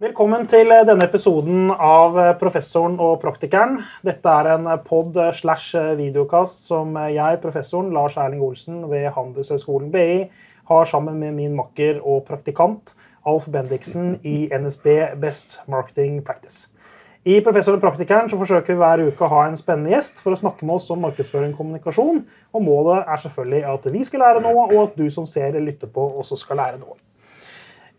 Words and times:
Velkommen 0.00 0.46
til 0.48 0.70
denne 0.88 1.04
episoden 1.04 1.66
av 1.76 2.14
Professoren 2.40 2.94
og 3.04 3.18
praktikeren. 3.20 3.82
Dette 4.00 4.32
er 4.32 4.46
en 4.54 4.64
pod 4.80 5.18
slash 5.36 5.74
videokast 5.98 6.70
som 6.70 6.94
jeg, 7.12 7.36
professoren 7.42 7.90
Lars 7.92 8.16
Erling 8.16 8.40
Olsen 8.40 8.78
ved 8.88 9.10
Handelshøyskolen 9.12 9.90
BI, 9.92 10.22
har 10.70 10.88
sammen 10.88 11.18
med 11.20 11.36
min 11.36 11.58
makker 11.58 12.00
og 12.00 12.22
praktikant 12.30 12.94
Alf 13.28 13.50
Bendiksen 13.52 14.14
i 14.24 14.48
NSB 14.48 14.88
Best 15.20 15.58
Marketing 15.68 16.22
Practice. 16.24 16.70
I 17.28 17.42
Professoren 17.44 17.76
og 17.76 17.84
praktikeren 17.84 18.32
så 18.32 18.40
forsøker 18.40 18.72
vi 18.72 18.80
hver 18.80 19.04
uke 19.10 19.28
å 19.28 19.32
ha 19.34 19.44
en 19.50 19.60
spennende 19.60 19.92
gjest 19.92 20.24
for 20.24 20.32
å 20.32 20.40
snakke 20.46 20.64
med 20.64 20.78
oss 20.78 20.88
om 20.96 21.04
markedsføring 21.04 21.52
og 21.52 21.60
kommunikasjon. 21.60 22.24
Og 22.56 22.64
målet 22.64 23.04
er 23.04 23.20
selvfølgelig 23.26 23.62
at 23.76 23.92
vi 23.92 24.08
skal 24.08 24.24
lære 24.24 24.48
noe, 24.48 24.64
og 24.64 24.82
at 24.86 24.96
du 24.96 25.12
som 25.12 25.28
ser 25.28 25.50
eller 25.50 25.68
lytter 25.68 25.92
på, 25.92 26.08
også 26.24 26.40
skal 26.40 26.62
lære 26.64 26.80
noe. 26.80 26.96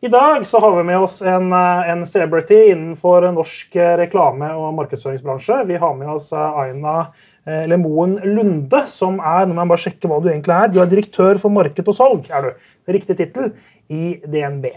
I 0.03 0.07
dag 0.07 0.45
så 0.45 0.59
har 0.59 0.75
vi 0.77 0.83
med 0.83 0.99
oss 0.99 1.21
en, 1.21 1.51
eh, 1.53 1.89
en 1.89 2.07
celebrity 2.07 2.55
innenfor 2.71 3.27
norsk 3.35 3.75
eh, 3.75 3.97
reklame- 3.99 4.49
og 4.57 4.73
markedsføringsbransje. 4.73 5.59
Vi 5.69 5.77
har 5.77 5.93
med 5.93 6.09
oss 6.09 6.31
eh, 6.33 6.57
Aina 6.63 7.11
Lemoen 7.45 8.15
Lunde, 8.23 8.79
som 8.89 9.19
er 9.19 9.45
nå 9.45 9.53
må 9.53 9.61
jeg 9.61 9.71
bare 9.71 9.83
sjekke 9.83 10.09
hva 10.09 10.17
du 10.21 10.31
egentlig 10.31 10.57
er. 10.57 10.73
Du 10.73 10.81
er 10.81 10.89
direktør 10.89 11.37
for 11.41 11.53
marked 11.53 11.85
og 11.85 11.97
salg, 11.97 12.25
er 12.33 12.47
du. 12.47 12.67
Riktig 12.97 13.19
tittel 13.21 13.51
i 13.93 14.17
DNB. 14.25 14.71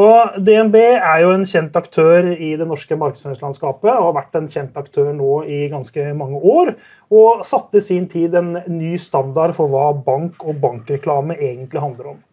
Og 0.00 0.36
DNB 0.44 0.76
er 0.80 1.18
jo 1.24 1.32
en 1.32 1.48
kjent 1.48 1.76
aktør 1.80 2.30
i 2.32 2.54
det 2.60 2.68
norske 2.68 3.00
markedsføringslandskapet 3.00 3.90
og 3.94 4.10
har 4.10 4.16
vært 4.20 4.40
en 4.40 4.48
kjent 4.48 4.76
aktør 4.80 5.12
nå 5.16 5.42
i 5.48 5.66
ganske 5.72 6.10
mange 6.16 6.40
år. 6.40 6.74
Og 7.08 7.46
satte 7.48 7.80
i 7.80 7.84
sin 7.84 8.08
tid 8.12 8.36
en 8.36 8.58
ny 8.68 8.96
standard 9.00 9.56
for 9.56 9.72
hva 9.72 9.92
bank 9.96 10.44
og 10.44 10.60
bankreklame 10.60 11.40
egentlig 11.40 11.84
handler 11.84 12.12
om. 12.14 12.26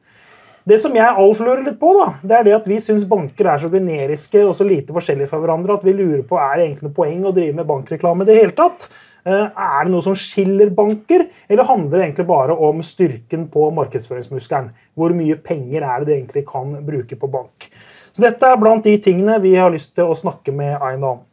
Det 0.67 0.75
som 0.83 0.95
jeg 0.97 1.07
Alf 1.21 1.39
lurer 1.39 1.61
litt 1.63 1.77
på, 1.79 1.93
da, 1.95 2.07
det 2.27 2.35
er 2.35 2.43
det 2.43 2.55
at 2.57 2.65
vi 2.67 2.77
syns 2.83 3.05
banker 3.07 3.47
er 3.47 3.59
så 3.61 3.69
generiske 3.71 4.41
og 4.43 4.51
så 4.57 4.65
lite 4.67 4.91
forskjellige 4.91 5.29
fra 5.31 5.39
hverandre 5.39 5.77
at 5.77 5.85
vi 5.87 5.93
lurer 5.95 6.25
på 6.27 6.35
er 6.43 6.57
det 6.57 6.65
egentlig 6.65 6.89
noe 6.89 6.97
poeng 6.97 7.21
å 7.23 7.31
drive 7.35 7.55
med 7.55 7.69
bankreklame 7.69 8.25
i 8.25 8.27
det 8.27 8.35
hele 8.35 8.55
tatt. 8.57 8.89
Eh, 9.23 9.45
er 9.47 9.87
det 9.87 9.93
noe 9.93 10.03
som 10.03 10.17
skiller 10.19 10.73
banker, 10.75 11.23
eller 11.47 11.69
handler 11.69 11.95
det 11.95 12.03
egentlig 12.09 12.27
bare 12.33 12.59
om 12.67 12.83
styrken 12.83 13.47
på 13.53 13.69
markedsføringsmuskelen? 13.79 14.67
Hvor 14.99 15.15
mye 15.15 15.39
penger 15.39 15.87
er 15.87 16.03
det 16.03 16.09
de 16.09 16.17
egentlig 16.17 16.43
kan 16.51 16.75
bruke 16.89 17.15
på 17.15 17.31
bank? 17.31 17.69
Så 18.11 18.27
Dette 18.27 18.51
er 18.51 18.59
blant 18.59 18.83
de 18.83 18.99
tingene 18.99 19.39
vi 19.39 19.55
har 19.55 19.71
lyst 19.71 19.95
til 19.95 20.11
å 20.11 20.19
snakke 20.19 20.51
med 20.51 20.75
Aina 20.83 21.15
om. 21.15 21.25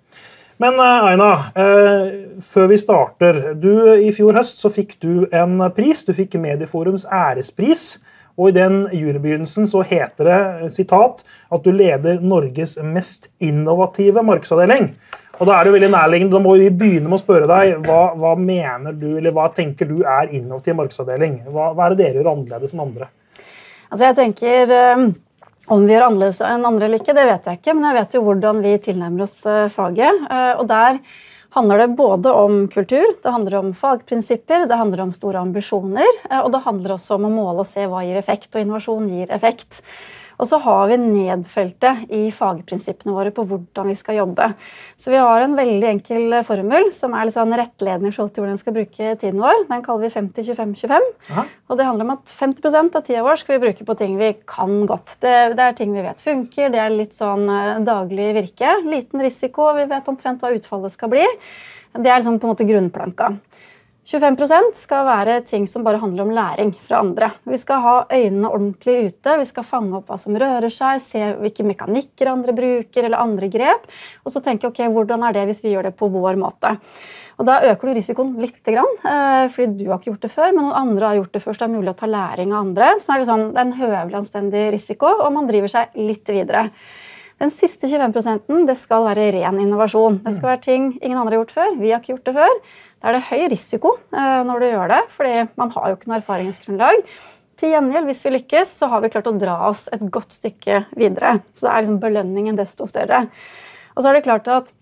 Men 0.63 0.79
eh, 0.79 1.11
Aina, 1.11 1.31
eh, 1.59 2.11
før 2.55 2.71
vi 2.71 2.79
starter. 2.79 3.45
Du, 3.59 3.73
I 3.99 4.15
fjor 4.15 4.39
høst 4.39 4.63
så 4.63 4.71
fikk 4.71 5.01
du 5.03 5.25
en 5.35 5.59
pris. 5.75 6.07
Du 6.07 6.15
fikk 6.15 6.39
Medieforums 6.39 7.11
ærespris 7.11 7.97
og 8.35 8.51
I 8.51 8.55
den 8.57 8.81
jurybegynnelsen 8.91 9.67
så 9.71 9.85
heter 9.87 10.29
det 10.29 10.71
sitat, 10.75 11.23
at 11.55 11.67
du 11.67 11.71
leder 11.75 12.23
Norges 12.23 12.77
mest 12.83 13.29
innovative 13.39 14.25
markedsavdeling. 14.27 14.91
Og 15.39 15.47
Da 15.47 15.57
er 15.59 15.67
det 15.67 15.75
veldig 15.75 15.91
nærliggende, 15.91 16.35
da 16.35 16.43
må 16.43 16.55
vi 16.59 16.71
begynne 16.71 17.11
med 17.11 17.19
å 17.19 17.23
spørre 17.23 17.51
deg, 17.51 17.77
hva, 17.87 18.15
hva 18.19 18.35
mener 18.39 18.95
du, 18.95 19.17
eller 19.19 19.35
hva 19.35 19.49
tenker 19.55 19.89
du 19.91 20.03
er 20.03 20.31
innovativ 20.31 20.79
markedsavdeling? 20.79 21.41
Hva, 21.51 21.73
hva 21.75 21.87
er 21.87 21.95
det 21.95 22.03
dere 22.05 22.21
gjør 22.21 22.33
annerledes 22.35 22.75
enn 22.75 22.85
andre? 22.87 23.09
Altså 23.91 24.09
jeg 24.09 24.19
tenker, 24.19 24.75
um, 24.95 25.07
Om 25.75 25.87
vi 25.89 25.95
gjør 25.95 26.07
annerledes 26.11 26.43
enn 26.45 26.67
andre 26.69 26.87
eller 26.87 27.01
ikke, 27.01 27.15
det 27.17 27.23
vet 27.25 27.47
jeg 27.49 27.59
ikke. 27.59 27.75
Men 27.75 27.87
jeg 27.89 27.97
vet 27.97 28.15
jo 28.15 28.25
hvordan 28.27 28.59
vi 28.61 28.75
tilnærmer 28.85 29.25
oss 29.25 29.39
uh, 29.49 29.71
faget. 29.73 30.27
Og 30.61 30.67
der 30.69 30.99
handler 31.55 31.79
det 31.79 31.89
både 31.99 32.33
om 32.35 32.69
kultur, 32.69 33.07
det 33.23 33.31
handler 33.31 33.61
om 33.61 33.71
fagprinsipper, 33.75 34.67
det 34.69 34.79
handler 34.79 35.05
om 35.07 35.13
store 35.15 35.43
ambisjoner, 35.45 36.11
eh, 36.31 36.41
og 36.41 36.51
det 36.55 36.65
handler 36.67 36.97
også 36.97 37.19
om 37.19 37.29
å 37.29 37.33
måle 37.35 37.63
og 37.63 37.71
se 37.71 37.87
hva 37.91 38.03
gir 38.07 38.19
effekt, 38.19 38.51
og 38.55 38.65
innovasjon 38.65 39.09
gir 39.13 39.33
effekt. 39.35 39.83
Og 40.39 40.49
så 40.51 40.59
har 40.65 40.89
vi 40.91 40.99
nedfelte 41.01 41.93
i 42.15 42.23
fagprinsippene 42.35 43.15
våre 43.15 43.33
på 43.35 43.45
hvordan 43.49 43.91
vi 43.91 43.97
skal 43.99 44.19
jobbe. 44.19 44.49
Så 45.01 45.13
vi 45.13 45.21
har 45.21 45.45
en 45.45 45.57
veldig 45.59 45.91
enkel 45.93 46.39
formel 46.47 46.91
som 46.95 47.15
er 47.15 47.29
litt 47.29 47.37
sånn 47.37 47.55
rettledende 47.55 48.11
i 48.11 48.15
forhold 48.15 48.35
til 48.35 48.45
hvordan 48.45 48.59
vi 48.59 48.65
skal 48.65 48.77
bruke 48.79 49.13
tiden 49.21 49.43
vår. 49.43 49.65
Den 49.71 49.85
kaller 49.87 50.07
vi 50.07 50.13
50-25-25. 50.15 51.09
Og 51.69 51.79
det 51.79 51.87
handler 51.89 52.09
om 52.09 52.15
at 52.17 52.35
50 52.35 52.81
av 52.83 53.03
tida 53.03 53.23
vår 53.27 53.41
skal 53.41 53.57
vi 53.57 53.63
bruke 53.67 53.87
på 53.87 53.99
ting 54.01 54.19
vi 54.21 54.33
kan 54.49 54.83
godt. 54.91 55.17
Det, 55.23 55.35
det, 55.55 55.69
er 55.69 55.79
ting 55.79 55.95
vi 55.95 56.05
vet 56.05 56.25
funker, 56.25 56.73
det 56.75 56.83
er 56.83 56.95
litt 56.95 57.15
sånn 57.17 57.47
eh, 57.51 57.79
daglig 57.87 58.33
virke. 58.37 58.75
Liten 58.89 59.23
risiko, 59.25 59.71
vi 59.79 59.87
vet 59.91 60.11
omtrent 60.11 60.43
hva 60.43 60.53
utfallet 60.55 60.95
skal 60.95 61.13
bli. 61.15 61.25
Det 61.95 62.11
er 62.11 62.19
liksom 62.19 62.41
på 62.43 62.49
en 62.49 62.55
måte 62.57 62.67
grunnplanka. 62.67 63.31
25% 64.05 64.77
skal 64.77 65.07
være 65.09 65.39
ting 65.49 65.65
som 65.65 65.85
bare 65.85 65.97
handler 65.97 66.27
om 66.27 66.33
læring 66.37 66.75
fra 66.85 66.99
andre. 67.01 67.31
Vi 67.49 67.57
skal 67.57 67.81
ha 67.81 67.95
øynene 68.13 68.51
ordentlig 68.51 68.97
ute, 69.07 69.37
vi 69.41 69.47
skal 69.49 69.65
fange 69.65 69.97
opp 69.97 70.11
hva 70.13 70.19
som 70.21 70.37
rører 70.37 70.69
seg, 70.69 71.01
se 71.01 71.23
hvilke 71.39 71.65
mekanikker 71.65 72.29
andre 72.29 72.53
bruker, 72.53 73.07
eller 73.07 73.23
andre 73.23 73.49
grep. 73.49 73.87
Og 74.27 74.35
så 74.35 74.43
tenke 74.45 74.69
ok, 74.69 74.83
hvordan 74.93 75.25
er 75.25 75.39
det 75.39 75.47
hvis 75.49 75.63
vi 75.65 75.73
gjør 75.73 75.89
det 75.89 75.95
på 75.97 76.11
vår 76.13 76.37
måte. 76.37 76.75
Og 77.41 77.49
Da 77.49 77.63
øker 77.71 77.89
du 77.89 77.95
risikoen 77.97 78.37
litt, 78.39 78.61
eh, 78.69 79.49
fordi 79.49 79.79
du 79.79 79.89
har 79.89 79.99
ikke 79.99 80.13
gjort 80.13 80.21
det 80.29 80.31
før, 80.37 80.53
men 80.53 80.65
noen 80.65 80.77
andre 80.85 81.07
har 81.07 81.17
gjort 81.17 81.33
det 81.33 81.43
før, 81.43 81.55
så 81.55 81.65
Det 81.65 81.71
er 81.71 81.81
mulig 81.81 81.95
å 81.95 81.97
ta 81.97 82.07
læring 82.07 82.53
av 82.53 82.61
andre. 82.61 83.01
Så 83.01 83.07
det 83.07 83.15
er, 83.15 83.25
liksom, 83.25 83.53
det 83.55 83.57
er 83.57 83.67
en 83.67 83.81
høvelig 83.81 84.21
anstendig 84.21 84.73
risiko, 84.73 85.07
og 85.25 85.33
man 85.33 85.49
driver 85.49 85.69
seg 85.69 85.89
litt 85.97 86.27
videre. 86.27 86.71
Den 87.45 87.53
siste 87.53 87.91
25 87.91 88.63
det 88.65 88.75
skal 88.81 89.05
være 89.05 89.27
ren 89.35 89.59
innovasjon. 89.61 90.23
Det 90.25 90.33
skal 90.39 90.55
være 90.55 90.63
ting 90.65 90.85
ingen 91.03 91.19
andre 91.21 91.35
har 91.35 91.43
gjort 91.43 91.51
før. 91.53 91.75
Vi 91.77 91.91
har 91.93 92.01
ikke 92.01 92.15
gjort 92.15 92.31
det 92.31 92.33
før. 92.39 92.55
Da 93.03 93.11
er 93.11 93.17
det 93.19 93.27
høy 93.27 93.43
risiko 93.53 93.91
eh, 94.17 94.39
når 94.49 94.63
du 94.63 94.67
gjør 94.71 94.93
det, 94.95 95.01
fordi 95.13 95.33
man 95.61 95.73
har 95.75 95.91
jo 95.91 95.99
ikke 95.99 96.09
noe 96.09 96.21
erfaringsgrunnlag. 96.23 97.03
Til 97.61 97.75
gjengjeld, 97.75 98.09
hvis 98.09 98.25
vi 98.25 98.33
lykkes, 98.39 98.73
så 98.81 98.89
har 98.95 99.05
vi 99.05 99.11
klart 99.13 99.29
å 99.29 99.35
dra 99.37 99.59
oss 99.69 99.85
et 99.93 100.07
godt 100.15 100.33
stykke 100.33 100.87
videre. 100.97 101.35
Så 101.53 101.69
da 101.69 101.75
er 101.75 101.85
liksom 101.85 102.01
belønningen 102.01 102.57
desto 102.57 102.89
større. 102.89 103.27
Og 103.93 104.01
så 104.01 104.09
er 104.09 104.17
det 104.17 104.25
klart 104.25 104.49
at 104.49 104.73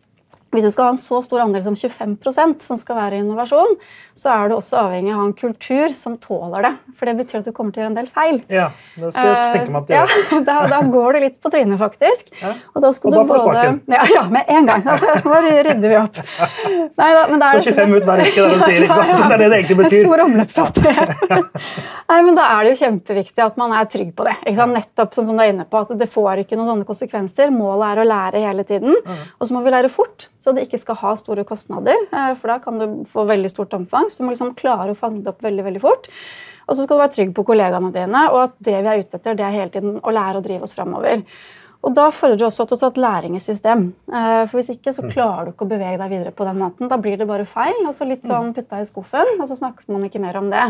hvis 0.52 0.66
du 0.66 0.70
skal 0.72 0.90
ha 0.90 0.92
en 0.92 1.00
så 1.00 1.22
stor 1.24 1.40
andel 1.46 1.62
som 1.64 1.76
25% 1.78 2.60
som 2.60 2.76
skal 2.76 2.98
være 2.98 3.22
innovasjon, 3.22 3.78
så 4.12 4.28
er 4.34 4.50
du 4.50 4.58
også 4.58 4.76
avhengig 4.82 5.14
av 5.14 5.16
å 5.16 5.22
ha 5.22 5.28
en 5.30 5.36
kultur 5.36 5.94
som 5.96 6.18
tåler 6.20 6.66
det. 6.66 6.72
For 6.98 7.08
det 7.08 7.14
betyr 7.22 7.38
at 7.40 7.46
du 7.48 7.54
kommer 7.56 7.72
til 7.72 7.80
å 7.80 7.86
gjøre 7.86 7.92
en 7.94 7.96
del 7.96 8.10
feil. 8.12 8.40
Ja, 8.52 8.66
det 9.00 9.14
skal 9.14 9.30
jeg 9.30 9.54
tenke 9.56 9.72
meg 9.72 9.80
at 9.80 9.88
det 9.88 9.96
gjør. 9.96 10.12
Ja, 10.12 10.40
da, 10.50 10.56
da, 10.74 10.80
går 10.92 11.16
du 11.16 11.20
litt 11.24 11.38
på 11.40 11.52
trynet, 11.54 11.78
faktisk. 11.80 12.28
Ja. 12.42 12.52
Og 12.74 12.84
da, 12.84 12.90
og 12.92 13.16
da 13.16 13.22
får 13.30 13.40
du 13.40 13.44
sparken. 13.46 13.78
Ja, 13.94 14.02
ja, 14.12 14.24
med 14.34 14.52
en 14.52 14.68
gang. 14.68 14.84
Altså, 14.92 15.14
nå 15.24 15.38
rydder 15.46 15.94
vi 15.94 15.98
opp. 16.02 16.20
Nei, 17.00 17.08
da, 17.16 17.52
så 17.56 17.72
25 17.72 17.96
ut 17.96 18.10
hver 18.10 18.24
uke, 18.26 18.34
det 18.36 18.50
du 18.52 18.66
sier. 18.66 18.84
Ikke 18.84 18.98
sant? 19.00 19.24
Det 19.24 19.38
er 19.38 19.44
det 19.44 19.48
det 19.48 19.60
egentlig 19.62 19.78
betyr. 19.80 19.96
En 20.02 20.10
stor 20.10 20.24
omløpshastighet. 20.26 21.24
Nei, 22.12 22.20
men 22.28 22.36
da 22.36 22.50
er 22.58 22.66
det 22.66 22.74
jo 22.74 22.80
kjempeviktig 22.82 23.46
at 23.46 23.56
man 23.60 23.72
er 23.78 23.88
trygg 23.88 24.12
på 24.18 24.28
det. 24.28 24.36
Nettopp 24.72 25.16
som 25.16 25.26
du 25.28 25.32
er 25.38 25.54
inne 25.54 25.64
på, 25.68 25.80
at 25.80 25.96
det 25.96 26.12
får 26.12 26.44
ikke 26.44 26.60
noen 26.60 26.74
sånne 26.74 26.88
konsekvenser. 26.88 27.48
Målet 27.56 27.88
er 27.88 28.02
å 28.02 28.06
lære 28.12 28.44
hele 28.44 28.68
tiden. 28.68 29.00
Og 29.38 29.48
så 29.48 29.56
må 29.56 29.64
vi 29.64 29.72
lære 29.72 29.88
fort 29.92 30.28
så 30.42 30.54
det 30.54 30.66
ikke 30.66 30.80
skal 30.82 30.98
ha 30.98 31.14
store 31.18 31.44
kostnader. 31.46 31.98
Eh, 32.10 32.32
for 32.38 32.50
da 32.50 32.58
kan 32.62 32.80
du 32.80 32.86
få 33.08 33.26
veldig 33.28 33.50
stort 33.52 33.74
omfang. 33.78 34.10
Så 34.10 34.20
du 34.20 34.26
må 34.26 34.34
liksom 34.34 34.56
klare 34.58 34.94
å 34.94 34.98
fange 34.98 35.22
det 35.22 35.30
opp 35.30 35.44
veldig 35.44 35.66
veldig 35.68 35.82
fort. 35.84 36.10
Og 36.66 36.74
så 36.74 36.84
skal 36.84 36.96
du 36.96 37.02
være 37.02 37.14
trygg 37.16 37.32
på 37.36 37.44
kollegaene 37.46 37.90
dine, 37.94 38.28
og 38.30 38.38
at 38.44 38.54
det 38.62 38.76
vi 38.78 38.90
er 38.90 39.02
ute 39.02 39.18
etter, 39.18 39.36
det 39.38 39.44
er 39.46 39.56
hele 39.56 39.72
tiden 39.74 39.98
å 39.98 40.14
lære 40.14 40.40
å 40.40 40.44
drive 40.44 40.66
oss 40.66 40.74
framover. 40.76 41.24
Og 41.82 41.94
Da 41.94 42.08
fordrer 42.14 42.38
det 42.38 42.46
også 42.46 42.62
at 42.62 42.70
du 42.70 42.76
har 42.78 42.92
et 42.92 43.00
læringssystem. 43.04 43.86
Eh, 44.10 44.42
for 44.46 44.58
Hvis 44.58 44.70
ikke 44.74 44.94
så 44.94 45.06
mm. 45.06 45.10
klarer 45.14 45.46
du 45.46 45.54
ikke 45.54 45.66
å 45.66 45.72
bevege 45.72 45.98
deg 45.98 46.12
videre 46.14 46.34
på 46.34 46.46
den 46.46 46.60
måten. 46.62 46.90
Da 46.90 46.98
blir 46.98 47.18
det 47.18 47.26
bare 47.30 47.46
feil. 47.46 47.78
og 47.86 47.94
så 47.94 48.06
litt 48.06 48.26
sånn 48.26 48.50
mm. 48.50 48.54
putta 48.58 48.82
i 48.82 48.86
skuffen, 48.86 49.34
og 49.38 49.48
så 49.50 49.58
snakker 49.58 49.90
man 49.90 50.06
ikke 50.06 50.22
mer 50.22 50.38
om 50.38 50.50
det. 50.50 50.68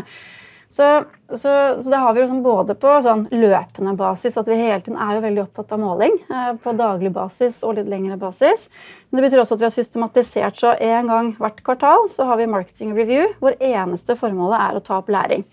Så, 0.73 1.05
så, 1.29 1.83
så 1.83 1.91
det 1.91 1.97
har 1.97 2.15
vi 2.15 2.21
liksom 2.23 2.39
både 2.43 2.73
på 2.81 2.95
sånn 3.05 3.27
løpende 3.29 3.93
basis, 3.99 4.39
at 4.41 4.47
vi 4.49 4.57
hele 4.57 4.81
tiden 4.81 4.97
er 4.97 5.19
jo 5.19 5.25
veldig 5.27 5.43
opptatt 5.43 5.75
av 5.77 5.83
måling. 5.83 6.15
Eh, 6.33 6.55
på 6.65 6.73
daglig 6.79 7.11
basis 7.13 7.59
og 7.67 7.77
litt 7.77 7.91
lengre 7.93 8.17
basis. 8.17 8.71
Men 9.11 9.21
det 9.21 9.27
betyr 9.27 9.43
også 9.43 9.59
at 9.59 9.65
vi 9.65 9.69
har 9.69 9.75
systematisert 9.75 10.63
så 10.63 10.73
en 10.73 11.13
gang 11.13 11.29
hvert 11.37 11.61
kvartal 11.67 12.09
så 12.09 12.25
har 12.31 12.41
vi 12.41 12.49
marketing 12.49 12.97
review, 12.97 13.29
hvor 13.45 13.59
eneste 13.61 14.17
formålet 14.17 14.65
er 14.65 14.81
å 14.81 14.85
ta 14.87 15.03
opp 15.03 15.13
læring. 15.13 15.45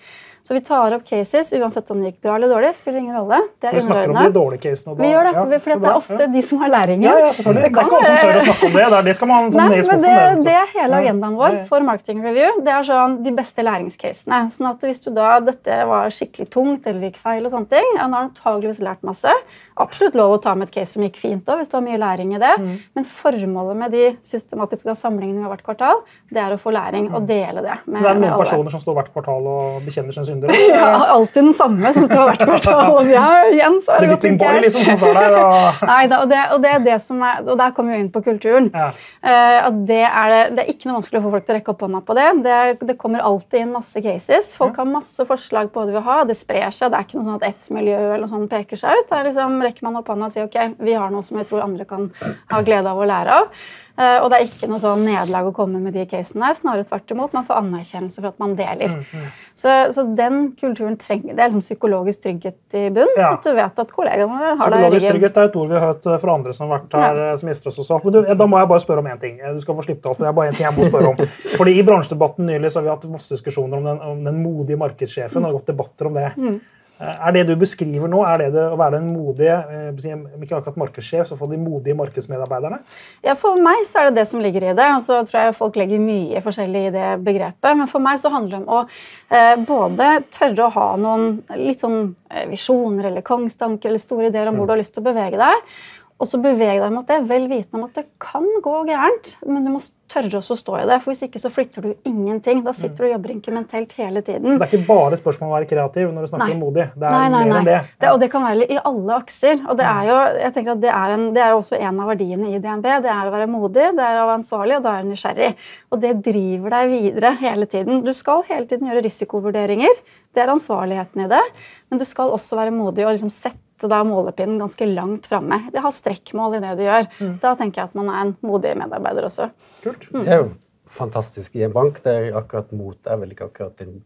Så 0.49 0.55
vi 0.55 0.61
tar 0.65 0.93
opp 0.95 1.03
cases 1.05 1.51
uansett 1.53 1.91
om 1.93 1.99
det 2.01 2.09
gikk 2.09 2.23
bra 2.25 2.35
eller 2.35 2.49
dårlig. 2.49 2.71
spiller 2.75 2.99
ingen 2.99 3.13
rolle. 3.13 3.37
Det 3.61 3.67
er 3.69 3.75
vi 3.75 3.81
snakker 3.85 4.09
om 4.09 4.15
de 4.17 4.31
dårlige 4.33 4.63
casene. 4.63 4.95
Vi 4.97 5.09
gjør 5.11 5.27
det, 5.27 5.33
ja, 5.35 5.59
for 5.61 5.69
det 5.83 5.89
er 5.89 5.97
ofte 5.99 6.25
de 6.33 6.41
som 6.47 6.63
har 6.63 6.71
læringen. 6.73 7.03
Ja, 7.05 7.19
ja 7.21 7.27
selvfølgelig. 7.37 7.69
Det, 7.69 7.75
det 7.75 7.81
er 7.81 7.85
ikke 7.85 7.99
alle 7.99 8.07
som 8.07 8.15
tør 8.23 8.39
å 8.39 8.45
snakke 8.47 8.65
om 8.65 8.73
det. 8.73 8.85
Det, 8.93 9.01
det 9.05 9.13
skal 9.19 9.29
man 9.29 9.51
sånn 9.53 9.61
Nei, 9.61 9.67
men. 9.91 10.01
Det, 10.01 10.15
det, 10.47 10.55
er 10.57 10.71
hele 10.73 11.01
agendaen 11.03 11.37
vår 11.37 11.57
for 11.69 11.85
marketing 11.85 12.23
review. 12.25 12.57
Det 12.65 12.73
er 12.73 12.87
sånn 12.87 13.19
de 13.27 13.33
beste 13.37 13.65
læringscasene. 13.67 14.39
Sånn 14.55 14.69
at 14.71 14.87
hvis 14.89 15.05
du 15.05 15.11
da 15.13 15.35
dette 15.51 15.77
var 15.91 16.09
skikkelig 16.17 16.49
tungt 16.57 16.89
eller 16.89 17.11
gikk 17.11 17.21
feil, 17.21 17.45
og 17.45 17.53
sånne 17.53 17.69
ting, 17.75 17.93
ja, 17.99 18.09
da 18.09 18.23
har 18.23 18.25
du 18.25 18.31
antageligvis 18.31 18.81
lært 18.89 19.05
masse. 19.05 19.37
Absolutt 19.85 20.17
lov 20.17 20.39
å 20.39 20.41
ta 20.41 20.55
med 20.57 20.71
et 20.71 20.79
case 20.79 20.95
som 20.95 21.05
gikk 21.05 21.21
fint 21.21 21.45
òg, 21.45 21.61
hvis 21.61 21.69
du 21.69 21.77
har 21.77 21.85
mye 21.85 22.01
læring 22.01 22.33
i 22.33 22.41
det. 22.41 22.55
Mm. 22.57 22.73
Men 22.97 23.07
formålet 23.13 23.81
med 23.85 23.93
de 23.93 24.09
systematiske 24.25 24.97
sammenligningene 24.97 25.53
hvert 25.53 25.61
kvartal, 25.69 26.01
det 26.33 26.41
er 26.41 26.57
å 26.57 26.59
få 26.65 26.73
læring 26.73 27.13
og 27.13 27.29
dele 27.29 27.61
det 27.61 27.77
med, 27.85 28.01
det 28.01 28.09
er 28.09 28.17
noen 28.17 28.37
personer 28.41 28.73
som 28.73 28.81
står 28.81 28.97
hvert 28.97 29.13
kvartal 29.13 29.45
og 29.53 29.85
bekjenner 29.85 30.17
sin 30.17 30.38
synd 30.39 30.49
kunder? 30.49 30.69
Ja, 30.79 31.05
alltid 31.05 31.43
den 31.43 31.53
samme 31.53 31.93
som 31.93 32.05
står 32.05 32.29
hvert 32.29 32.43
kvartal. 32.43 33.09
Ja, 33.09 33.27
igjen 33.51 33.79
så 33.83 33.95
er 33.95 34.03
det 34.03 34.09
godt 34.13 34.23
Living 34.23 34.39
Boy, 34.39 34.59
liksom, 34.63 34.85
som 34.85 34.97
står 34.99 35.17
der. 35.17 35.35
Og... 35.39 35.81
Nei, 35.91 36.01
da, 36.11 36.21
og, 36.23 36.29
det, 36.29 36.41
og, 36.53 36.61
det, 36.63 36.73
er 36.75 36.85
det 36.85 36.97
som 37.03 37.23
er, 37.25 37.41
og 37.45 37.57
der 37.59 37.73
kommer 37.75 37.95
vi 37.95 38.03
inn 38.03 38.11
på 38.13 38.21
kulturen. 38.25 38.69
Ja. 38.73 38.91
Uh, 39.23 39.69
det, 39.89 40.01
er 40.05 40.33
det, 40.33 40.41
det, 40.55 40.63
er 40.63 40.71
ikke 40.73 40.89
noe 40.89 40.99
vanskelig 40.99 41.21
å 41.21 41.25
få 41.25 41.33
folk 41.35 41.47
til 41.47 41.55
å 41.55 41.59
rekke 41.59 41.73
opp 41.73 41.83
hånda 41.85 42.03
på 42.05 42.17
det. 42.19 42.27
Det, 42.45 42.59
det 42.91 42.97
kommer 43.01 43.25
alltid 43.25 43.63
inn 43.63 43.75
masse 43.75 44.03
cases. 44.05 44.53
Folk 44.59 44.79
har 44.79 44.89
masse 44.89 45.27
forslag 45.29 45.73
på 45.73 45.81
hva 45.81 45.89
de 45.89 45.97
vil 45.97 46.07
ha. 46.07 46.21
Det 46.29 46.37
sprer 46.39 46.69
seg. 46.75 46.93
Det 46.93 47.01
er 47.01 47.07
ikke 47.07 47.19
noe 47.19 47.27
sånn 47.27 47.41
at 47.41 47.49
ett 47.49 47.73
miljø 47.75 47.99
eller 47.99 48.25
noe 48.25 48.31
sånt 48.31 48.51
peker 48.51 48.79
seg 48.79 49.01
ut. 49.01 49.09
Der 49.11 49.29
liksom, 49.29 49.59
rekker 49.65 49.89
man 49.89 49.99
opp 50.01 50.13
hånda 50.13 50.29
og 50.29 50.35
sier 50.35 50.49
ok, 50.49 50.59
vi 50.79 50.95
har 50.95 51.13
noe 51.13 51.25
som 51.25 51.39
jeg 51.41 51.49
tror 51.49 51.65
andre 51.65 51.87
kan 51.89 52.09
ha 52.53 52.63
glede 52.65 52.91
av 52.91 52.99
å 52.99 53.09
lære 53.09 53.41
av. 53.41 53.53
Uh, 53.99 54.21
og 54.23 54.29
det 54.31 54.37
er 54.37 54.45
ikke 54.47 54.67
noe 54.71 54.79
sånn 54.79 55.01
nederlag 55.03 55.49
å 55.49 55.51
komme 55.51 55.81
med 55.83 55.91
de 55.91 56.05
casene 56.07 56.45
der. 56.45 56.55
Snarere 56.55 56.85
tvert 56.87 57.11
imot. 57.11 57.33
Man 57.35 57.43
får 57.47 57.57
anerkjennelse 57.59 58.21
for 58.21 58.29
at 58.29 58.37
man 58.39 58.53
deler. 58.55 58.93
Mm, 58.95 59.01
mm. 59.11 59.25
Så, 59.59 59.73
så, 59.91 60.05
den 60.15 60.37
kulturen 60.59 60.95
trenger 61.01 61.35
Det 61.35 61.43
er 61.43 61.51
liksom 61.51 61.65
psykologisk 61.65 62.21
trygghet 62.23 62.77
i 62.79 62.85
bunn. 62.95 63.11
Ja. 63.19 63.33
At 63.35 63.43
du 63.43 63.51
vet 63.57 63.81
at 63.83 63.91
kollegaene 63.91 64.37
har 64.39 64.55
deg 64.55 64.55
i 64.55 64.55
ryggen. 64.55 64.63
Psykologisk 64.63 65.09
trygghet 65.09 65.41
er 65.41 65.49
et 65.49 65.59
ord 65.59 65.67
vi 65.67 65.77
har 65.77 65.85
hørt 65.89 66.07
eh, 66.07 66.17
fra 66.23 66.37
andre 66.39 66.55
som 66.55 66.69
har 66.69 66.77
vært 66.77 66.95
her 66.95 67.19
ja. 67.19 67.27
Eh, 67.33 67.35
som 67.41 67.51
gjester 67.51 67.73
oss. 67.73 67.91
Men 68.05 68.15
du, 68.15 68.21
da 68.39 68.49
må 68.53 68.63
jeg 68.63 68.71
bare 68.71 68.85
spørre 68.85 69.03
om 69.03 69.11
én 69.11 69.19
ting. 69.19 69.37
Du 69.43 69.61
skal 69.65 69.79
få 69.81 69.87
slippe 69.89 70.07
alt, 70.07 70.21
men 70.21 70.29
det 70.29 70.31
er 70.31 70.39
bare 70.39 70.53
en 70.53 70.59
ting 70.61 70.67
jeg 70.69 70.77
må 70.79 70.87
spørre 70.87 71.11
om. 71.11 71.37
Fordi 71.59 71.75
I 71.75 71.85
bransjedebatten 71.91 72.47
nylig 72.53 72.71
så 72.71 72.79
har 72.79 72.87
vi 72.87 72.93
hatt 72.95 73.07
masse 73.11 73.35
diskusjoner 73.35 73.83
om 73.83 73.91
den, 73.91 74.03
om 74.13 74.27
den 74.31 74.39
modige 74.45 74.79
markedssjefen. 74.79 75.43
og 75.43 75.59
gått 75.59 75.73
debatter 75.73 76.07
om 76.07 76.21
det. 76.21 76.29
Mm. 76.39 76.59
Eh, 76.99 77.27
er 77.27 77.35
det 77.35 77.45
du 77.47 77.53
beskriver 77.59 78.11
nå, 78.11 78.19
er 78.27 78.41
det, 78.41 78.49
det 78.57 78.65
å 78.73 78.79
være 78.79 78.99
en 78.99 79.09
modig 79.13 79.47
eh, 79.47 79.91
ikke 79.95 80.57
akkurat 80.57 80.79
markedssjef, 80.81 81.29
så 81.29 81.37
for 81.39 81.51
de 81.51 81.59
modige 81.61 81.95
markedsmedarbeiderne? 81.95 82.81
Ja, 83.23 83.37
For 83.39 83.59
meg 83.63 83.85
så 83.87 84.01
er 84.01 84.09
det 84.09 84.19
det 84.19 84.27
som 84.31 84.43
ligger 84.43 84.67
i 84.67 84.73
det. 84.75 84.87
og 84.97 85.03
så 85.05 85.21
tror 85.27 85.47
jeg 85.47 85.57
folk 85.59 85.79
legger 85.79 86.03
mye 86.03 86.43
forskjellig 86.43 86.81
i 86.89 86.93
det 86.95 87.07
begrepet. 87.23 87.71
Men 87.79 87.87
for 87.91 88.03
meg 88.03 88.19
så 88.19 88.33
handler 88.33 88.57
det 88.57 88.61
om 88.65 88.73
å 88.75 88.81
eh, 88.83 89.55
både 89.69 90.09
tørre 90.35 90.67
å 90.67 90.73
ha 90.75 90.89
noen 90.99 91.39
litt 91.55 91.85
sånn 91.85 92.01
eh, 92.31 92.49
visjoner 92.51 93.11
eller 93.11 93.25
kongstanker 93.25 93.91
eller 93.91 94.03
store 94.03 94.27
ideer 94.33 94.51
om 94.51 94.59
hvor 94.59 94.67
du 94.67 94.75
har 94.75 94.83
lyst 94.83 94.97
til 94.97 95.05
å 95.05 95.09
bevege 95.09 95.39
deg. 95.39 95.71
Og 96.19 96.27
så 96.27 96.35
beveg 96.43 96.81
deg 96.83 96.91
mot 96.91 97.07
det, 97.07 97.21
vel 97.29 97.45
vitende 97.47 97.79
om 97.79 97.85
at 97.87 97.95
det 97.95 98.09
kan 98.19 98.43
gå 98.63 98.73
gærent. 98.89 99.37
Men 99.47 99.63
du 99.63 99.71
må 99.71 99.79
tørre 100.09 100.41
også 100.41 100.55
å 100.55 100.59
stå 100.59 100.73
i 100.81 100.87
det, 100.89 100.97
for 101.03 101.13
hvis 101.13 101.21
ikke 101.29 101.39
så 101.39 101.51
flytter 101.53 101.85
du 101.85 102.09
ingenting. 102.09 102.63
Da 102.65 102.73
sitter 102.75 102.97
du 102.97 103.07
og 103.07 103.13
jobber 103.13 103.33
inkrementelt 103.35 103.93
hele 103.95 104.23
tiden. 104.25 104.49
Så 104.51 104.59
det 104.59 104.67
er 104.67 104.73
ikke 104.73 104.89
bare 104.89 105.15
et 105.15 105.21
spørsmål 105.21 105.47
om 105.47 105.53
å 105.53 105.55
være 105.55 105.69
kreativ 105.69 106.11
når 106.11 106.25
du 106.25 106.31
snakker 106.33 106.51
nei. 106.51 106.57
om 106.57 106.63
modig? 106.65 106.87
Det 106.91 107.07
er 107.07 107.15
nei, 107.15 107.29
nei, 107.31 107.43
mer 107.45 107.59
enn 107.61 107.69
det. 107.69 107.77
Det. 108.01 108.09
Og 108.11 108.19
det 108.23 108.29
kan 108.33 108.43
være 108.49 108.67
i 108.67 108.81
alle 108.91 109.19
akser. 109.21 109.63
Og 109.63 109.79
det 109.79 109.87
er 109.93 110.09
jo, 110.09 110.17
jeg 110.41 110.55
tenker 110.57 110.73
at 110.73 110.83
det 110.83 110.91
er, 110.95 111.15
en, 111.15 111.25
det 111.37 111.45
er 111.45 111.53
jo 111.53 111.61
også 111.61 111.79
en 111.79 112.03
av 112.03 112.11
verdiene 112.11 112.51
i 112.51 112.59
DNB. 112.65 112.89
Det 113.05 113.13
er 113.15 113.31
å 113.31 113.33
være 113.37 113.47
modig, 113.53 113.87
det 114.01 114.09
er 114.09 114.19
å 114.19 114.27
være 114.27 114.37
ansvarlig, 114.41 114.81
og 114.81 114.85
da 114.89 114.97
er 114.97 115.07
nysgjerrig. 115.07 115.53
Og 115.93 116.03
det 116.03 116.13
driver 116.27 116.75
deg 116.75 116.93
videre 116.97 117.33
hele 117.45 117.69
tiden. 117.77 118.03
Du 118.03 118.11
skal 118.17 118.43
hele 118.51 118.67
tiden 118.67 118.91
gjøre 118.91 119.07
risikovurderinger. 119.07 120.03
Det 120.35 120.43
er 120.43 120.51
ansvarligheten 120.51 121.23
i 121.23 121.31
det. 121.31 121.45
Men 121.87 122.03
du 122.03 122.07
skal 122.09 122.35
også 122.35 122.59
være 122.59 122.75
modig 122.75 123.07
og 123.07 123.15
liksom 123.15 123.31
sette 123.31 123.68
sette 123.79 123.89
da 123.91 124.03
målepinnen 124.03 124.59
ganske 124.59 124.85
langt 124.85 125.27
framme. 125.27 125.69
De 125.71 125.79
har 125.79 125.91
strekkmål 125.91 126.57
i 126.57 126.63
det 126.63 126.75
du 126.77 126.83
gjør. 126.83 127.07
Mm. 127.19 127.35
Da 127.41 127.55
tenker 127.55 127.81
jeg 127.81 127.89
at 127.89 127.95
man 127.95 128.09
er 128.11 128.25
en 128.25 128.33
modig 128.41 128.75
medarbeider 128.77 129.27
også. 129.29 129.49
Kult. 129.83 130.09
Mm. 130.11 130.23
Det 130.25 130.33
er 130.33 130.41
jo 130.43 130.49
fantastisk 130.89 131.55
i 131.55 131.63
en 131.63 131.71
bank. 131.71 132.03
der 132.03 132.35
akkurat 132.35 132.71
mot 132.71 132.97
er 133.07 133.21
vel 133.21 133.31
ikke 133.31 133.47
akkurat 133.47 133.79
en 133.85 134.01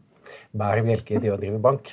bærebjelke 0.54 1.16
i 1.16 1.24
det 1.24 1.32
å 1.32 1.40
drive 1.40 1.58
bank. 1.58 1.90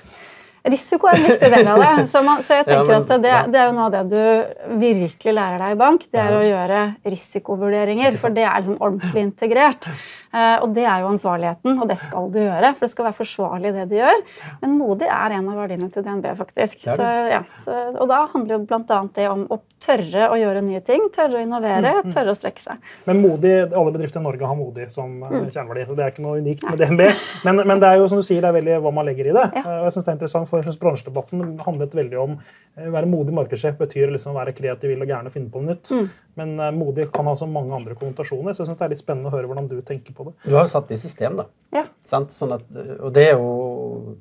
Risiko 0.61 1.07
er 1.09 1.17
en 1.17 1.23
viktig 1.25 1.49
del 1.49 1.67
av 1.67 1.79
det. 1.81 2.07
Så, 2.11 2.21
man, 2.21 2.43
så 2.45 2.59
jeg 2.59 2.65
tenker 2.69 2.93
ja, 2.93 2.99
men, 2.99 3.07
at 3.09 3.23
det, 3.23 3.33
det, 3.49 3.61
er 3.61 3.69
jo 3.71 3.75
noe 3.79 3.87
av 3.87 3.95
det 3.95 4.03
du 4.11 4.75
virkelig 4.83 5.33
lærer 5.33 5.63
deg 5.63 5.73
i 5.73 5.79
bank. 5.79 6.05
Det 6.11 6.21
er 6.21 6.35
ja. 6.35 6.37
å 6.37 6.45
gjøre 6.45 6.81
risikovurderinger, 7.15 8.19
for 8.21 8.35
det 8.35 8.45
er 8.45 8.59
liksom 8.59 8.77
ordentlig 8.77 9.25
integrert. 9.25 9.89
Uh, 10.31 10.57
og 10.63 10.75
det 10.75 10.85
er 10.87 11.03
jo 11.03 11.11
ansvarligheten, 11.11 11.75
og 11.75 11.89
det 11.91 11.97
skal 11.99 12.29
du 12.31 12.39
gjøre. 12.39 12.73
For 12.77 12.87
det 12.87 12.93
skal 12.93 13.07
være 13.09 13.19
forsvarlig, 13.19 13.73
det 13.75 13.87
du 13.91 13.97
gjør. 13.97 14.23
Men 14.61 14.77
modig 14.79 15.09
er 15.11 15.37
en 15.37 15.49
av 15.51 15.59
verdiene 15.59 15.91
til 15.91 16.05
DNB, 16.05 16.31
faktisk. 16.39 16.85
Så, 16.87 17.09
ja, 17.31 17.43
så, 17.59 17.77
og 17.97 18.07
da 18.11 18.23
handler 18.31 18.57
jo 18.57 18.63
bl.a. 18.69 19.01
det 19.17 19.27
om 19.31 19.45
å 19.51 19.59
tørre 19.81 20.27
å 20.29 20.37
gjøre 20.37 20.61
nye 20.65 20.81
ting, 20.85 21.07
tørre 21.13 21.39
å 21.39 21.41
innovere, 21.41 21.95
mm, 21.97 22.07
mm. 22.07 22.13
tørre 22.13 22.33
å 22.33 22.37
strekke 22.37 22.61
seg. 22.61 22.89
Men 23.07 23.21
modig, 23.23 23.53
alle 23.67 23.93
bedrifter 23.93 24.21
i 24.21 24.25
Norge 24.25 24.49
har 24.49 24.57
modig 24.57 24.87
som 24.93 25.15
eh, 25.25 25.33
mm. 25.33 25.47
kjerneverdi, 25.53 25.85
så 25.89 25.97
det 25.97 26.05
er 26.05 26.13
ikke 26.13 26.25
noe 26.25 26.41
unikt 26.41 26.65
med 26.67 26.81
DNB. 26.81 27.03
Men, 27.47 27.63
men, 27.65 27.81
det 27.81 27.89
er 27.89 27.97
jo 27.97 28.09
som 28.11 28.21
du 28.21 28.25
sier, 28.25 28.43
det 28.43 28.51
er 28.51 28.57
veldig 28.59 28.79
hva 28.85 28.93
man 28.93 29.07
legger 29.09 29.31
i 29.31 29.35
det. 29.35 29.45
Ja. 29.57 29.63
Og 29.65 29.87
jeg 29.87 29.95
synes 29.95 30.07
det 30.07 30.11
er 30.11 30.17
interessant, 30.19 30.49
for 30.51 30.61
jeg 30.61 30.67
synes 30.67 30.81
Bransjedebatten 30.81 31.45
handlet 31.65 31.97
veldig 31.97 32.19
om 32.21 32.35
å 32.37 32.41
eh, 32.77 32.91
være 32.93 33.09
modig 33.09 33.35
markedssjef 33.39 33.79
betyr 33.81 34.13
liksom 34.13 34.35
å 34.35 34.39
være 34.39 34.55
kreativ, 34.57 34.93
vill 34.93 35.05
og 35.05 35.09
gæren 35.09 35.31
og 35.31 35.35
finne 35.35 35.49
på 35.51 35.63
noe 35.63 35.73
nytt. 35.73 35.93
Mm. 35.95 36.11
Men 36.41 36.53
modig 36.77 37.09
kan 37.13 37.27
ha 37.27 37.33
så 37.35 37.47
mange 37.49 37.73
andre 37.75 37.97
konnotasjoner, 37.97 38.53
så 38.53 38.63
jeg 38.63 38.71
synes 38.71 38.79
det 38.79 38.85
er 38.85 38.93
litt 38.93 39.01
spennende 39.01 39.31
å 39.31 39.33
høre 39.33 39.49
hvordan 39.49 39.67
du 39.67 39.79
tenker 39.85 40.15
på 40.15 40.20
det. 40.29 40.35
Du 40.45 40.55
har 40.55 40.67
jo 40.67 40.71
satt 40.73 40.87
det 40.89 40.99
i 40.99 41.01
system, 41.01 41.39
da. 41.41 41.47
Ja. 41.75 41.85
Sånn 42.07 42.55
at, 42.55 42.63
og 42.99 43.13
det 43.15 43.29
er 43.29 43.37
jo 43.39 44.17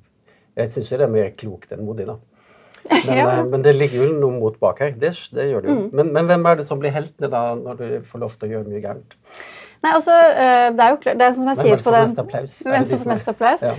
Jeg 0.59 0.71
syns 0.71 0.91
jo 0.93 0.99
det 1.01 1.07
er 1.07 1.13
mer 1.13 1.31
klokt 1.39 1.73
enn 1.75 1.87
modig, 1.87 2.07
da. 2.09 2.19
Men, 2.91 3.17
ja. 3.17 3.27
Eh, 3.39 3.45
men, 3.47 3.63
det 3.63 3.75
ligger 3.77 4.03
jo 4.03 4.07
noe 4.17 4.35
mot 4.41 4.57
bak 4.61 4.81
her. 4.83 4.95
Det, 4.99 5.13
det 5.37 5.45
gjør 5.51 5.63
det 5.63 5.71
jo. 5.71 5.77
Mm. 5.77 5.89
Men, 5.99 6.13
men, 6.17 6.29
hvem 6.31 6.47
er 6.49 6.59
det 6.59 6.65
som 6.67 6.81
blir 6.81 6.95
heltene 6.95 7.29
da, 7.31 7.43
når 7.59 7.79
du 7.79 7.87
får 8.09 8.23
lov 8.23 8.35
til 8.35 8.49
å 8.49 8.53
gjøre 8.55 8.73
mye 8.73 8.81
gærent? 8.83 9.17
Nei, 9.81 9.93
altså, 9.97 10.13
eh, 10.13 10.67
Det 10.77 10.85
er 10.85 10.91
jo 10.93 10.99
klart, 11.01 11.19
det 11.19 11.27
er 11.27 11.33
som 11.37 11.49
jeg 11.49 11.57
sier 11.61 11.81
på 11.81 11.93
den? 11.95 12.11
Hvem 12.13 12.85
som 12.85 12.99
får 13.01 13.09
mest 13.09 13.31
applaus? 13.33 13.63
Ja. 13.65 13.75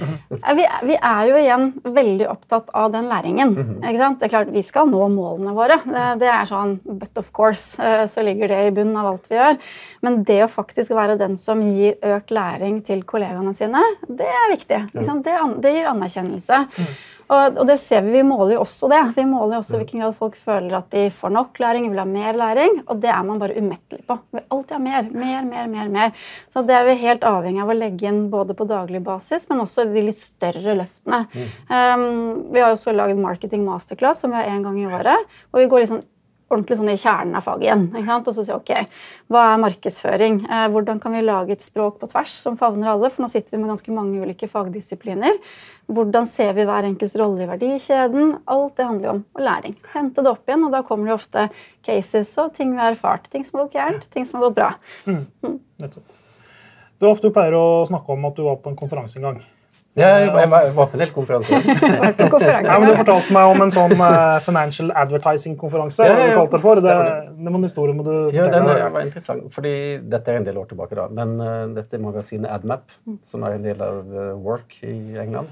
Vi, 0.57 0.65
vi, 0.89 0.95
er 0.97 1.27
jo 1.29 1.37
igjen 1.37 1.67
veldig 1.85 2.27
opptatt 2.31 2.71
av 2.73 2.91
den 2.91 3.09
læringen. 3.09 3.53
Mm 3.53 3.63
-hmm. 3.67 3.89
ikke 3.89 4.03
sant? 4.03 4.19
Det 4.19 4.25
er 4.25 4.29
klart, 4.29 4.53
Vi 4.53 4.61
skal 4.61 4.87
nå 4.89 5.07
målene 5.07 5.53
våre. 5.53 5.77
Det, 5.85 6.19
det, 6.19 6.27
er 6.27 6.45
sånn, 6.45 6.79
But 6.85 7.17
of 7.17 7.31
course 7.31 7.77
eh, 7.81 8.05
så 8.07 8.23
ligger 8.23 8.47
det 8.47 8.67
i 8.67 8.71
bunnen 8.71 8.97
av 8.97 9.05
alt 9.05 9.29
vi 9.29 9.35
gjør. 9.35 9.57
Men 10.01 10.23
det 10.23 10.43
å 10.43 10.47
faktisk 10.47 10.91
være 10.91 11.17
den 11.17 11.37
som 11.37 11.61
gir 11.61 11.93
økt 12.01 12.31
læring 12.31 12.81
til 12.83 13.03
kollegaene 13.03 13.53
sine, 13.53 13.81
det 14.07 14.25
er 14.27 14.51
viktig. 14.51 14.87
ikke 14.95 15.05
sant? 15.05 15.23
Det, 15.23 15.61
det 15.61 15.73
gir 15.73 15.87
anerkjennelse. 15.87 16.67
Mm. 16.77 16.85
Og, 17.31 17.57
og, 17.61 17.63
det 17.69 17.77
ser 17.79 18.03
vi, 18.03 18.11
vi 18.17 18.23
måler 18.27 18.57
jo 18.57 18.63
også 18.65 18.89
det. 18.91 18.99
Vi 19.15 19.23
måler 19.29 19.55
jo 19.55 19.61
også 19.61 19.79
hvilken 19.79 20.03
grad 20.03 20.15
folk 20.19 20.35
føler 20.39 20.75
at 20.81 20.89
de 20.91 21.05
får 21.15 21.31
nok 21.31 21.61
læring, 21.63 21.87
vil 21.91 22.01
ha 22.01 22.05
mer 22.07 22.37
læring. 22.37 22.81
Og 22.91 22.99
det 23.03 23.11
er 23.13 23.23
man 23.27 23.39
bare 23.39 23.55
umettelig 23.55 24.03
på. 24.07 24.17
Vi 24.31 24.39
vil 24.39 24.47
alltid 24.57 24.75
ha 24.75 24.81
mer, 24.83 25.09
mer, 25.15 25.45
mer, 25.47 25.69
mer. 25.71 25.91
mer. 25.93 26.27
Så 26.51 26.65
det 26.67 26.75
er 26.75 26.87
vi 26.89 26.97
helt 27.05 27.23
avhengig 27.27 27.63
av 27.63 27.71
å 27.71 27.77
legge 27.77 28.09
inn 28.11 28.25
både 28.33 28.55
på 28.57 28.67
daglig 28.67 29.03
basis, 29.05 29.47
men 29.49 29.63
også 29.63 29.87
de 29.87 30.03
litt 30.09 30.19
større 30.19 30.75
løftene. 30.81 31.23
Mm. 31.31 31.51
Um, 31.71 32.07
vi 32.51 32.63
har 32.63 32.75
også 32.75 32.95
lagd 32.95 33.19
marketing 33.21 33.63
masterclass, 33.67 34.25
som 34.25 34.35
vi 34.35 34.41
har 34.41 34.51
én 34.51 34.65
gang 34.65 34.81
i 34.81 34.89
året. 34.91 35.31
Og 35.53 35.63
vi 35.63 35.69
går 35.71 35.85
liksom 35.85 36.03
ordentlig 36.51 36.77
sånn 36.79 36.91
i 36.91 36.99
kjernen 36.99 37.37
av 37.39 37.45
faget 37.47 37.65
igjen. 37.65 37.85
Ikke 37.91 38.07
sant? 38.09 38.29
Og 38.29 38.35
så 38.35 38.45
si 38.45 38.53
ok, 38.55 38.71
hva 39.31 39.43
er 39.51 39.61
markedsføring? 39.63 40.39
Eh, 40.45 40.65
hvordan 40.73 41.01
kan 41.03 41.15
vi 41.15 41.23
lage 41.25 41.55
et 41.55 41.63
språk 41.65 41.99
på 42.01 42.09
tvers 42.11 42.33
som 42.45 42.57
favner 42.59 42.93
alle? 42.93 43.11
For 43.11 43.25
nå 43.25 43.31
sitter 43.31 43.55
vi 43.55 43.61
med 43.61 43.71
ganske 43.73 43.95
mange 43.95 44.21
ulike 44.21 44.49
fagdisipliner. 44.51 45.39
Hvordan 45.91 46.27
ser 46.29 46.53
vi 46.55 46.65
hver 46.67 46.87
enkelts 46.87 47.17
rolle 47.19 47.45
i 47.45 47.49
verdikjeden? 47.49 48.35
Alt 48.51 48.77
det 48.79 48.87
handler 48.87 49.07
jo 49.07 49.13
om 49.17 49.23
og 49.35 49.45
læring. 49.47 49.77
Hente 49.95 50.23
det 50.23 50.31
opp 50.31 50.47
igjen, 50.47 50.67
og 50.67 50.75
da 50.75 50.83
kommer 50.87 51.11
det 51.11 51.17
ofte 51.17 51.47
cases 51.87 52.35
og 52.41 52.53
ting 52.57 52.75
vi 52.75 52.83
har 52.83 52.95
erfart. 52.95 53.31
Ting 53.31 53.47
som 53.47 53.59
har 53.59 53.67
gått 53.67 53.79
gærent, 53.79 54.05
ting 54.13 54.27
som 54.27 54.39
har 54.39 54.49
gått 54.49 54.59
bra. 54.59 54.69
Mm. 55.07 55.25
Mm. 55.47 55.57
Du, 57.01 57.09
du 57.09 57.31
pleier 57.33 57.57
å 57.57 57.65
snakke 57.89 58.13
om 58.13 58.29
at 58.29 58.37
du 58.37 58.45
var 58.45 58.61
på 58.61 58.71
en 58.71 58.79
konferanse 58.79 59.19
en 59.19 59.27
gang. 59.29 59.41
Ja, 59.99 60.07
jeg 60.23 60.47
var 60.49 60.71
på 60.87 60.95
en 60.95 61.01
del 61.01 61.09
konferanse. 61.11 61.51
ja, 61.59 62.75
men 62.79 62.85
du 62.87 62.93
fortalte 62.95 63.33
meg 63.35 63.49
om 63.51 63.63
en 63.65 63.73
sånn 63.75 63.97
uh, 63.99 64.37
financial 64.45 64.93
advertising-konferanse. 65.01 66.07
Ja, 66.07 66.13
ja, 66.31 66.45
det, 66.47 66.61
for. 66.63 66.79
det, 66.79 66.93
det 66.93 67.49
var 67.51 67.57
en 67.59 67.65
historie 67.67 67.95
må 67.97 68.05
du 68.07 68.13
Ja, 68.31 68.45
den 68.53 68.69
var 68.69 69.01
interessant, 69.03 69.49
fordi 69.51 69.73
Dette 70.13 70.31
er 70.31 70.39
en 70.39 70.47
del 70.47 70.61
år 70.61 70.69
tilbake, 70.69 70.95
da. 70.95 71.09
Men 71.11 71.35
uh, 71.43 71.65
dette 71.75 71.99
er 71.99 72.05
magasinet 72.05 72.47
AdMap, 72.53 72.87
som 73.27 73.43
er 73.43 73.57
en 73.57 73.67
del 73.67 73.83
av 73.83 74.15
uh, 74.15 74.31
Work 74.39 74.79
i 74.87 74.95
England. 75.19 75.51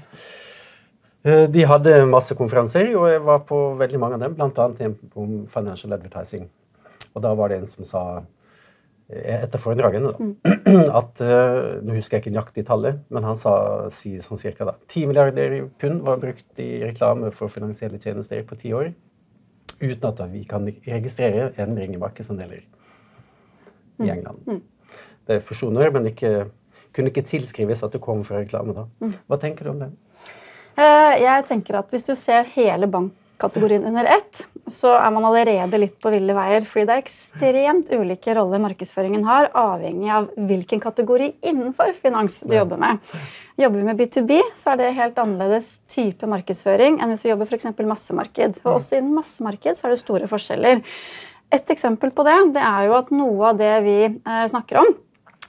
De 1.20 1.64
hadde 1.68 1.98
masse 2.08 2.32
konferanser, 2.32 2.94
og 2.96 3.10
jeg 3.10 3.20
var 3.20 3.42
på 3.44 3.56
veldig 3.76 3.98
mange 4.00 4.16
av 4.16 4.22
dem, 4.24 4.38
bl.a. 4.38 4.68
en 4.86 4.94
om 5.20 5.34
financial 5.52 5.92
advertising. 5.92 6.46
Og 7.12 7.20
da 7.20 7.34
var 7.36 7.52
det 7.52 7.58
en 7.60 7.68
som 7.68 7.84
sa 7.84 8.04
etter 9.10 9.58
foredragene 9.58 10.12
da, 10.12 10.16
mm. 10.18 10.82
at 11.00 11.22
uh, 11.24 11.80
Nå 11.82 11.96
husker 11.96 12.16
jeg 12.18 12.24
ikke 12.24 12.32
nøyaktig 12.34 12.64
tallet, 12.68 13.00
men 13.10 13.26
han 13.26 13.38
sa 13.40 13.52
si, 13.94 14.16
sånn 14.22 14.40
cirka 14.40 14.68
da, 14.68 14.76
10 14.86 15.10
milliarder 15.10 15.56
pund 15.80 16.04
var 16.06 16.20
brukt 16.22 16.62
i 16.62 16.68
reklame 16.84 17.32
for 17.34 17.52
finansielle 17.52 18.00
tjenester 18.02 18.44
på 18.46 18.58
ti 18.60 18.74
år. 18.76 18.92
Uten 19.80 20.06
at 20.10 20.22
vi 20.30 20.44
kan 20.48 20.66
registrere 20.68 21.50
endring 21.60 21.96
i 21.96 22.00
markedsandeler 22.00 22.60
i 22.60 24.04
mm. 24.04 24.10
England. 24.10 24.44
Mm. 24.46 24.60
Det 25.26 25.38
er 25.38 25.46
fusjoner, 25.46 25.90
men 25.94 26.10
ikke, 26.10 26.34
kunne 26.94 27.10
ikke 27.12 27.26
tilskrives 27.26 27.82
at 27.86 27.96
det 27.96 28.02
kom 28.04 28.22
fra 28.26 28.42
reklame. 28.42 28.76
da. 28.76 29.14
Hva 29.26 29.40
tenker 29.40 29.66
du 29.66 29.74
om 29.74 29.82
det? 29.82 29.90
Uh, 30.78 31.16
jeg 31.18 31.44
tenker 31.48 31.80
at 31.80 31.90
Hvis 31.90 32.06
du 32.06 32.14
ser 32.16 32.46
hele 32.54 32.86
bank 32.88 33.12
kategorien 33.40 33.84
under 33.88 34.06
ett, 34.06 34.42
så 34.70 34.92
er 34.98 35.10
man 35.14 35.26
allerede 35.28 35.80
litt 35.80 35.96
på 36.02 36.12
ville 36.12 36.34
veier. 36.36 36.64
Fordi 36.68 36.86
det 36.88 36.96
er 36.96 37.02
ekstremt 37.04 37.92
ulike 37.92 38.34
roller 38.36 38.62
markedsføringen 38.62 39.24
har, 39.26 39.50
avhengig 39.56 40.12
av 40.14 40.28
hvilken 40.36 40.82
kategori 40.82 41.32
innenfor 41.40 41.94
finans 41.98 42.40
du 42.44 42.54
jobber 42.56 42.80
med. 42.80 43.00
Jobber 43.60 43.80
vi 43.80 43.88
med 43.90 43.98
B2B, 44.00 44.38
så 44.56 44.72
er 44.72 44.80
det 44.80 44.94
helt 44.96 45.18
annerledes 45.20 45.74
type 45.90 46.28
markedsføring 46.30 47.00
enn 47.00 47.12
hvis 47.12 47.26
vi 47.26 47.32
jobber 47.32 47.50
for 47.50 47.90
massemarked. 47.90 48.62
Og 48.64 48.78
også 48.78 49.00
innen 49.00 49.18
massemarked 49.18 49.76
så 49.76 49.88
er 49.88 49.96
det 49.96 50.02
store 50.04 50.30
forskjeller. 50.30 50.80
Et 51.50 51.72
eksempel 51.74 52.12
på 52.14 52.24
det, 52.28 52.38
det 52.54 52.62
er 52.62 52.86
jo 52.86 52.96
at 53.00 53.10
noe 53.12 53.50
av 53.50 53.58
det 53.58 53.72
vi 53.84 53.96
eh, 54.06 54.44
snakker 54.52 54.84
om, 54.84 54.92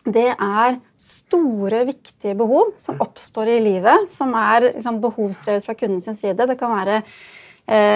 det 0.01 0.31
er 0.33 0.79
store, 0.97 1.83
viktige 1.85 2.33
behov 2.37 2.73
som 2.81 2.97
oppstår 3.03 3.51
i 3.53 3.59
livet, 3.61 4.09
som 4.09 4.33
er 4.37 4.71
liksom, 4.71 4.97
behovsdrevet 5.03 5.67
fra 5.67 5.75
kundens 5.77 6.09
side. 6.17 6.47
Det 6.49 6.57
kan 6.57 6.73
være 6.73 7.03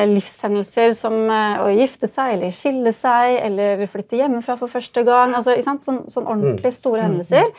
livshendelser 0.08 0.94
som 0.98 1.16
eh, 1.32 1.64
å 1.64 1.72
gifte 1.74 2.08
seg 2.08 2.36
eller 2.36 2.54
skille 2.56 2.94
seg 2.96 3.40
eller 3.42 3.86
flytte 3.92 4.20
hjemmefra 4.20 4.58
for 4.60 4.72
første 4.72 5.04
gang. 5.08 5.36
Altså, 5.36 5.58
sånn, 5.66 6.06
sånn 6.12 6.30
ordentlig 6.30 6.76
store 6.76 7.08
hendelser. 7.08 7.50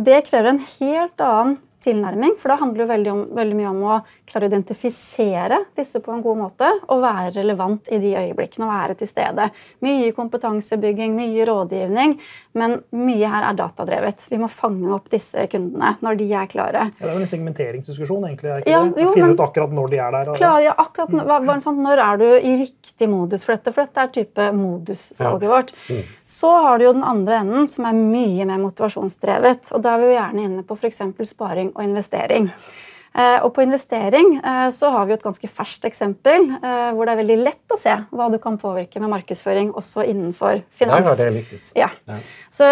Det 0.00 0.22
krever 0.28 0.54
en 0.54 0.62
helt 0.78 1.20
annen 1.24 1.58
tilnærming. 1.84 2.36
For 2.40 2.52
det 2.52 2.60
handler 2.60 2.84
jo 2.84 2.88
veldig, 2.90 3.12
om, 3.12 3.22
veldig, 3.36 3.58
mye 3.58 3.72
om 3.72 3.84
å 3.84 3.98
klare 4.30 4.46
å 4.46 4.50
identifisere 4.50 5.58
disse 5.76 6.00
på 6.02 6.12
en 6.14 6.22
god 6.24 6.38
måte 6.38 6.68
og 6.88 7.02
være 7.02 7.34
relevant 7.38 7.90
i 7.92 7.98
de 8.02 8.14
øyeblikkene 8.18 8.66
og 8.66 8.72
være 8.72 8.96
til 9.00 9.10
stede. 9.10 9.48
Mye 9.84 10.12
kompetansebygging, 10.16 11.16
mye 11.16 11.46
rådgivning, 11.48 12.16
men 12.58 12.78
mye 12.94 13.30
her 13.30 13.48
er 13.50 13.58
datadrevet. 13.58 14.26
Vi 14.30 14.38
må 14.40 14.50
fange 14.52 14.90
opp 14.94 15.10
disse 15.12 15.46
kundene 15.50 15.96
når 16.04 16.20
de 16.20 16.28
er 16.42 16.50
klare. 16.50 16.86
Ja, 16.98 17.04
det 17.04 17.10
er 17.10 17.18
jo 17.18 17.24
en 17.24 17.32
segmenteringsdiskusjon, 17.34 18.26
egentlig? 18.28 18.50
er 18.50 18.64
ikke 18.64 18.74
ja, 18.74 18.82
det? 18.86 19.04
Jo, 19.04 19.14
Finne 19.16 19.34
ut 19.34 19.44
akkurat 19.44 19.74
når 19.76 19.94
de 19.94 20.02
er 20.02 20.16
der? 20.16 20.32
Klar, 20.38 20.58
ja, 20.64 20.74
akkurat 20.78 21.14
hva, 21.14 21.40
hva, 21.44 21.58
sånn, 21.62 21.80
Når 21.84 22.02
er 22.04 22.20
du 22.20 22.26
i 22.28 22.56
riktig 22.64 23.08
modus 23.10 23.46
for 23.46 23.56
dette? 23.56 23.74
For 23.74 23.86
dette 23.86 24.04
er 24.04 24.12
type 24.14 24.50
modussalget 24.56 25.48
ja. 25.48 25.54
vårt. 25.54 25.74
Mm. 25.88 26.04
Så 26.36 26.52
har 26.66 26.78
du 26.78 26.86
jo 26.86 26.94
den 26.96 27.06
andre 27.06 27.40
enden, 27.44 27.66
som 27.70 27.88
er 27.88 27.98
mye 27.98 28.46
mer 28.48 28.62
motivasjonsdrevet. 28.62 29.72
Og 29.74 29.82
da 29.84 29.96
er 29.96 30.02
vi 30.02 30.10
jo 30.10 30.16
gjerne 30.18 30.46
inne 30.46 30.66
på 30.66 30.78
f.eks. 30.78 31.02
sparing 31.32 31.74
og 31.74 31.84
investering. 31.84 32.50
Eh, 33.10 33.40
og 33.42 33.50
på 33.56 33.64
investering 33.64 34.36
eh, 34.38 34.68
så 34.70 34.90
har 34.94 35.08
vi 35.08 35.16
et 35.16 35.24
ganske 35.24 35.48
ferskt 35.50 35.86
eksempel 35.88 36.44
eh, 36.60 36.90
hvor 36.94 37.08
det 37.08 37.14
er 37.16 37.18
veldig 37.18 37.38
lett 37.42 37.74
å 37.74 37.78
se 37.80 37.96
hva 38.14 38.28
du 38.30 38.36
kan 38.42 38.54
påvirke 38.60 39.02
med 39.02 39.10
markedsføring 39.10 39.72
også 39.74 40.04
innenfor 40.06 40.62
finans. 40.70 41.08
Der 41.08 41.10
har 41.10 41.18
det 41.18 41.26
lykkes. 41.40 41.66
Ja. 41.78 41.88
ja. 42.06 42.20
Så, 42.54 42.66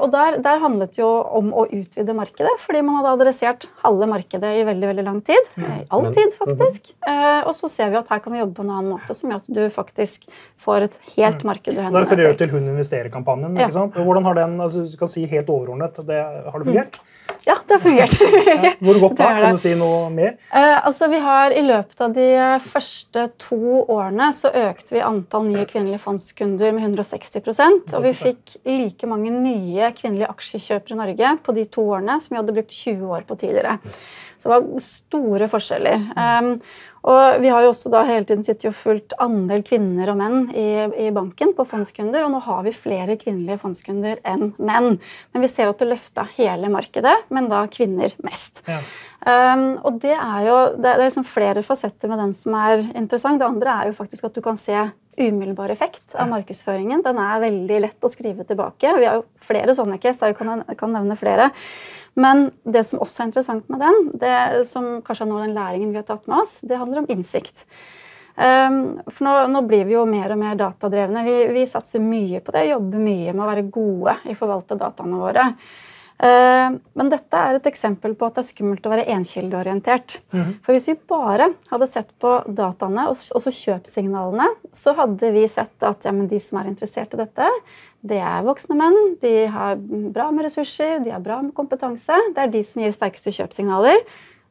og 0.00 0.08
der, 0.10 0.40
der, 0.42 0.58
handlet 0.62 0.96
det 0.96 1.02
jo 1.02 1.10
om 1.38 1.52
å 1.54 1.66
utvide 1.70 2.14
markedet, 2.16 2.52
fordi 2.62 2.82
man 2.86 2.98
hadde 2.98 3.14
adressert 3.14 3.66
halve 3.84 4.08
markedet 4.10 4.52
i 4.58 4.64
veldig 4.66 4.90
veldig 4.90 5.06
lang 5.06 5.20
tid. 5.26 5.50
Mm. 5.54 5.70
All 5.94 6.06
tid, 6.14 6.34
faktisk. 6.38 6.90
Mm 6.90 7.12
-hmm. 7.12 7.46
Og 7.46 7.54
så 7.54 7.68
ser 7.68 7.90
vi 7.90 7.96
at 7.96 8.08
her 8.08 8.18
kan 8.18 8.32
vi 8.32 8.38
jobbe 8.38 8.54
på 8.54 8.62
en 8.62 8.70
annen 8.70 8.90
måte, 8.90 9.14
som 9.14 9.30
gjør 9.30 9.36
at 9.36 9.48
du 9.48 9.70
faktisk 9.70 10.26
får 10.58 10.80
et 10.88 10.98
helt 11.16 11.42
mm. 11.42 11.46
marked 11.46 11.74
du 11.74 11.80
henvender 11.80 12.00
deg 12.00 12.08
til. 12.08 12.16
Da 12.16 12.16
refererer 12.16 12.38
til 12.38 12.50
Hun 12.50 12.68
investerer-kampanjen. 12.68 13.58
Ja. 13.60 13.68
Og 13.68 14.04
hvordan 14.04 14.24
har 14.24 14.34
den, 14.34 14.60
altså, 14.60 14.82
du 14.82 14.96
kan 14.96 15.08
si 15.08 15.26
helt 15.26 15.48
overordnet, 15.48 16.06
det, 16.06 16.22
har 16.50 16.58
det 16.58 16.66
fungert? 16.66 16.96
Mm. 16.96 17.16
Ja, 17.46 17.54
det 17.66 17.74
har 17.74 17.80
fungert. 17.80 18.14
ja, 18.64 18.72
hvor 18.80 19.00
godt 19.00 19.18
da? 19.18 19.28
Kan 19.40 19.58
du 19.58 19.62
si 19.62 19.74
noe 19.78 20.10
mer? 20.12 20.34
Eh, 20.50 20.76
altså, 20.86 21.08
vi 21.12 21.20
har 21.22 21.54
I 21.54 21.62
løpet 21.66 22.02
av 22.02 22.14
de 22.16 22.28
første 22.66 23.26
to 23.42 23.82
årene 23.82 24.30
så 24.36 24.50
økte 24.50 24.96
vi 24.96 25.04
antall 25.04 25.48
nye 25.48 25.66
kvinnelige 25.68 26.02
fondskunder 26.04 26.74
med 26.76 26.88
160% 26.88 27.96
Og 27.96 28.06
vi 28.06 28.14
fikk 28.16 28.56
like 28.66 29.08
mange 29.10 29.32
nye 29.34 29.92
kvinnelige 29.96 30.30
aksjekjøpere 30.32 30.96
i 30.96 31.00
Norge 31.02 31.34
på 31.46 31.56
de 31.56 31.66
to 31.70 31.86
årene 31.96 32.18
som 32.22 32.34
vi 32.34 32.40
hadde 32.40 32.56
brukt 32.56 32.74
20 32.74 33.16
år 33.18 33.26
på 33.28 33.38
tidligere. 33.40 33.78
Så 34.36 34.48
det 34.48 34.54
var 34.54 34.84
store 34.84 35.48
forskjeller. 35.50 36.10
Um, 36.16 36.50
og 37.06 37.40
vi 37.42 37.50
har 37.52 37.62
jo 37.62 37.70
også 37.70 37.90
da 37.92 38.02
hele 38.08 38.26
tiden 38.26 38.44
sittet 38.46 38.70
og 38.70 38.76
fulgt 38.78 39.14
andel 39.22 39.62
kvinner 39.66 40.10
og 40.10 40.18
menn 40.18 40.48
i, 40.56 40.68
i, 41.06 41.10
banken 41.14 41.52
på 41.56 41.66
fondskunder, 41.68 42.24
og 42.26 42.32
nå 42.34 42.40
har 42.46 42.64
vi 42.66 42.74
flere 42.74 43.18
kvinnelige 43.20 43.60
fondskunder 43.62 44.22
enn 44.26 44.52
menn. 44.58 44.96
Men 45.32 45.44
vi 45.44 45.50
ser 45.52 45.70
at 45.70 45.82
det 45.82 45.90
løfta 45.92 46.26
hele 46.36 46.70
markedet, 46.72 47.14
men 47.30 47.50
da 47.52 47.62
kvinner 47.70 48.14
mest. 48.26 48.64
Ja. 48.66 48.80
Um, 49.26 49.68
og 49.86 50.00
det 50.02 50.14
er 50.14 50.42
jo 50.46 50.56
det 50.78 50.90
er 50.90 51.00
liksom 51.00 51.24
flere 51.26 51.64
fasetter 51.66 52.10
med 52.10 52.20
den 52.22 52.34
som 52.36 52.54
er 52.58 52.84
interessant. 52.92 53.40
Det 53.40 53.48
andre 53.48 53.72
er 53.80 53.90
jo 53.90 53.98
faktisk 53.98 54.28
at 54.28 54.36
du 54.36 54.42
kan 54.44 54.58
se 54.60 54.86
umiddelbar 55.16 55.72
effekt 55.72 56.14
av 56.14 56.28
markedsføringen. 56.30 57.02
Den 57.04 57.18
er 57.22 57.42
veldig 57.42 57.82
lett 57.86 58.06
å 58.06 58.10
skrive 58.12 58.44
tilbake. 58.48 58.92
Vi 58.98 59.08
har 59.08 59.20
jo 59.20 59.26
flere 59.42 59.74
sånne 59.76 59.98
case, 60.02 60.28
jeg 60.28 60.38
kan, 60.38 60.62
kan 60.78 60.92
nevne 60.92 61.16
flere. 61.18 61.50
Men 62.16 62.50
det 62.64 62.86
som 62.88 63.02
også 63.04 63.22
er 63.22 63.30
interessant 63.30 63.68
med 63.72 63.82
den, 63.84 64.02
det 64.20 64.66
som 64.68 65.00
kanskje 65.04 65.26
er 65.26 65.34
av 65.36 65.44
den 65.44 65.56
læringen 65.56 65.92
vi 65.92 66.00
har 66.00 66.08
tatt 66.08 66.24
med 66.28 66.40
oss, 66.44 66.58
det 66.64 66.80
handler 66.80 67.02
om 67.02 67.10
innsikt. 67.12 67.66
Um, 68.36 68.98
for 69.08 69.24
nå, 69.24 69.34
nå, 69.48 69.62
blir 69.64 69.86
vi 69.88 69.94
jo 69.94 70.04
mer 70.08 70.32
og 70.34 70.40
mer 70.40 70.56
datadrevne. 70.60 71.24
Vi, 71.24 71.36
vi, 71.56 71.66
satser 71.68 72.04
mye 72.04 72.42
på 72.44 72.52
det, 72.52 72.66
jobber 72.68 73.00
mye 73.00 73.32
med 73.32 73.44
å 73.44 73.50
være 73.50 73.68
gode 73.72 74.18
i 74.28 74.36
å 74.36 74.40
forvalte 74.40 74.76
dataene 74.80 75.20
våre. 75.20 75.46
Uh, 76.16 76.78
men 76.96 77.10
dette 77.12 77.36
er 77.36 77.58
et 77.58 77.66
eksempel 77.68 78.14
på 78.16 78.28
at 78.28 78.38
det 78.38 78.44
er 78.44 78.48
skummelt 78.48 78.86
å 78.88 78.92
være 78.92 79.08
enkildeorientert. 79.12 80.18
Mm. 80.32 80.54
For 80.64 80.72
hvis 80.72 80.88
vi 80.88 80.96
bare 81.12 81.50
hadde 81.68 81.90
sett 81.90 82.14
på 82.22 82.38
dataene 82.48 83.08
og 83.12 83.18
så 83.18 83.52
kjøpssignalene, 83.52 84.48
så 84.72 84.96
hadde 84.96 85.32
vi 85.34 85.44
sett 85.50 85.84
at 85.84 86.08
ja, 86.08 86.14
de 86.16 86.40
som 86.40 86.62
er 86.62 86.70
interessert 86.72 87.12
i 87.12 87.20
dette, 87.20 87.50
det 88.06 88.20
er 88.22 88.46
voksne 88.46 88.78
menn, 88.78 88.96
de 89.20 89.34
har 89.50 89.76
bra 90.14 90.30
med 90.32 90.46
ressurser, 90.46 91.00
de 91.04 91.12
har 91.12 91.20
bra 91.24 91.40
med 91.42 91.54
kompetanse. 91.56 92.16
Det 92.34 92.44
er 92.44 92.52
de 92.52 92.62
som 92.64 92.82
gir 92.82 92.94
sterkeste 92.94 93.34
kjøpssignaler. 93.34 94.00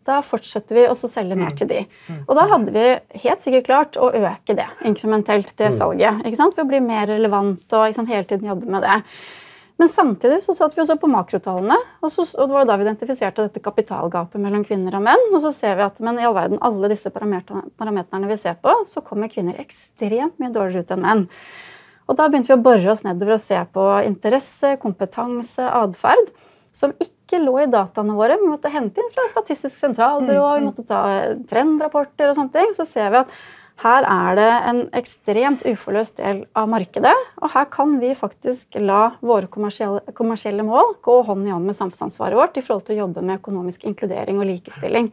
Da 0.05 0.19
fortsetter 0.21 0.77
vi 0.77 0.83
å 0.85 0.93
selge 0.97 1.37
mer 1.37 1.53
mm. 1.53 1.57
til 1.57 1.69
de. 1.71 1.79
Mm. 2.09 2.19
Og 2.27 2.35
da 2.37 2.45
hadde 2.51 2.73
vi 2.75 2.83
helt 3.23 3.41
sikkert 3.41 3.69
klart 3.69 3.97
å 3.97 4.11
øke 4.13 4.53
det 4.57 4.67
inkrementelt, 4.85 5.55
det 5.57 5.71
mm. 5.71 5.77
salget. 5.79 6.21
ikke 6.27 6.41
sant? 6.41 6.57
For 6.57 6.65
å 6.65 6.69
bli 6.69 6.83
mer 6.85 7.09
relevant 7.09 7.65
og 7.73 7.87
liksom, 7.87 8.09
hele 8.11 8.27
tiden 8.29 8.51
jobbe 8.51 8.69
med 8.69 8.85
det. 8.85 8.99
Men 9.77 9.89
samtidig 9.91 10.39
så 10.43 10.53
satt 10.55 10.75
vi 10.77 10.81
også 10.85 10.95
på 11.01 11.09
makrotallene, 11.11 11.75
og, 11.99 12.11
så, 12.11 12.23
og, 12.37 12.47
det 12.47 12.55
var 12.55 12.67
da 12.69 12.77
vi 12.79 12.85
identifiserte 12.85 13.43
dette 13.43 13.63
kapitalgapet 13.63 14.39
mellom 14.39 14.63
kvinner 14.63 14.95
og 14.95 15.03
menn. 15.03 15.25
Og 15.33 15.41
så 15.43 15.51
ser 15.51 15.75
vi 15.75 15.83
at 15.83 15.99
men 16.05 16.21
i 16.21 16.27
all 16.27 16.35
verden, 16.37 16.61
alle 16.63 16.89
disse 16.93 17.11
parameterne 17.11 18.29
vi 18.29 18.37
ser 18.39 18.55
på, 18.63 18.71
så 18.87 19.03
kommer 19.03 19.31
kvinner 19.31 19.59
ekstremt 19.59 20.39
mye 20.39 20.53
dårligere 20.55 20.85
ut 20.85 20.95
enn 20.95 21.03
menn. 21.03 21.25
Og 22.05 22.15
da 22.15 22.29
begynte 22.29 22.53
vi 22.53 22.55
å 22.55 22.63
bore 22.63 22.91
oss 22.93 23.03
nedover 23.03 23.35
og 23.35 23.43
se 23.43 23.59
på 23.75 23.85
interesse, 24.05 24.75
kompetanse, 24.81 25.67
atferd. 25.67 26.31
Som 26.75 26.91
ikke 26.99 27.39
lå 27.39 27.57
i 27.63 27.69
dataene 27.71 28.15
våre. 28.15 28.35
Vi 28.39 28.47
måtte 28.47 28.71
hente 28.71 28.99
inn 28.99 29.11
fra 29.15 29.27
Statistisk 29.31 29.77
sentralbyrå, 29.79 30.43
vi 30.55 30.63
mm, 30.63 30.65
mm. 30.65 30.65
måtte 30.67 30.87
ta 30.87 31.03
trendrapporter 31.49 32.31
og 32.31 32.39
sånne 32.39 32.55
ting. 32.55 32.73
Så 32.77 32.87
ser 32.87 33.11
vi 33.13 33.21
at 33.23 33.31
her 33.83 34.05
er 34.07 34.37
det 34.39 34.51
en 34.69 34.77
ekstremt 34.95 35.65
uforløst 35.67 36.15
del 36.21 36.45
av 36.55 36.69
markedet. 36.71 37.13
Og 37.43 37.51
her 37.51 37.67
kan 37.73 37.97
vi 37.99 38.13
faktisk 38.15 38.77
la 38.79 39.09
våre 39.19 39.49
kommersielle, 39.51 39.99
kommersielle 40.15 40.63
mål 40.63 40.95
gå 41.03 41.17
hånd 41.27 41.47
i 41.47 41.51
hånd 41.51 41.67
med 41.67 41.77
samfunnsansvaret 41.77 42.39
vårt 42.39 42.57
i 42.57 42.63
forhold 42.63 42.85
til 42.87 42.95
å 42.95 43.03
jobbe 43.03 43.25
med 43.25 43.41
økonomisk 43.41 43.83
inkludering 43.89 44.39
og 44.39 44.47
likestilling. 44.47 45.11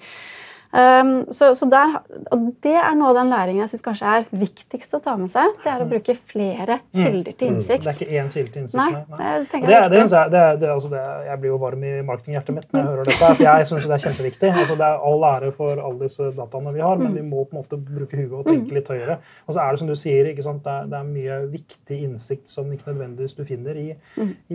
Um, 0.72 1.26
så, 1.30 1.50
så 1.54 1.66
der, 1.68 1.98
og 2.32 2.44
Det 2.64 2.72
er 2.72 2.94
noe 2.96 3.10
av 3.10 3.18
den 3.18 3.28
læringen 3.28 3.60
jeg 3.60 3.74
synes 3.74 3.82
kanskje 3.84 4.12
er 4.16 4.22
viktigst 4.40 4.94
å 4.96 5.02
ta 5.04 5.12
med 5.20 5.28
seg. 5.28 5.50
Det 5.60 5.68
er 5.68 5.82
å 5.84 5.88
bruke 5.90 6.14
flere 6.30 6.78
mm. 6.80 6.96
kilder 6.96 7.34
til 7.36 7.50
innsikt. 7.50 7.84
Det 7.84 7.90
er 7.92 7.98
ikke 7.98 8.20
én 8.22 8.30
kilde 8.32 8.54
til 8.54 8.62
innsikt. 8.62 8.80
Nei, 8.80 9.02
nei. 9.10 9.32
Det, 9.52 9.60
det, 9.68 9.82
det, 9.92 10.40
er, 10.40 10.56
det, 10.62 10.70
altså 10.72 10.94
jeg 10.96 11.36
blir 11.42 11.52
jo 11.52 11.58
varm 11.60 11.84
i 11.84 11.92
marketinghjertet 12.08 12.56
mitt 12.56 12.72
når 12.72 12.80
jeg 12.80 12.88
hører 12.88 13.10
dette. 13.10 13.28
for 13.34 13.44
Jeg 13.44 13.68
syns 13.68 13.88
det 13.90 13.98
er 13.98 14.04
kjempeviktig. 14.06 14.52
Altså 14.62 14.76
det 14.78 14.86
er 14.86 15.04
all 15.10 15.24
ære 15.26 15.48
for 15.56 15.80
alle 15.82 16.06
disse 16.06 16.28
dataene 16.36 16.72
vi 16.72 16.82
har, 16.84 16.96
men 17.00 17.10
mm. 17.10 17.16
vi 17.18 17.22
må 17.26 17.44
på 17.44 17.56
en 17.56 17.64
måte 17.64 17.76
bruke 17.76 18.16
huet 18.16 18.32
og 18.38 18.46
tenke 18.46 18.70
mm. 18.70 18.76
litt 18.78 18.90
høyere. 18.94 19.18
Og 19.44 19.56
så 19.56 19.64
er 19.64 19.74
det 19.74 19.82
som 19.82 19.90
du 19.90 19.96
sier, 19.98 20.28
det 20.30 20.46
er, 20.46 20.86
det, 20.88 21.00
er, 21.00 21.08
mye 21.12 21.38
viktig 21.52 21.98
innsikt 22.06 22.48
som 22.48 22.70
ikke 22.72 22.92
nødvendigvis 22.92 23.34
du 23.36 23.42
finner 23.48 23.76
i, 23.76 23.88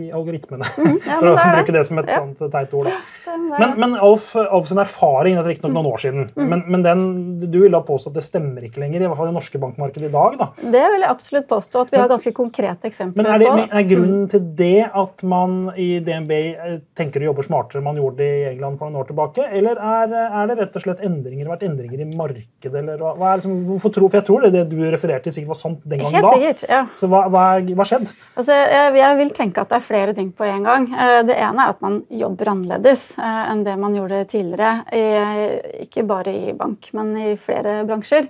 i 0.00 0.08
algoritmene. 0.08 0.66
Ja, 1.06 1.18
for 1.20 1.30
å 1.30 1.36
bruke 1.36 1.76
det 1.76 1.84
som 1.86 2.02
et 2.02 2.10
ja. 2.10 2.22
sånt 2.24 2.42
teit 2.50 2.74
ord. 2.74 2.90
Men, 3.28 3.76
men 3.78 3.98
Alf, 4.00 4.32
Alf 4.40 4.70
sin 4.72 4.80
erfaring, 4.82 5.36
det 5.36 5.44
er 5.44 5.50
riktignok 5.52 5.76
noen 5.76 5.92
år 5.92 6.02
siden 6.02 6.07
siden. 6.08 6.28
Mm. 6.34 6.48
Men, 6.48 6.64
men 6.74 6.86
den, 6.86 7.04
du 7.44 7.60
vil 7.62 7.74
da 7.74 7.82
påstå 7.84 8.12
at 8.12 8.18
det 8.18 8.26
stemmer 8.26 8.66
ikke 8.66 8.82
lenger, 8.82 9.04
i 9.04 9.10
hvert 9.10 9.20
fall 9.20 9.28
i 9.28 9.32
det 9.32 9.38
norske 9.38 9.62
bankmarkedet 9.62 10.08
i 10.08 10.14
dag? 10.14 10.38
da? 10.40 10.50
Det 10.58 10.84
vil 10.94 11.04
jeg 11.04 11.10
absolutt 11.12 11.48
påstå, 11.50 11.84
at 11.84 11.94
vi 11.94 12.00
har 12.00 12.10
ganske 12.10 12.34
konkrete 12.36 12.90
eksempler 12.90 13.22
men 13.22 13.30
er 13.34 13.42
det, 13.42 13.50
på. 13.52 13.66
Er 13.68 13.88
grunnen 13.92 14.26
til 14.32 14.48
det 14.58 14.88
at 14.88 15.24
man 15.28 15.58
i 15.76 15.88
DNB 16.04 16.34
eh, 16.34 16.76
tenker 16.98 17.22
å 17.24 17.30
jobbe 17.30 17.46
smartere 17.46 17.82
enn 17.82 17.88
man 17.88 18.00
gjorde 18.00 18.22
det 18.22 18.30
i 18.40 18.46
England 18.54 18.80
for 18.80 18.88
noen 18.88 19.02
år 19.02 19.10
tilbake? 19.12 19.48
Eller 19.60 19.78
er, 19.78 20.14
er 20.28 20.50
det 20.50 20.58
rett 20.62 20.78
og 20.80 20.84
slett 20.84 21.04
endringer, 21.04 21.50
vært 21.52 21.66
endringer 21.68 22.04
i 22.04 22.10
markedet? 22.10 22.78
eller 22.78 23.00
hva, 23.02 23.14
hva 23.18 23.32
er 23.32 23.40
liksom, 23.40 23.56
hvorfor 23.68 23.94
tro, 23.94 24.08
For 24.08 24.20
jeg 24.20 24.26
tror 24.28 24.46
det, 24.46 24.52
det 24.54 24.64
du 24.70 24.78
refererte 24.92 25.28
til, 25.28 25.36
sikkert 25.36 25.52
var 25.52 25.60
sånn 25.60 25.76
den 25.84 26.02
gangen 26.02 26.16
Helt 26.18 26.26
da. 26.26 26.34
Sikkert, 26.34 26.64
ja. 26.70 26.80
Så 27.00 27.10
hva, 27.10 27.24
hva, 27.32 27.44
hva 27.78 27.86
skjedde? 27.88 28.14
Altså, 28.34 28.56
jeg, 28.56 28.94
jeg, 29.00 29.18
vil 29.20 29.32
tenke 29.36 29.64
at 29.64 29.72
det 29.72 29.78
er 29.78 29.86
flere 29.86 30.14
ting 30.16 30.30
på 30.36 30.46
en 30.46 30.66
gang. 30.68 30.88
Eh, 30.92 31.18
det 31.28 31.36
ene 31.36 31.64
er 31.64 31.74
at 31.74 31.82
man 31.84 32.00
jobber 32.22 32.52
annerledes 32.54 33.04
eh, 33.18 33.42
enn 33.52 33.64
det 33.66 33.76
man 33.80 33.96
gjorde 33.98 34.22
tidligere. 34.30 34.72
Ikke 35.84 35.97
ikke 35.98 36.08
bare 36.08 36.32
i 36.32 36.56
bank, 36.56 36.90
men 36.94 37.12
i 37.18 37.36
flere 37.40 37.82
bransjer. 37.88 38.28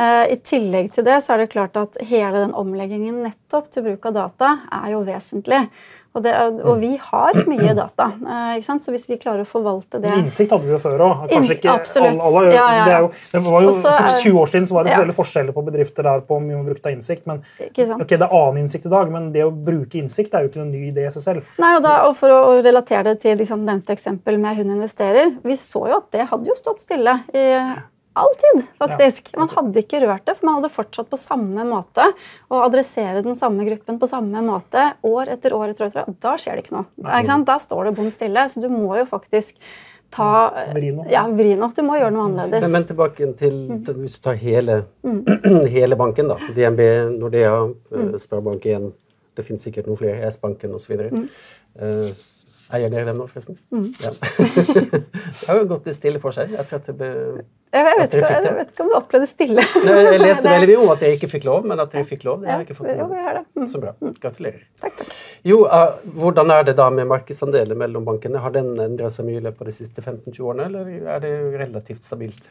Eh, 0.00 0.24
I 0.32 0.38
tillegg 0.40 0.92
til 0.94 1.04
det 1.04 1.18
så 1.22 1.34
er 1.34 1.42
det 1.42 1.52
klart 1.52 1.76
at 1.76 1.98
hele 2.08 2.40
den 2.40 2.54
omleggingen 2.56 3.20
nettopp 3.26 3.68
til 3.72 3.84
bruk 3.84 4.08
av 4.08 4.16
data 4.16 4.54
er 4.72 4.94
jo 4.94 5.02
vesentlig. 5.04 5.66
Og, 6.12 6.20
det, 6.20 6.32
og, 6.60 6.74
vi 6.80 6.90
har 7.00 7.38
mye 7.48 7.72
data. 7.76 8.10
Eh, 8.52 8.58
så 8.60 8.92
hvis 8.92 9.06
vi 9.08 9.16
klarer 9.20 9.46
å 9.46 9.48
forvalte 9.48 10.00
det 10.02 10.10
Innsikt 10.18 10.52
hadde 10.52 10.68
vi 10.68 10.74
jo 10.74 10.80
før 10.82 11.04
òg. 11.06 11.22
Absolutt. 11.32 11.64
Alle, 11.72 12.26
alle, 12.28 12.42
ja, 12.52 12.66
ja. 12.76 12.82
Det, 12.84 12.98
jo, 12.98 13.10
det, 13.32 13.42
var 13.46 13.64
jo, 13.64 13.70
Også, 13.72 13.84
For 13.86 14.18
20 14.26 14.40
år 14.42 14.52
siden 14.52 14.68
så 14.68 14.76
var 14.76 14.88
det 14.88 14.92
ja. 14.92 15.06
forskjeller 15.16 15.56
på 15.56 15.64
bedrifter 15.70 16.08
der 16.08 16.24
på 16.28 16.40
mye 16.42 16.58
vi 16.58 16.74
brukte 16.74 16.92
innsikt. 16.92 17.24
men 17.30 17.40
okay, 17.40 17.96
Det 18.10 18.18
er 18.18 18.28
annen 18.28 18.60
innsikt 18.64 18.90
i 18.90 18.92
dag, 18.92 19.12
men 19.14 19.30
det 19.32 19.46
å 19.46 19.52
bruke 19.52 20.02
innsikt 20.02 20.36
er 20.36 20.44
jo 20.44 20.52
ikke 20.52 20.60
noen 20.60 20.74
ny 20.74 20.82
idé 20.90 21.06
i 21.08 21.14
seg 21.14 21.24
selv. 21.24 21.54
Nei, 21.62 21.72
og, 21.78 21.86
da, 21.86 21.94
og 22.10 22.18
For 22.20 22.34
å 22.34 22.58
relatere 22.60 23.14
det 23.14 23.22
til 23.24 23.40
liksom, 23.40 23.64
nevnte 23.68 23.96
eksempel 23.96 24.36
med 24.42 24.58
Hun 24.60 24.74
investerer 24.74 25.32
Vi 25.46 25.56
så 25.60 25.86
jo 25.88 25.96
at 26.02 26.12
det 26.12 26.28
hadde 26.28 26.52
jo 26.52 26.58
stått 26.58 26.84
stille 26.84 27.22
i 27.32 27.46
Alltid, 28.12 28.66
faktisk. 28.78 29.30
Man 29.40 29.48
hadde 29.48 29.80
ikke 29.80 30.02
rørt 30.04 30.26
det, 30.28 30.34
for 30.36 30.48
man 30.48 30.58
hadde 30.58 30.72
fortsatt 30.72 31.08
på 31.08 31.18
samme 31.20 31.64
måte 31.64 32.10
å 32.52 32.58
adressere 32.66 33.22
den 33.24 33.38
samme 33.38 33.64
gruppen 33.68 33.96
på 34.00 34.08
samme 34.10 34.42
måte 34.44 34.90
år 35.08 35.30
etter 35.32 35.54
år. 35.56 35.72
etter 35.72 35.86
år. 35.86 35.92
etter 35.94 36.02
år. 36.10 36.18
Da 36.20 36.34
skjer 36.40 36.58
det 36.58 36.66
ikke 36.66 36.76
noe. 36.76 36.90
Ikke 37.06 37.30
sant? 37.30 37.48
Da 37.48 37.56
står 37.62 37.88
det 37.88 37.94
bom 37.96 38.10
stille. 38.12 38.44
Så 38.52 38.60
du 38.60 38.68
må 38.72 38.90
jo 39.00 39.06
faktisk 39.08 39.56
ta. 40.12 40.28
Ja, 41.08 41.24
vri 41.32 41.54
noe. 41.56 41.70
Du 41.72 41.80
må 41.86 41.96
gjøre 41.96 42.12
noe 42.12 42.26
annerledes. 42.28 42.66
Men, 42.66 42.76
men 42.76 42.86
tilbake 42.90 43.30
til 43.40 43.56
hvis 44.02 44.18
du 44.18 44.20
tar 44.28 44.36
hele, 44.42 44.82
hele 45.78 45.98
banken, 46.00 46.28
da. 46.34 46.52
DNB, 46.52 46.84
Nordea, 47.16 47.54
mm. 47.94 48.12
Sparebank1, 48.20 48.92
det 49.38 49.46
finnes 49.48 49.64
sikkert 49.64 49.88
noen 49.88 50.00
flere, 50.02 50.28
S-banken 50.28 50.76
osv. 50.76 51.00
Mm. 51.08 51.26
Uh, 51.80 52.28
Eier 52.72 52.92
dere 52.92 53.04
dem 53.08 53.18
nå, 53.20 53.26
forresten? 53.28 53.58
Mm. 53.72 53.90
Ja. 54.00 54.12
det 55.00 55.48
har 55.48 55.58
jo 55.58 55.66
gått 55.74 55.88
litt 55.88 55.98
stille 55.98 56.20
for 56.20 56.36
seg 56.36 56.54
etter 56.56 56.78
at 56.78 56.88
det 56.88 56.94
ble 56.96 57.10
jeg 57.72 57.84
vet, 57.86 58.14
ikke, 58.18 58.28
jeg 58.28 58.54
vet 58.56 58.72
ikke 58.74 58.84
om 58.84 58.90
du 58.90 58.94
opplevde 58.98 59.26
stille. 59.30 59.62
Nei, 59.86 59.94
jeg 60.04 60.20
leste 60.20 60.44
veldig 60.44 60.68
mye 60.68 60.80
om 60.82 60.90
at 60.92 61.04
jeg 61.06 61.16
ikke 61.16 61.30
fikk 61.32 61.46
lov, 61.48 61.68
men 61.70 61.80
at 61.80 61.94
jeg 61.96 62.04
fikk 62.10 62.26
lov, 62.28 62.42
det 62.42 62.50
har 62.52 62.60
jeg 62.60 62.68
ikke 62.68 62.76
fått 62.76 62.90
det. 62.90 63.44
Mm. 63.56 63.68
Så 63.70 63.80
bra. 63.80 63.94
Gratulerer. 64.20 64.62
Takk, 64.82 64.98
takk. 65.00 65.14
Jo, 65.48 65.62
uh, 65.72 65.96
Hvordan 66.20 66.52
er 66.52 66.66
det 66.68 66.76
da 66.80 66.90
med 66.92 67.08
markedsandeler 67.08 67.78
mellom 67.80 68.04
bankene? 68.08 68.42
Har 68.44 68.52
den 68.52 68.74
endra 68.76 69.08
seg 69.12 69.28
mye 69.30 69.40
i 69.40 69.44
løpet 69.46 69.64
av 69.64 69.72
de 69.72 69.76
siste 69.78 70.04
15-20 70.04 70.42
årene, 70.50 70.68
eller 70.68 71.12
er 71.16 71.24
det 71.24 71.32
relativt 71.62 72.04
stabilt? 72.04 72.50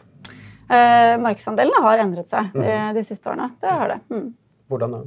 Eh, 0.71 1.15
markedsandelene 1.21 1.83
har 1.85 2.01
endret 2.01 2.31
seg 2.31 2.53
mm. 2.55 2.69
de 2.95 3.03
siste 3.05 3.29
årene. 3.29 3.51
Det 3.61 3.77
har 3.81 3.91
det. 3.91 3.99
Mm. 4.09 4.29
Hvordan, 4.71 5.01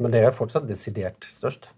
men 0.00 0.14
det 0.14 0.24
er 0.24 0.34
fortsatt 0.34 0.66
desidert 0.66 1.26
størst? 1.30 1.68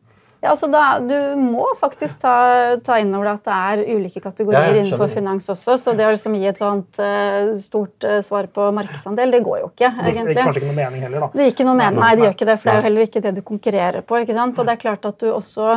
Ja, 0.42 0.50
altså 0.50 0.66
da, 0.66 0.99
Du 0.99 1.14
må 1.38 1.64
faktisk 1.78 2.18
ta, 2.22 2.34
ta 2.82 2.99
inn 2.99 3.12
over 3.14 3.28
deg 3.28 3.37
at 3.38 3.44
det 3.46 3.87
er 3.87 3.96
ulike 3.96 4.22
kategorier 4.25 4.75
ja, 4.75 4.80
innenfor 4.82 5.12
finans 5.14 5.46
også. 5.52 5.76
Så 5.78 5.94
det 5.99 6.08
å 6.08 6.11
liksom 6.11 6.34
gi 6.34 6.49
et 6.50 6.58
sånt 6.58 6.99
uh, 6.99 7.52
stort 7.62 8.06
uh, 8.08 8.18
svar 8.26 8.49
på 8.50 8.66
markedsandel, 8.75 9.30
det 9.37 9.42
går 9.46 9.61
jo 9.62 9.68
ikke. 9.70 9.92
egentlig. 10.02 10.32
Det 10.32 10.34
gir 10.34 10.40
kanskje 10.42 10.64
ikke 10.64 10.72
noe 10.72 10.78
mening 10.80 11.04
heller, 11.06 11.26
da. 11.26 11.28
Det 11.37 11.46
gir 11.46 11.54
ikke 11.54 11.68
noe 11.68 11.78
mening, 11.78 12.00
Nei, 12.02 12.14
det 12.18 12.26
gjør 12.26 12.34
ikke 12.34 12.49
det, 12.50 12.56
for 12.58 12.68
det 12.68 12.75
er 12.75 12.80
jo 12.80 12.87
heller 12.88 13.06
ikke 13.06 13.22
det 13.28 13.34
du 13.37 13.42
konkurrerer 13.52 14.08
på. 14.08 14.18
ikke 14.25 14.38
sant? 14.40 14.58
Og 14.58 14.66
det 14.66 14.75
er 14.75 14.82
klart 14.82 15.06
at 15.12 15.22
du 15.22 15.28
også 15.30 15.76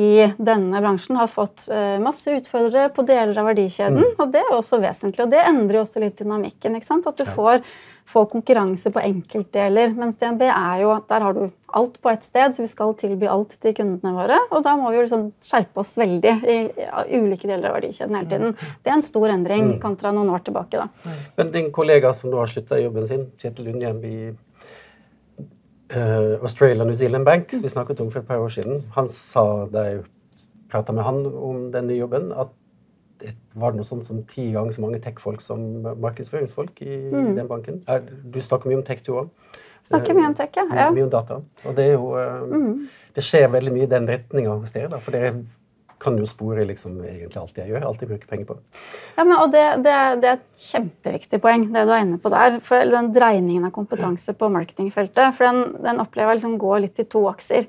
i 0.00 0.10
denne 0.38 0.82
bransjen 0.82 1.18
har 1.18 1.30
fått 1.30 1.64
uh, 1.70 1.96
masse 2.02 2.34
utfordrere 2.34 2.90
på 2.94 3.06
deler 3.06 3.38
av 3.38 3.46
verdikjeden. 3.52 4.02
Mm. 4.02 4.18
Og 4.18 4.34
det 4.34 4.42
er 4.42 4.56
også 4.58 4.82
vesentlig. 4.82 5.22
Og 5.22 5.30
det 5.30 5.44
endrer 5.46 5.78
jo 5.78 5.86
også 5.86 6.02
litt 6.02 6.18
dynamikken. 6.18 6.74
ikke 6.78 6.90
sant? 6.90 7.06
At 7.06 7.18
du 7.18 7.30
får 7.30 7.62
få 8.10 8.24
konkurranse 8.30 8.90
på 8.90 9.02
enkeltdeler. 9.02 9.92
Mens 9.98 10.18
DNB 10.18 10.42
er 10.48 10.82
jo, 10.82 10.94
der 11.08 11.24
har 11.26 11.36
du 11.36 11.44
alt 11.78 12.00
på 12.02 12.10
ett 12.10 12.24
sted, 12.26 12.54
så 12.54 12.64
vi 12.64 12.70
skal 12.70 12.94
tilby 12.98 13.28
alt 13.30 13.54
til 13.62 13.74
kundene 13.76 14.12
våre. 14.16 14.38
Og 14.50 14.64
da 14.66 14.74
må 14.78 14.90
vi 14.90 14.98
jo 14.98 15.04
liksom 15.06 15.24
skjerpe 15.46 15.82
oss 15.82 15.94
veldig 16.00 16.34
i, 16.42 16.58
ulike 17.14 17.46
deler 17.46 17.70
av 17.70 17.78
verdikjeden 17.78 18.18
hele 18.18 18.30
tiden. 18.32 18.54
Det 18.82 18.90
er 18.90 18.98
en 18.98 19.06
stor 19.06 19.30
endring 19.30 19.66
mm. 19.74 19.80
kontra 19.82 20.12
noen 20.16 20.32
år 20.34 20.42
tilbake. 20.46 20.82
da. 20.82 21.16
Men 21.38 21.52
din 21.54 21.70
kollega 21.74 22.12
som 22.16 22.32
nå 22.32 22.40
har 22.42 22.50
slutta 22.50 22.78
i 22.80 22.86
jobben 22.86 23.08
sin, 23.10 23.26
Kjetil 23.40 23.70
Lundhjem 23.70 24.00
i 24.10 24.16
uh, 25.94 26.40
Australia 26.40 26.84
New 26.84 26.98
Zealand 26.98 27.28
Bank, 27.28 27.52
som 27.54 27.66
vi 27.66 27.74
snakket 27.76 28.02
om 28.02 28.10
for 28.10 28.24
et 28.24 28.30
par 28.30 28.42
år 28.42 28.56
siden, 28.58 28.82
han 28.96 29.10
sa 29.10 29.46
da 29.70 29.86
jeg 29.86 30.02
prata 30.70 30.94
med 30.94 31.06
han 31.06 31.24
om 31.26 31.70
den 31.74 31.88
nye 31.90 32.02
jobben, 32.02 32.30
at 32.34 32.50
var 33.54 33.72
det 33.72 33.80
noe 33.80 33.88
sånt 33.88 34.06
som 34.06 34.22
ti 34.28 34.50
ganger 34.54 34.76
så 34.76 34.84
mange 34.84 35.00
tech-folk 35.04 35.42
som 35.44 35.64
markedsføringsfolk 36.02 36.80
i 36.84 36.96
mm. 37.10 37.34
den 37.38 37.50
banken. 37.50 37.82
Er, 37.90 38.04
du 38.04 38.40
snakker 38.42 38.70
mye 38.70 38.80
om 38.80 38.86
tech, 38.86 39.02
du 39.06 39.12
òg. 39.16 39.30
Snakker 39.86 40.16
mye 40.16 40.28
om 40.28 40.36
tech, 40.36 40.52
ja. 40.56 40.66
ja. 40.76 40.88
Mye 40.94 41.06
om 41.06 41.12
data. 41.12 41.40
Og 41.64 41.76
det 41.76 41.86
er 41.88 41.94
jo 41.96 42.12
eh, 42.20 42.42
mm. 42.50 42.74
Det 43.16 43.24
skjer 43.24 43.48
veldig 43.50 43.72
mye 43.74 43.86
i 43.86 43.90
den 43.90 44.06
retninga 44.08 44.52
hos 44.60 44.74
dere. 44.76 44.90
da, 44.92 45.00
for 45.02 45.16
dere 45.16 45.32
kan 46.00 46.16
jo 46.18 46.26
spore 46.28 46.64
liksom 46.68 46.98
egentlig 47.04 47.40
alt 47.40 47.58
jeg 47.60 47.70
gjør. 47.70 47.86
Alt 47.90 48.02
jeg 48.02 48.10
bruker 48.10 48.30
penger 48.30 48.48
på. 48.48 48.56
Ja, 49.16 49.24
men, 49.24 49.36
og 49.36 49.52
det, 49.52 49.64
det, 49.84 49.96
det, 50.22 50.32
er 50.32 50.38
et 50.38 50.66
kjempeviktig 50.70 51.40
poeng, 51.44 51.66
det 51.74 51.86
du 51.86 51.94
er 51.94 52.04
inne 52.06 52.20
på 52.22 52.32
der. 52.32 52.58
For 52.64 52.92
den 52.94 53.12
dreiningen 53.16 53.68
av 53.68 53.74
kompetanse 53.76 54.34
på 54.36 54.50
marketingfeltet, 54.52 55.36
for 55.38 55.48
den, 55.48 55.80
den 55.84 56.02
opplever 56.02 56.32
jeg 56.32 56.40
liksom 56.40 56.60
går 56.60 56.86
litt 56.86 57.02
i 57.02 57.08
to 57.10 57.26
akser. 57.30 57.68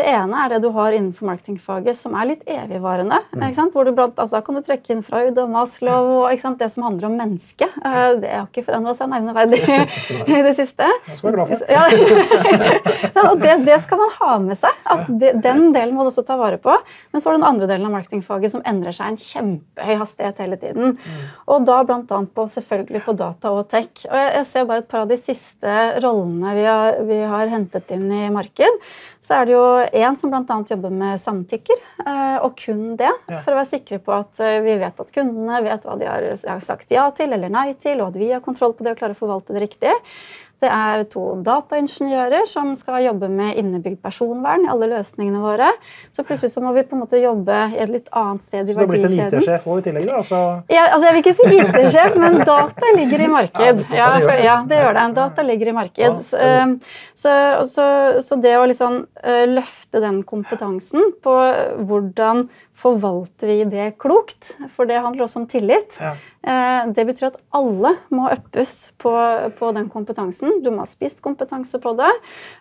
Det 0.00 0.06
ene 0.06 0.44
er 0.44 0.52
det 0.52 0.60
du 0.62 0.70
har 0.72 0.94
innenfor 0.94 1.26
marketingfaget 1.28 1.98
som 1.98 2.14
er 2.16 2.28
litt 2.30 2.44
evigvarende. 2.48 3.18
Mm. 3.34 3.42
Hvor 3.74 3.84
du 3.84 3.92
blant, 3.92 4.16
altså, 4.16 4.38
Da 4.38 4.40
kan 4.46 4.56
du 4.56 4.62
trekke 4.64 4.94
inn 4.94 5.02
Freud 5.04 5.38
og 5.42 5.50
Maslow 5.50 6.22
og 6.22 6.56
det 6.60 6.68
som 6.72 6.86
handler 6.86 7.08
om 7.10 7.16
mennesket. 7.18 7.74
Eh, 7.84 8.12
det 8.22 8.30
har 8.30 8.46
ikke 8.46 8.64
forandra 8.68 8.94
seg 8.96 9.10
nevneverdig 9.12 9.60
i 10.38 10.40
det 10.46 10.54
siste. 10.56 10.86
Det 11.08 11.18
skal 11.18 11.28
være 11.28 11.36
glad 11.36 11.52
for. 11.52 11.66
Ja, 11.74 13.26
og 13.30 13.42
det, 13.42 13.56
det, 13.66 13.80
skal 13.84 14.00
man 14.00 14.14
ha 14.20 14.38
med 14.46 14.60
seg. 14.62 14.80
at 14.94 15.10
det, 15.20 15.34
Den 15.44 15.68
delen 15.74 15.96
må 15.96 16.06
du 16.06 16.12
også 16.12 16.24
ta 16.26 16.38
vare 16.40 16.60
på. 16.62 16.76
Men 17.10 17.20
så 17.20 17.28
er 17.30 17.36
det 17.36 17.42
den 17.42 17.50
andre 17.50 17.69
delen 17.70 17.88
av 17.88 17.94
marketingfaget 17.94 18.54
som 18.54 18.64
endrer 18.68 18.94
seg 18.96 19.12
en 19.12 19.20
kjempehøy 19.20 20.00
hastighet 20.02 20.42
hele 20.42 20.58
tiden. 20.60 20.96
Mm. 20.98 21.28
Og 21.54 21.66
da 21.68 21.78
bl.a. 21.86 22.02
på 22.34 22.46
selvfølgelig 22.54 23.04
på 23.06 23.14
data 23.18 23.52
og 23.54 23.68
tech. 23.70 23.90
Og 24.08 24.16
jeg, 24.16 24.32
jeg, 24.36 24.48
ser 24.50 24.68
bare 24.68 24.84
et 24.84 24.90
par 24.90 25.04
av 25.04 25.12
de 25.12 25.18
siste 25.20 25.76
rollene 26.04 26.54
vi 26.58 26.66
har, 26.66 27.00
vi 27.08 27.20
har 27.32 27.52
hentet 27.52 27.94
inn 27.96 28.06
i 28.12 28.26
marked. 28.34 28.84
Så 29.22 29.38
er 29.38 29.48
det 29.48 29.56
jo 29.56 29.64
en 30.02 30.18
som 30.18 30.32
bl.a. 30.32 30.60
jobber 30.70 30.94
med 31.02 31.20
samtykker, 31.22 31.80
eh, 32.04 32.36
og 32.44 32.58
kun 32.60 32.94
det. 33.00 33.12
For 33.30 33.52
å 33.52 33.60
være 33.60 33.72
sikre 33.72 34.00
på 34.04 34.14
at 34.16 34.42
eh, 34.44 34.60
vi 34.64 34.76
vet 34.80 35.00
at 35.00 35.14
kundene 35.14 35.62
vet 35.66 35.86
hva 35.86 35.96
de 36.00 36.08
har 36.10 36.64
sagt 36.64 36.92
ja 36.94 37.08
til 37.16 37.32
eller 37.36 37.52
nei 37.52 37.70
til, 37.80 38.00
og 38.00 38.12
at 38.12 38.20
vi 38.20 38.32
har 38.34 38.44
kontroll 38.44 38.76
på 38.76 38.86
det 38.86 38.94
og 38.94 39.02
klarer 39.02 39.18
å 39.18 39.22
forvalte 39.24 39.56
det 39.56 39.66
riktig. 39.68 39.96
Det 40.60 40.68
er 40.68 41.04
to 41.08 41.24
dataingeniører 41.44 42.44
som 42.48 42.74
skal 42.76 43.04
jobbe 43.06 43.30
med 43.32 43.56
innebygd 43.60 44.00
personvern 44.04 44.66
i 44.66 44.70
alle 44.72 44.90
løsningene 44.90 45.40
våre. 45.40 45.70
Så 46.12 46.24
plutselig 46.26 46.52
så 46.52 46.62
må 46.64 46.74
vi 46.76 46.84
på 46.84 46.96
en 46.96 47.04
måte 47.04 47.20
jobbe 47.20 47.58
i 47.72 47.80
et 47.80 47.92
litt 47.92 48.10
annet 48.16 48.44
sted 48.44 48.68
i 48.68 48.76
verdikjeden. 48.76 48.76
Så 48.76 48.76
du 48.76 48.82
har 48.82 48.90
blitt 48.92 49.34
en 49.34 49.40
IT-sjef 49.40 49.68
òg 49.70 49.80
i 49.80 49.86
tillegg? 49.88 50.08
da? 50.10 50.20
Altså... 50.20 50.40
Ja, 50.72 50.84
altså 50.90 51.08
jeg 51.08 51.16
vil 51.16 51.24
ikke 51.24 51.36
si 51.38 51.62
IT-sjef, 51.64 52.18
men 52.20 52.38
data 52.44 52.92
ligger 52.98 53.24
i 53.24 53.30
marked. 53.32 53.84
Ja, 53.96 54.10
for, 54.18 54.44
ja, 54.44 54.56
det 54.68 54.82
gjør 54.82 54.98
det. 54.98 55.06
Data 55.20 55.46
ligger 55.48 55.72
i 55.72 55.76
marked. 55.80 56.22
Så, 56.28 56.40
eh, 56.44 56.96
så, 57.16 57.36
så, 57.70 57.86
så 58.24 58.40
det 58.44 58.56
å 58.60 58.66
liksom 58.68 59.00
eh, 59.24 59.46
løfte 59.48 60.04
den 60.04 60.20
kompetansen 60.28 61.14
på 61.24 61.36
hvordan 61.88 62.48
forvalter 62.80 63.50
vi 63.50 63.64
det 63.68 63.86
klokt, 64.00 64.54
for 64.74 64.88
det 64.88 65.00
handler 65.02 65.26
også 65.26 65.42
om 65.42 65.48
tillit. 65.50 65.92
Ja. 66.00 66.14
Eh, 66.40 66.88
det 66.96 67.04
betyr 67.08 67.28
at 67.28 67.40
alle 67.56 67.94
må 68.14 68.30
uppes 68.32 68.92
på, 69.00 69.12
på, 69.58 69.72
den 69.76 69.90
kompetansen. 69.92 70.60
Du 70.64 70.70
må 70.72 70.84
ha 70.84 70.88
spisskompetanse 70.88 71.80
på 71.82 71.92
det. 71.98 72.10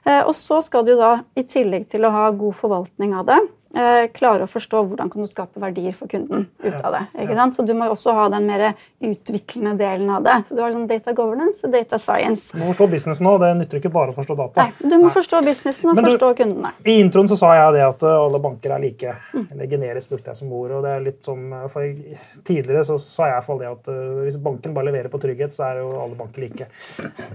Eh, 0.05 0.21
og 0.21 0.33
så 0.37 0.59
skal 0.65 0.87
du 0.87 0.95
da, 0.99 1.13
i 1.39 1.45
tillegg 1.47 1.87
til 1.91 2.07
å 2.07 2.13
ha 2.15 2.27
god 2.35 2.57
forvaltning 2.59 3.15
av 3.15 3.29
det, 3.29 3.39
klare 3.69 4.45
å 4.45 4.49
forstå 4.49 4.79
hvordan 4.89 5.11
kan 5.13 5.21
du 5.21 5.29
skape 5.29 5.61
verdier 5.61 5.93
for 5.93 6.09
kunden 6.09 6.47
ut 6.63 6.77
av 6.81 6.95
det. 6.95 7.01
ikke 7.21 7.35
sant? 7.37 7.55
Så 7.55 7.65
Du 7.69 7.75
må 7.77 7.85
jo 7.85 7.93
også 7.93 8.15
ha 8.17 8.25
den 8.33 8.47
mer 8.49 8.73
utviklende 9.05 9.75
delen 9.77 10.09
av 10.09 10.23
det. 10.25 10.37
Så 10.47 10.55
Du 10.57 10.61
har 10.63 10.73
sånn 10.73 10.87
data 10.89 11.13
governance 11.13 11.61
og 11.63 11.71
data 11.71 11.99
science. 12.01 12.49
Du 12.51 12.57
må 12.63 12.71
forstå 12.71 12.87
businessen 12.89 13.27
nå, 13.27 13.37
Det 13.39 13.51
nytter 13.59 13.77
ikke 13.77 13.91
bare 13.93 14.09
å 14.09 14.17
forstå 14.17 14.37
data. 14.39 14.65
Nei, 14.65 14.73
Du 14.89 14.95
må 14.97 15.07
Nei. 15.07 15.13
forstå 15.13 15.43
businessen 15.45 15.89
og 15.89 15.95
du, 15.95 16.01
forstå 16.09 16.31
kundene. 16.41 16.73
I 16.85 16.97
introen 17.03 17.29
så 17.29 17.37
sa 17.37 17.53
jeg 17.59 17.77
det 17.77 17.85
at 17.85 18.03
eh, 18.03 18.17
alle 18.25 18.39
banker 18.41 18.73
er 18.73 18.81
like. 18.81 19.15
Mm. 19.33 19.45
Eller 19.51 19.67
generisk 19.67 20.09
brukte 20.09 20.33
jeg 20.33 20.41
som 20.41 20.51
ord. 20.51 20.71
og 20.71 20.83
det 20.83 20.95
er 20.95 21.05
litt 21.05 21.21
sånn, 21.23 21.45
eh, 21.53 21.67
for 21.69 21.85
Tidligere 22.49 22.83
så 22.85 22.97
sa 22.99 23.29
jeg 23.35 23.43
for 23.45 23.59
det 23.59 23.69
at 23.69 23.85
hvis 24.25 24.37
banken 24.41 24.73
bare 24.73 24.89
leverer 24.89 25.09
på 25.11 25.19
trygghet, 25.21 25.53
så 25.53 25.69
er 25.69 25.81
jo 25.83 25.93
alle 26.01 26.17
banker 26.17 26.41
like. 26.41 26.67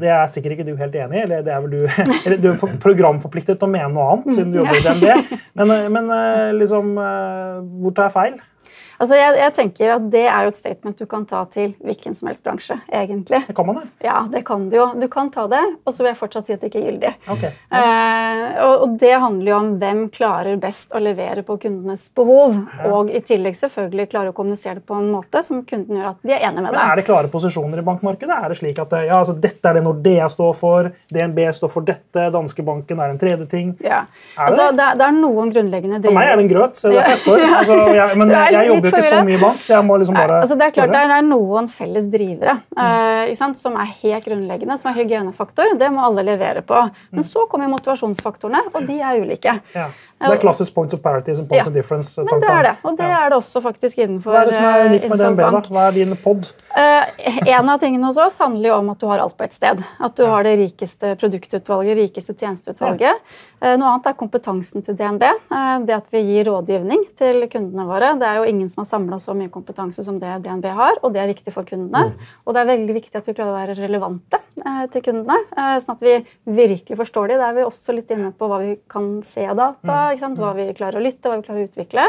Det 0.01 0.11
er 0.11 0.27
sikkert 0.27 0.59
ikke 0.59 0.67
du 0.67 0.75
helt 0.77 0.95
enig 0.95 1.21
i. 1.21 1.23
eller 1.23 1.43
det 1.47 1.53
er 1.55 1.61
vel 1.61 1.71
Du, 1.71 1.87
du 2.43 2.51
er 2.51 2.77
programforpliktet 2.83 3.59
til 3.59 3.69
å 3.69 3.71
mene 3.71 3.93
noe 3.95 4.11
annet, 4.13 4.35
siden 4.35 4.53
du 4.53 4.59
jobber 4.59 4.81
i 4.81 4.85
DNB. 4.85 5.39
Men, 5.55 5.75
men 5.95 6.11
Eh, 6.15 6.24
liksom, 6.59 6.97
eh, 6.99 7.63
hvor 7.81 7.95
tar 7.97 8.09
jeg 8.09 8.17
feil? 8.19 8.41
Altså, 8.99 9.17
jeg, 9.19 9.37
jeg, 9.41 9.55
tenker 9.57 9.95
at 9.97 10.07
Det 10.13 10.25
er 10.25 10.47
jo 10.47 10.53
et 10.53 10.59
statement 10.59 11.01
du 11.01 11.07
kan 11.11 11.25
ta 11.29 11.43
til 11.53 11.75
hvilken 11.85 12.15
som 12.17 12.29
helst 12.31 12.45
bransje. 12.45 12.77
egentlig. 12.93 13.43
Det 13.49 13.57
kan 13.57 13.67
man 13.67 13.81
det? 13.81 13.87
Ja, 14.07 14.25
det 14.31 14.45
kan 14.47 14.69
du 14.71 14.77
jo. 14.77 14.87
Du 15.01 15.07
kan 15.11 15.31
ta 15.35 15.47
det, 15.51 15.63
og 15.85 15.95
så 15.95 16.05
vil 16.05 16.13
jeg 16.13 16.21
fortsatt 16.21 16.49
si 16.49 16.57
at 16.57 16.63
det 16.63 16.71
ikke 16.71 16.83
er 16.83 16.89
gyldig. 16.91 17.13
Okay. 17.35 17.53
Eh, 17.75 18.45
og, 18.65 18.85
og, 18.85 18.97
Det 19.01 19.13
handler 19.13 19.51
jo 19.51 19.57
om 19.59 19.71
hvem 19.81 20.03
klarer 20.15 20.61
best 20.61 20.95
å 20.95 21.03
levere 21.03 21.45
på 21.47 21.57
kundenes 21.63 22.07
behov. 22.15 22.57
Ja. 22.79 22.93
Og 22.95 23.11
i 23.11 23.23
tillegg 23.27 23.59
selvfølgelig 23.59 24.11
klarer 24.13 24.33
å 24.33 24.37
kommunisere 24.37 24.79
det 24.81 24.87
på 24.89 24.99
en 24.99 25.11
måte 25.13 25.43
som 25.47 25.65
kunden 25.67 26.01
gjør 26.01 26.13
at 26.15 26.23
de 26.23 26.37
er 26.37 26.47
enig 26.49 26.63
med 26.63 26.71
deg. 26.71 26.79
Men 26.79 26.93
Er 26.93 27.01
det 27.01 27.07
klare 27.09 27.33
posisjoner 27.33 27.83
i 27.83 27.87
bankmarkedet? 27.87 28.39
Er 28.39 28.53
det 28.53 28.61
slik 28.61 28.81
at 28.83 28.95
ja, 29.01 29.21
altså, 29.21 29.37
Dette 29.45 29.71
er 29.71 29.79
det 29.79 29.85
Nordea 29.85 30.29
står 30.31 30.55
for, 30.57 30.91
DNB 31.13 31.41
står 31.59 31.73
for 31.73 31.87
dette, 31.87 32.29
Danskebanken 32.35 33.03
er 33.03 33.15
en 33.15 33.21
tredje 33.21 33.49
ting? 33.51 33.75
Ja. 33.85 34.05
Er 34.37 34.49
altså, 34.49 34.71
det? 34.71 34.79
Det, 34.79 34.91
det? 35.01 35.09
er 35.09 35.19
noen 35.19 35.53
grunnleggende 35.55 36.01
driver. 36.01 36.15
For 36.15 36.21
meg 36.21 36.31
er 36.33 36.41
det 36.41 36.45
en 36.47 36.53
grøt. 36.53 36.79
så 36.79 36.93
derfor 36.95 37.11
jeg 37.11 37.23
spør. 37.23 37.45
Altså, 37.65 37.77
jeg, 37.95 38.17
men 38.19 38.31
jeg, 38.33 38.53
jeg 38.53 38.69
jobber 38.69 38.84
jobber 38.85 39.03
ikke 39.03 39.11
så 39.11 39.25
mye 39.27 39.41
bank, 39.43 39.61
så 39.65 39.75
jeg 39.77 39.87
må 39.89 39.99
liksom 40.03 40.19
bare 40.19 40.39
altså 40.43 40.59
Det 40.61 40.67
er 40.67 40.75
klart 40.79 40.95
det 40.95 41.03
er 41.17 41.27
noen 41.27 41.69
felles 41.73 42.09
drivere 42.13 42.57
mm. 42.77 42.81
uh, 42.81 43.55
som 43.59 43.79
er 43.81 43.93
helt 44.03 44.29
grunnleggende, 44.29 44.79
som 44.81 44.91
er 44.93 44.99
hygienefaktor. 45.01 45.77
Det 45.81 45.91
må 45.95 46.05
alle 46.07 46.25
levere 46.27 46.65
på. 46.67 46.81
Men 47.13 47.25
mm. 47.25 47.29
så 47.29 47.47
kommer 47.51 47.71
motivasjonsfaktorene, 47.73 48.65
og 48.73 48.89
de 48.89 48.99
er 49.01 49.23
ulike. 49.25 49.59
Ja. 49.75 49.89
Så 50.21 50.31
det 50.31 50.37
er 50.39 50.41
klassisk 50.41 50.75
points 50.75 50.95
of 50.95 51.01
parity 51.03 51.33
and 51.35 51.49
points 51.49 51.59
ja. 51.59 51.67
of 51.67 51.75
difference? 51.75 52.23
Men 52.23 52.41
det 52.41 52.51
er 52.51 52.67
det, 52.69 52.75
og 52.87 52.99
det 52.99 53.09
er 53.11 53.33
det 53.33 53.37
også 53.37 53.61
faktisk 53.65 53.99
innenfor 53.99 54.33
Hva 54.33 54.45
er 54.45 54.49
det 54.49 54.55
som 54.55 54.67
er 54.69 54.85
unikt 54.89 55.09
med 55.11 55.21
DNB? 55.21 55.41
da? 55.43 55.63
Hva 55.75 55.87
er 55.89 55.97
din 55.99 56.17
pod? 56.23 56.47
Uh, 56.77 57.25
en 57.57 57.73
av 57.75 57.83
tingene 57.83 58.07
hos 58.09 58.21
oss 58.23 58.39
handler 58.41 58.71
jo 58.71 58.77
om 58.79 58.93
at 58.95 59.03
du 59.03 59.09
har 59.11 59.25
alt 59.25 59.37
på 59.37 59.45
ett 59.45 59.57
sted. 59.57 59.83
At 59.83 60.17
du 60.17 60.25
har 60.31 60.47
det 60.47 60.55
rikeste 60.63 61.13
produktutvalget, 61.21 61.99
rikeste 61.99 62.37
tjenesteutvalget. 62.39 63.21
Uh, 63.59 63.75
noe 63.75 63.91
annet 63.91 64.09
er 64.13 64.17
kompetansen 64.23 64.87
til 64.87 64.97
DNB. 64.99 65.27
Uh, 65.51 65.83
det 65.85 65.99
at 65.99 66.09
vi 66.15 66.23
gir 66.29 66.49
rådgivning 66.49 67.05
til 67.19 67.45
kundene 67.51 67.89
våre. 67.91 68.15
Det 68.21 68.31
er 68.31 68.41
jo 68.41 68.49
ingen 68.55 68.71
som 68.71 68.85
har 68.85 68.91
samla 68.95 69.19
så 69.21 69.35
mye 69.37 69.53
kompetanse 69.53 70.07
som 70.07 70.23
det 70.23 70.39
DNB 70.47 70.71
har, 70.79 71.03
og 71.03 71.13
det 71.15 71.25
er 71.25 71.33
viktig 71.35 71.53
for 71.53 71.67
kundene. 71.69 72.15
Mm. 72.15 72.33
Og 72.47 72.55
det 72.55 72.63
er 72.63 72.71
veldig 72.71 72.99
viktig 73.03 73.19
at 73.19 73.29
vi 73.29 73.35
klarer 73.37 73.53
å 73.53 73.59
være 73.59 73.79
relevante 73.83 74.41
eh, 74.41 74.54
til 74.55 75.03
kundene, 75.03 75.37
eh, 75.57 75.77
sånn 75.83 75.97
at 75.97 76.03
vi 76.05 76.15
virkelig 76.47 76.99
forstår 77.01 77.33
dem. 77.33 77.41
Da 77.43 77.51
er 77.51 77.57
vi 77.59 77.67
også 77.67 77.95
litt 77.97 78.11
inne 78.15 78.31
på 78.37 78.49
hva 78.51 78.61
vi 78.63 78.75
kan 78.91 79.17
se 79.27 79.47
av 79.51 79.59
data, 79.59 80.15
mm. 80.15 80.37
hva 80.39 80.53
vi 80.57 80.69
klarer 80.77 81.01
å 81.01 81.05
lytte, 81.05 81.29
hva 81.29 81.41
vi 81.41 81.47
klarer 81.47 81.65
å 81.65 81.69
utvikle. 81.69 82.07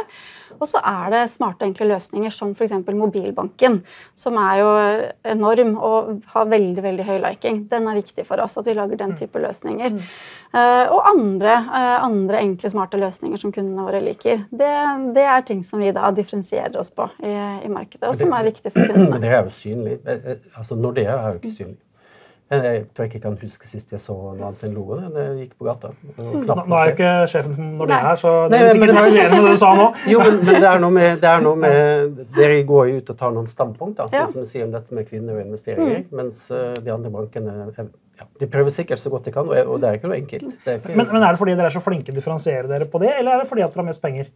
Og 0.55 0.69
så 0.69 0.79
er 0.85 1.09
det 1.11 1.23
smarte, 1.33 1.65
enkle 1.67 1.89
løsninger 1.89 2.31
som 2.31 2.53
f.eks. 2.55 2.75
mobilbanken, 2.85 3.81
som 4.15 4.37
er 4.39 4.61
jo 4.61 4.69
enorm 5.33 5.73
og 5.75 6.11
har 6.35 6.49
veldig 6.51 6.85
veldig 6.85 7.07
høy 7.07 7.17
liking. 7.25 7.63
Den 7.71 7.89
er 7.89 7.99
viktig 7.99 8.27
for 8.27 8.39
oss, 8.43 8.57
at 8.61 8.69
vi 8.69 8.77
lager 8.77 8.99
den 9.01 9.15
mm. 9.15 9.19
type 9.19 9.41
løsninger. 9.41 9.97
Uh, 10.55 10.85
og 10.93 11.09
andre, 11.09 11.57
andre, 11.99 12.39
enkle, 12.39 12.69
smarte 12.71 12.99
løsninger 13.01 13.41
som 13.41 13.51
kundene 13.51 13.83
våre 13.83 13.99
liker. 14.05 14.45
Det, 14.47 14.71
det, 15.17 15.25
er 15.27 15.43
ting 15.43 15.65
som 15.67 15.81
vi 15.83 15.91
da 15.95 16.13
differensierer 16.15 16.77
oss 16.79 16.93
på 16.95 17.09
i, 17.19 17.33
i 17.65 17.71
markedet, 17.71 18.07
og 18.07 18.15
som 18.15 18.31
er 18.37 18.47
viktig 18.47 18.71
for 18.71 18.85
kundene. 18.85 19.09
Men 19.17 19.25
det 19.25 19.33
er 19.33 19.41
jo 19.41 19.57
synlig. 19.57 19.97
Eh, 20.05 20.37
altså, 20.55 20.79
Nordea 20.79 21.17
er 21.17 21.33
jo 21.33 21.41
ikke 21.41 21.57
synlig. 21.57 21.81
Jeg 22.45 22.83
tror 22.93 23.07
jeg 23.07 23.09
ikke 23.09 23.23
kan 23.23 23.37
huske 23.41 23.65
sist 23.65 23.89
jeg 23.89 24.01
så 24.03 24.13
noe 24.13 24.51
annet 24.51 24.63
enn 24.67 24.75
logoen. 24.77 25.07
Det 25.15 25.23
gikk 25.39 25.55
på 25.57 25.65
gata. 25.65 25.89
Nå, 26.19 26.43
nå 26.45 26.77
er 26.77 26.91
jo 26.91 26.93
ikke 26.93 27.13
sjefen 27.31 27.71
når 27.79 27.89
det 27.89 27.95
er 27.95 28.05
her, 28.05 28.19
så 28.21 28.33
det 28.51 28.59
er 28.59 28.69
sikkert 28.69 28.93
være 28.99 29.13
uenig 29.15 29.23
med 29.31 29.47
det 29.47 29.53
du 29.55 29.61
sa 29.63 29.71
nå. 29.79 29.87
Jo, 30.11 30.21
men, 30.21 30.37
men 30.43 30.59
det, 30.61 30.69
er 30.69 30.83
noe 30.83 30.95
med, 30.99 31.09
det 31.23 31.31
er 31.31 31.41
noe 31.45 31.61
med 31.63 32.21
Dere 32.37 32.61
går 32.69 32.91
jo 32.91 32.99
ut 33.01 33.09
og 33.15 33.19
tar 33.23 33.33
noen 33.33 33.49
standpunkt, 33.49 34.03
altså, 34.05 34.21
ja. 34.21 34.29
som 34.29 34.43
vi 34.43 34.47
sier 34.51 34.67
om 34.67 34.75
dette 34.75 34.93
med 34.93 35.09
kvinner 35.09 35.39
og 35.39 35.41
investeringer, 35.47 36.05
mm. 36.05 36.13
mens 36.21 36.45
de 36.53 36.93
andre 36.93 37.13
bankene 37.17 37.57
ja, 37.65 38.29
De 38.39 38.51
prøver 38.53 38.77
sikkert 38.77 39.01
så 39.01 39.09
godt 39.09 39.25
de 39.25 39.33
kan, 39.33 39.49
og 39.49 39.81
det 39.81 39.89
er 39.89 39.97
ikke 39.97 40.13
noe 40.13 40.21
enkelt. 40.21 40.53
Ikke... 40.61 40.93
Men, 40.93 41.09
men, 41.09 41.21
er 41.23 41.33
det 41.33 41.41
fordi 41.41 41.57
dere 41.57 41.73
er 41.73 41.79
så 41.79 41.83
flinke 41.83 42.13
å 42.13 42.19
differensiere 42.19 42.69
dere 42.69 42.85
på 42.91 43.01
det, 43.01 43.09
eller 43.17 43.39
er 43.39 43.43
det 43.43 43.49
fordi 43.49 43.65
at 43.65 43.73
dere 43.73 43.87
har 43.87 43.89
mest 43.89 44.05
penger? 44.05 44.29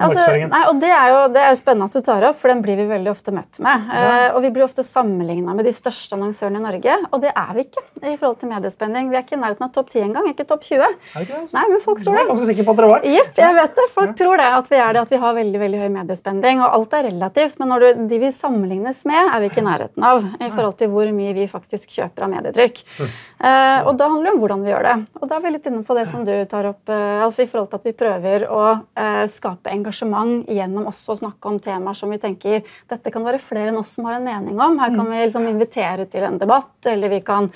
Altså, 0.00 0.26
nei, 0.50 0.62
og 0.70 0.80
det 0.80 0.90
er 0.94 1.12
jo 1.12 1.20
det 1.34 1.42
er 1.44 1.56
spennende 1.58 1.90
at 1.90 1.96
du 1.96 2.04
tar 2.06 2.24
opp, 2.30 2.38
for 2.40 2.52
den 2.52 2.62
blir 2.64 2.78
vi 2.80 2.86
veldig 2.88 3.10
ofte 3.12 3.34
møtt 3.34 3.60
med. 3.62 3.88
Ja. 3.90 4.04
Eh, 4.26 4.26
og 4.34 4.40
vi 4.44 4.52
blir 4.54 4.64
ofte 4.64 4.84
sammenligna 4.86 5.54
med 5.56 5.68
de 5.68 5.74
største 5.76 6.16
annonsørene 6.16 6.60
i 6.60 6.64
Norge, 6.64 6.96
og 7.10 7.24
det 7.24 7.32
er 7.34 7.50
vi 7.56 7.66
ikke 7.66 7.84
i 8.00 8.16
forhold 8.16 8.38
til 8.40 8.52
mediespenning. 8.52 9.10
Vi 9.12 9.18
er 9.18 9.26
ikke 9.26 9.36
i 9.36 9.42
nærheten 9.42 9.66
av 9.66 9.72
topp 9.74 9.90
10 9.92 10.04
engang, 10.06 10.30
ikke 10.32 10.46
topp 10.48 10.64
20. 10.66 10.84
Er 10.86 11.24
ikke 11.24 11.34
det, 11.34 11.40
altså? 11.42 11.56
Nei, 11.58 11.64
men 11.72 11.84
folk 11.84 12.02
tror 12.02 12.16
det. 12.16 12.20
Jeg 12.20 12.26
er 12.26 12.32
ganske 12.32 12.48
sikker 12.50 12.68
på 12.68 12.74
at 12.74 12.80
dere 12.80 12.90
var. 12.94 13.08
Yep, 13.10 13.32
jeg 13.44 13.58
vet 13.58 13.76
det. 13.80 13.86
Folk 13.96 14.12
ja. 14.12 14.16
tror 14.22 14.42
det, 14.42 14.48
at 14.60 14.70
vi 14.72 14.80
er 14.80 14.96
det, 14.96 15.04
at 15.04 15.14
vi 15.14 15.20
har 15.24 15.36
veldig 15.40 15.62
veldig 15.64 15.82
høy 15.82 15.90
mediespending. 15.98 16.62
Og 16.64 16.78
alt 16.78 16.96
er 16.96 17.06
relativt, 17.10 17.60
men 17.60 17.72
når 17.74 17.84
du, 17.84 18.04
de 18.10 18.20
vi 18.24 18.32
sammenlignes 18.34 19.04
med, 19.10 19.20
er 19.20 19.44
vi 19.44 19.50
ikke 19.50 19.62
i 19.62 19.66
nærheten 19.68 20.06
av 20.06 20.24
i 20.40 20.48
forhold 20.48 20.78
til 20.80 20.92
hvor 20.94 21.12
mye 21.14 21.36
vi 21.36 21.46
faktisk 21.50 21.92
kjøper 21.98 22.26
av 22.26 22.32
medietrykk. 22.38 22.82
Mm. 23.00 23.12
Eh, 23.40 23.78
og 23.88 23.94
da 24.00 24.08
handler 24.12 24.30
det 24.30 24.34
om 24.34 24.42
hvordan 24.42 24.64
vi 24.64 24.72
gjør 24.72 24.88
det. 24.88 24.96
Og 25.20 25.28
da 25.28 25.36
er 25.36 25.44
vi 25.44 25.54
litt 25.56 25.70
inne 25.70 25.84
på 25.86 25.96
det 25.98 26.06
som 26.10 26.24
du 26.26 26.32
tar 26.50 26.68
opp, 26.72 26.82
uh, 26.88 27.24
Alf, 27.26 27.38
i 27.40 27.48
forhold 27.50 27.70
til 27.72 27.80
at 27.80 27.88
vi 27.88 27.96
prøver 27.96 28.46
å 28.52 28.64
eh, 28.70 29.24
skape 29.32 29.72
engasjement 29.72 29.89
gjennom 29.92 30.88
også 30.90 31.14
å 31.14 31.18
snakke 31.20 31.50
om 31.50 31.58
temaer 31.62 31.98
som 31.98 32.12
vi 32.12 32.20
tenker 32.22 32.66
dette 32.90 33.12
kan 33.12 33.24
være 33.26 33.40
flere 33.42 33.72
enn 33.72 33.80
oss 33.80 33.94
som 33.96 34.06
har 34.08 34.18
en 34.18 34.26
mening 34.26 34.60
om. 34.60 34.78
Her 34.80 34.92
kan 34.94 35.04
mm. 35.06 35.10
vi 35.12 35.22
liksom 35.24 35.48
invitere 35.50 36.06
til 36.10 36.26
en 36.26 36.38
debatt, 36.40 36.72
eller 36.90 37.12
vi 37.12 37.20
kan, 37.26 37.50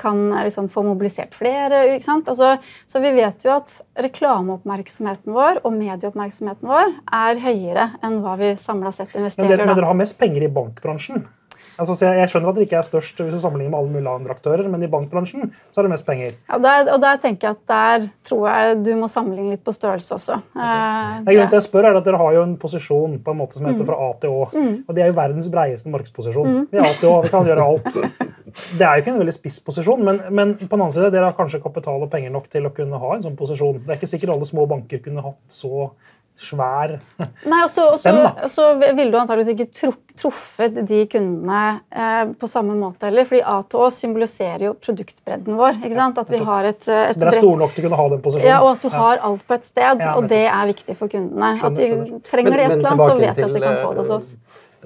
kan 0.00 0.24
liksom 0.44 0.68
få 0.72 0.84
mobilisert 0.86 1.34
flere. 1.36 1.84
ikke 1.94 2.06
sant? 2.06 2.28
Altså, 2.28 2.56
så 2.90 3.02
vi 3.04 3.14
vet 3.16 3.46
jo 3.46 3.54
at 3.54 3.72
reklameoppmerksomheten 4.04 5.34
vår 5.34 5.62
og 5.64 5.76
medieoppmerksomheten 5.78 6.68
vår 6.70 6.92
er 7.14 7.40
høyere 7.44 7.88
enn 8.04 8.20
hva 8.24 8.36
vi 8.40 8.54
samla 8.60 8.92
sett 8.94 9.14
investerer. 9.14 9.48
Men 9.48 9.56
dere, 9.56 9.70
men 9.70 9.80
dere 9.80 9.90
har 9.92 9.98
mest 10.04 10.18
penger 10.20 10.46
i 10.46 10.52
bankbransjen? 10.52 11.26
Altså, 11.80 11.96
jeg 12.06 12.30
skjønner 12.30 12.52
at 12.52 12.58
det 12.58 12.66
ikke 12.68 12.78
er 12.80 12.86
størst 12.86 13.20
hvis 13.20 13.34
du 13.34 13.40
sammenligner 13.42 13.72
med 13.74 13.80
alle 13.80 13.94
mulige 13.94 14.14
andre 14.20 14.34
aktører, 14.36 14.68
men 14.70 14.82
i 14.84 14.90
bankbransjen 14.90 15.50
så 15.72 15.80
er 15.80 15.88
det 15.88 15.92
mest 15.94 16.06
penger. 16.06 16.36
Ja, 16.50 16.60
der, 16.62 16.90
og 16.94 17.00
der 17.02 17.20
tenker 17.22 17.50
jeg 17.50 17.58
at 17.58 17.72
der 17.72 18.06
tror 18.28 18.46
jeg 18.50 18.78
du 18.84 18.92
må 19.00 19.08
sammenligne 19.10 19.56
litt 19.56 19.64
på 19.66 19.74
størrelse 19.74 20.18
også. 20.18 20.38
Okay. 20.54 20.68
Eh, 20.68 21.18
grunnen 21.30 21.52
til 21.52 21.60
jeg 21.60 21.66
spør 21.68 21.90
er 21.90 21.98
at 21.98 22.06
Dere 22.06 22.20
har 22.20 22.36
jo 22.36 22.44
en 22.44 22.56
posisjon 22.60 23.18
på 23.24 23.34
en 23.34 23.40
måte 23.40 23.58
som 23.58 23.66
heter 23.68 23.82
mm. 23.82 23.88
fra 23.88 23.98
A 24.06 24.12
til 24.22 24.34
Å. 24.34 24.46
Mm. 24.54 24.72
Og 24.84 24.96
det 24.96 25.04
er 25.04 25.10
jo 25.10 25.18
verdens 25.18 25.50
breieste 25.52 25.92
markedsposisjon. 25.92 26.50
Mm. 26.54 26.64
Vi 26.72 26.80
er 26.80 26.88
A 26.88 26.94
til 27.00 27.10
Å, 27.10 27.20
vi 27.24 27.32
kan 27.34 27.50
gjøre 27.50 27.68
alt. 27.68 28.00
Det 28.54 28.84
er 28.86 28.98
jo 28.98 29.02
ikke 29.02 29.10
en 29.10 29.18
veldig 29.18 29.34
spiss 29.34 29.56
posisjon, 29.66 30.02
men, 30.06 30.20
men, 30.30 30.52
på 30.60 30.68
den 30.68 30.82
annen 30.84 30.94
side, 30.94 31.10
dere 31.10 31.26
har 31.26 31.34
kanskje 31.34 31.58
kapital 31.64 32.04
og 32.04 32.10
penger 32.12 32.30
nok 32.30 32.46
til 32.52 32.68
å 32.68 32.70
kunne 32.74 33.00
ha 33.02 33.14
en 33.16 33.24
sånn 33.24 33.38
posisjon. 33.38 33.80
Det 33.82 33.90
er 33.90 33.98
ikke 33.98 34.10
sikkert 34.12 34.36
alle 34.36 34.46
små 34.46 34.68
banker 34.70 35.02
kunne 35.02 35.24
hatt 35.24 35.40
så 35.50 35.88
svær 36.34 36.96
Nei, 37.46 37.60
også, 37.62 37.84
spenn. 38.00 38.18
Da. 38.24 38.48
så 38.50 38.66
ville 38.80 39.06
du 39.12 39.18
antakeligvis 39.20 39.52
ikke 39.54 39.92
truffet 40.18 40.80
de 40.88 41.04
kundene 41.10 41.60
eh, 41.94 42.32
på 42.38 42.48
samme 42.50 42.74
måte 42.78 43.06
heller. 43.06 43.28
fordi 43.28 43.42
A 43.46 43.60
til 43.70 43.84
Å 43.84 43.90
symboliserer 43.94 44.66
jo 44.66 44.72
produktbredden 44.82 45.58
vår. 45.58 45.78
ikke 45.80 45.98
sant? 45.98 46.18
At 46.24 46.32
vi 46.34 46.40
har 46.48 46.70
et, 46.70 46.88
eh, 46.88 47.04
et 47.10 47.18
så 47.18 47.22
Dere 47.22 47.34
er 47.36 47.40
store 47.44 47.62
nok 47.62 47.76
til 47.76 47.84
å 47.84 47.88
kunne 47.88 48.00
ha 48.00 48.08
den 48.14 48.24
posisjonen? 48.26 48.50
Ja, 48.50 48.60
og 48.64 48.72
at 48.72 48.82
du 48.82 48.90
ja. 48.90 48.96
har 48.98 49.24
alt 49.30 49.46
på 49.46 49.58
et 49.58 49.68
sted. 49.68 50.04
Ja, 50.06 50.14
og 50.18 50.28
det 50.32 50.42
er 50.44 50.70
viktig 50.72 50.98
for 50.98 51.12
kundene. 51.12 51.54
Skjønner, 51.60 51.84
at 51.94 52.10
de 52.10 52.20
trenger 52.30 52.58
de 52.58 52.66
et 52.66 52.76
eller 52.78 52.92
annet, 52.92 53.06
så 53.06 53.18
vet 53.22 53.38
de 53.38 53.48
at 53.48 53.58
de 53.58 53.64
kan 53.66 53.80
få 53.82 53.92
det 53.94 54.04
hos 54.04 54.14
oss. 54.18 54.34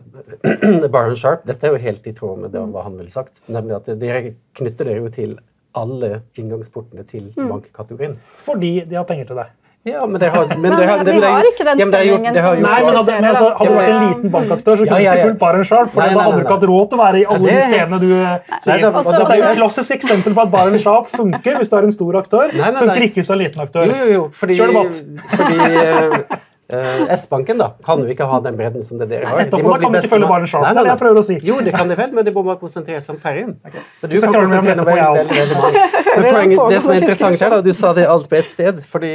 Baron 0.95 1.17
Sharp, 1.19 1.45
dette 1.49 1.67
er 1.67 1.75
jo 1.75 1.83
helt 1.83 2.07
i 2.07 2.15
tråd 2.17 2.43
med 2.45 2.53
det 2.55 2.63
hva 2.75 2.85
han 2.87 2.97
ville 3.01 3.13
sagt. 3.13 3.41
nemlig 3.49 3.79
at 3.79 3.89
Dere 4.01 4.35
knytter 4.59 4.91
dere 4.91 5.07
jo 5.07 5.13
til 5.15 5.39
alle 5.79 6.23
inngangsportene 6.39 7.05
til 7.09 7.31
mm. 7.37 7.49
bankkategorien. 7.49 8.19
Fordi 8.47 8.73
de 8.89 8.99
har 8.99 9.07
penger 9.09 9.31
til 9.31 9.41
deg? 9.41 9.57
Ja, 9.89 10.07
men 10.07 10.21
det 10.23 10.31
har, 10.35 10.47
men 10.55 10.75
det 10.75 10.89
har, 10.89 11.03
det, 11.07 11.15
vi 11.17 11.23
har 11.25 11.49
ikke 11.51 11.67
den 11.69 11.81
spenningen 11.81 12.39
ja, 12.39 12.45
som 12.45 12.63
Nei, 12.65 12.79
men 12.85 12.99
hadde, 12.99 13.15
men 13.15 13.29
altså, 13.31 13.51
hadde 13.61 13.69
du 13.71 13.79
vært 13.79 13.93
en 13.93 14.05
liten 14.05 14.35
bankaktør, 14.35 14.81
så 14.81 14.87
kunne 14.87 14.99
du 14.99 15.05
ja, 15.05 15.07
ja, 15.07 15.15
ikke 15.17 15.29
fulgt 15.29 15.41
Baren 15.45 15.69
Sharp. 15.71 15.93
For 15.95 16.03
da 16.03 16.25
hadde 16.27 16.35
du 16.37 16.45
ikke 16.45 16.57
hatt 16.57 16.67
råd 16.73 16.91
til 16.93 16.99
å 16.99 17.03
være 17.03 17.23
i 17.23 17.25
alle 17.37 17.55
de 17.55 17.63
stedene 17.69 18.03
du 18.03 18.11
eh, 18.19 18.35
sier. 18.67 18.83
det 18.83 18.91
er 18.91 19.41
jo 19.41 19.49
et 19.53 19.63
klassisk 19.63 19.97
eksempel 19.99 20.37
på 20.37 20.45
at 20.45 20.53
Baren 20.57 20.83
Sharp 20.83 21.15
funker 21.15 21.63
hvis 21.63 21.73
du 21.73 21.79
er 21.81 21.89
en 21.89 21.97
stor 21.97 22.21
aktør. 22.23 22.53
Nei, 22.53 22.59
nei, 22.59 22.75
nei. 22.75 22.85
Funker 22.85 23.09
ikke 23.09 23.23
hvis 23.23 23.31
du 23.31 23.35
er 23.35 23.39
en 23.39 23.45
liten 23.45 23.65
aktør. 23.65 23.89
Jo, 23.89 23.99
jo, 24.03 24.13
jo, 24.17 24.29
fordi, 24.43 24.61
Kjør 24.61 24.75
debatt. 24.75 25.03
Fordi, 25.39 26.45
uh, 26.73 27.15
S-banken 27.15 27.61
da, 27.61 27.71
kan 27.85 28.03
jo 28.03 28.13
ikke 28.13 28.27
ha 28.29 28.41
den 28.45 28.59
bredden 28.59 28.85
som 28.87 29.01
det 29.01 29.09
dere 29.13 29.31
har. 29.31 29.41
Nettopp, 29.43 29.63
de 29.63 29.69
må 29.69 29.79
kan 29.81 29.95
ikke 29.99 30.13
følge 30.15 30.31
bare 30.31 30.49
er 30.49 30.79
det 30.79 30.85
jeg 30.91 31.01
prøver 31.03 31.21
å 31.21 31.25
si. 31.29 31.39
Jo, 31.49 31.61
det 31.65 31.75
kan 31.77 31.91
de 31.91 31.97
vel, 31.99 32.13
men 32.17 32.27
de 32.27 32.35
må 32.35 32.45
bare 32.47 32.61
konsentrere 32.61 33.01
seg 33.05 33.17
om 33.17 33.23
ferjen. 33.23 33.57
Okay. 33.65 33.87
Du 34.05 34.19
kan 34.19 34.35
konsentrere 34.35 34.77
deg 34.81 34.91
veldig, 34.91 35.25
veldig, 35.31 35.63
veldig, 35.63 36.05
Men 36.09 36.29
poenget, 36.29 36.63
det 36.75 36.83
som 36.85 36.95
er 36.95 37.01
interessant 37.03 37.47
her, 37.47 37.57
da, 37.57 37.63
du 37.65 37.73
sa 37.77 37.95
det 37.97 38.07
alt 38.11 38.29
på 38.31 38.41
ett 38.41 38.53
sted. 38.53 38.85
fordi 38.89 39.15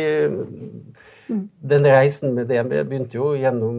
den 1.74 1.86
reisen 1.88 2.34
med 2.36 2.50
DNB 2.52 2.74
begynte 2.90 3.18
jo 3.18 3.32
gjennom 3.40 3.78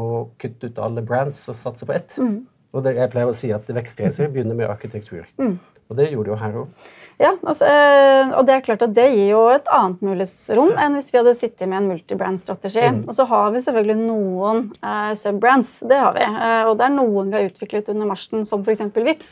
å 0.00 0.06
kutte 0.40 0.70
ut 0.70 0.80
alle 0.82 1.04
brands 1.06 1.42
og 1.52 1.58
satse 1.58 1.86
på 1.86 1.94
ett. 1.94 2.16
Mm. 2.18 2.38
Og 2.70 2.86
det, 2.86 2.94
jeg 2.98 3.12
pleier 3.12 3.30
å 3.30 3.36
si 3.36 3.50
at 3.54 3.68
vekstreiser 3.74 4.30
begynner 4.32 4.58
med 4.58 4.70
arkitektur. 4.70 5.26
Mm. 5.40 5.58
Og 5.90 5.98
det 5.98 6.10
gjorde 6.12 6.32
jo 6.32 6.38
her 6.38 6.58
òg. 6.62 6.90
Ja, 7.20 7.34
altså, 7.44 7.66
eh, 7.68 8.30
og 8.32 8.46
det 8.48 8.54
er 8.54 8.62
klart 8.64 8.82
at 8.86 8.94
det 8.96 9.04
gir 9.12 9.34
jo 9.34 9.40
et 9.52 9.66
annet 9.76 10.00
mulighetsrom 10.04 10.70
enn 10.80 10.94
hvis 10.96 11.10
vi 11.12 11.18
hadde 11.18 11.34
sittet 11.36 11.68
med 11.68 11.82
en 11.82 11.88
multibrand-strategi. 11.90 12.86
Mm. 12.96 13.02
Og 13.04 13.16
så 13.18 13.26
har 13.28 13.50
vi 13.52 13.60
selvfølgelig 13.60 13.96
noen 13.98 14.62
eh, 14.80 15.10
subbrands. 15.20 15.74
Det 15.90 15.98
har 16.00 16.16
vi. 16.16 16.24
Eh, 16.24 16.62
og 16.70 16.78
det 16.80 16.86
er 16.86 16.94
noen 16.94 17.28
vi 17.28 17.36
har 17.36 17.50
utviklet 17.50 17.90
under 17.92 18.08
marsjen, 18.08 18.46
som 18.48 18.64
f.eks. 18.64 18.86
Vips, 18.96 19.28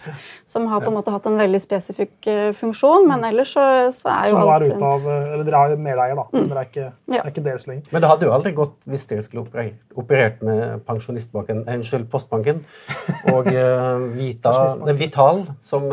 som 0.49 0.69
har 0.69 0.85
på 0.85 0.93
en 0.93 0.99
måte 0.99 1.15
hatt 1.15 1.31
en 1.31 1.41
veldig 1.41 1.63
spesifikk 1.65 2.29
eh, 2.29 2.51
funksjon. 2.61 3.09
Men 3.09 3.25
ellers 3.31 3.55
så, 3.57 3.65
så 3.97 4.13
er 4.13 4.35
jo 4.35 4.37
så 4.37 4.45
alt 4.45 4.69
er 4.69 4.77
ute 4.77 4.93
av, 4.93 5.09
eller 5.15 5.49
Dere 5.49 5.65
er 5.65 5.83
medeier, 5.89 6.21
da. 6.21 6.27
Mm. 6.35 6.45
Dere 6.53 6.61
er 6.67 6.71
ikke, 6.71 6.87
ja. 7.15 7.23
er 7.23 7.33
ikke 7.33 7.47
deres 7.49 7.67
lenger. 7.71 7.89
Men 7.95 8.05
det 8.05 8.13
hadde 8.13 8.29
jo 8.29 8.37
aldri 8.37 8.55
gått 8.61 8.77
hvis 8.93 9.09
dere 9.09 9.25
skulle 9.25 9.67
operert 9.97 10.45
med 10.45 10.85
pensjonistbanken, 10.85 11.65
unnskyld, 11.65 12.05
Postbanken 12.13 12.61
og 13.33 13.49
Vita, 14.13 14.53
Vital, 14.99 15.47
som 15.65 15.89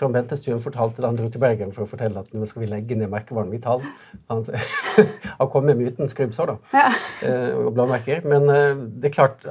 uh, 0.00 0.12
Bente 0.12 0.30
Bentestuen 0.30 0.62
fortalte 0.62 1.02
da 1.02 1.10
han 1.10 1.18
dro 1.18 1.28
til 1.30 1.42
Bergen 1.42 1.72
for 1.74 1.84
å 1.84 1.90
fortelle 1.90 2.22
at 2.22 2.32
nå 2.34 2.46
skal 2.48 2.64
vi 2.64 2.70
legge 2.70 2.96
ned 2.98 3.10
merkevaren 3.12 3.50
Vital. 3.52 3.82
Han, 4.30 4.44
han 5.40 5.50
kom 5.50 5.66
med 5.66 5.80
uten 5.82 6.10
skrubbsår 6.10 6.52
da, 6.52 6.56
ja. 6.74 6.86
Eh, 7.26 7.56
og 7.58 7.72
blåmerker. 7.76 8.22
Men 8.28 8.46
eh, 8.52 8.82
det 9.00 9.10
er 9.10 9.14
klart, 9.16 9.46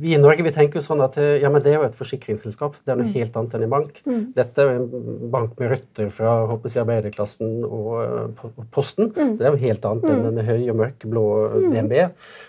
vi 0.00 0.14
i 0.16 0.20
Norge 0.20 0.44
vi 0.46 0.54
tenker 0.54 0.80
jo 0.80 0.84
sånn 0.84 1.02
at 1.04 1.18
eh, 1.20 1.38
ja, 1.42 1.50
men 1.52 1.64
det 1.64 1.72
er 1.72 1.80
jo 1.80 1.86
et 1.88 1.98
forsikringsselskap. 1.98 2.78
Det 2.84 2.94
er 2.94 3.00
noe 3.00 3.08
mm. 3.08 3.14
helt 3.16 3.38
annet 3.40 3.56
enn 3.56 3.66
en 3.66 3.74
bank. 3.74 4.02
Mm. 4.08 4.24
Dette 4.36 4.64
er 4.64 4.74
en 4.76 4.88
bank 5.32 5.56
med 5.60 5.72
røtter 5.74 6.12
fra 6.14 6.34
håper 6.52 6.72
jeg, 6.72 6.84
arbeiderklassen 6.84 7.64
og 7.66 8.44
Posten. 8.74 9.10
Mm. 9.14 9.34
Så 9.34 9.40
det 9.40 9.48
er 9.48 9.56
jo 9.56 9.64
helt 9.64 9.88
annet 9.88 10.08
enn 10.08 10.22
den 10.22 10.28
denne 10.28 10.46
høye 10.46 10.68
og 10.72 10.80
mørkeblå 10.82 11.24
mm. 11.54 11.68
DNB. 11.72 11.96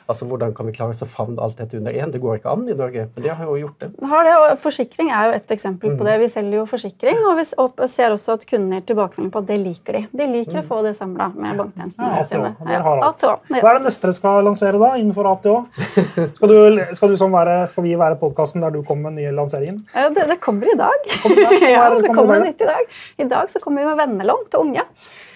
Altså, 0.10 0.28
Hvordan 0.30 0.54
kan 0.58 0.68
vi 0.68 0.74
klare 0.76 0.94
oss 0.94 1.04
å 1.06 1.10
favne 1.10 1.42
alt 1.44 1.60
dette 1.62 1.78
under 1.80 1.96
én? 1.96 2.12
Det 2.14 2.22
går 2.22 2.40
ikke 2.40 2.54
an 2.54 2.66
i 2.68 2.78
Norge. 2.78 3.08
Men 3.16 3.26
det 3.26 3.36
har 3.40 3.50
jo 3.50 3.58
gjort 3.64 3.84
det. 3.84 3.92
Har 4.12 4.26
det, 4.28 4.36
og 4.38 4.64
Forsikring 4.64 5.12
er 5.14 5.30
jo 5.30 5.38
et 5.38 5.54
eksempel 5.56 5.96
på 5.98 6.08
det. 6.08 6.18
Vi 6.24 6.30
selger 6.34 6.60
jo 6.62 6.66
forsikring, 6.70 7.22
og 7.30 7.39
vi 7.40 7.88
ser 7.92 8.16
også 8.16 8.36
at 8.38 8.46
kunder 8.50 8.84
tilbakemelding 8.86 9.32
på 9.34 9.42
at 9.42 9.48
det 9.50 9.58
liker 9.62 9.98
de. 9.98 10.02
De 10.22 10.28
liker 10.30 10.58
mm. 10.58 10.62
å 10.62 10.66
få 10.70 10.82
det 10.86 10.94
samla 10.98 11.30
med 11.36 11.60
banktjenestene 11.62 12.10
ja, 12.18 12.26
sine. 12.30 12.52
Ja. 12.68 12.82
ATO. 13.10 13.32
Ja. 13.50 13.62
Hva 13.64 13.74
er 13.74 13.80
det 13.80 13.88
neste 13.88 14.08
dere 14.08 14.18
skal 14.18 14.44
lansere 14.48 14.82
da, 14.82 14.92
innenfor 15.00 15.32
ATO? 15.32 15.56
Skal, 16.40 16.52
du, 16.52 16.82
skal, 16.96 17.12
du 17.12 17.20
sånn 17.20 17.34
være, 17.34 17.62
skal 17.72 17.84
vi 17.86 17.96
være 18.00 18.18
podkasten 18.20 18.64
der 18.64 18.74
du 18.74 18.82
kommer 18.86 19.10
med 19.10 19.22
nye 19.22 19.32
lanseringen? 19.36 19.82
Ja, 19.96 20.10
det, 20.14 20.28
det, 20.30 20.38
kommer 20.44 20.70
i 20.70 20.76
dag. 20.78 21.08
Kommer 21.24 21.40
det, 21.40 21.72
ja, 21.76 21.88
det 21.96 22.14
kommer 22.16 22.44
nytt 22.44 22.62
i 22.64 22.70
dag. 22.70 22.94
I 23.20 23.28
dag 23.30 23.50
så 23.52 23.62
kommer 23.64 23.84
vi 23.84 23.90
med 23.90 24.00
vennelån 24.04 24.46
til 24.52 24.68
unge. 24.68 24.86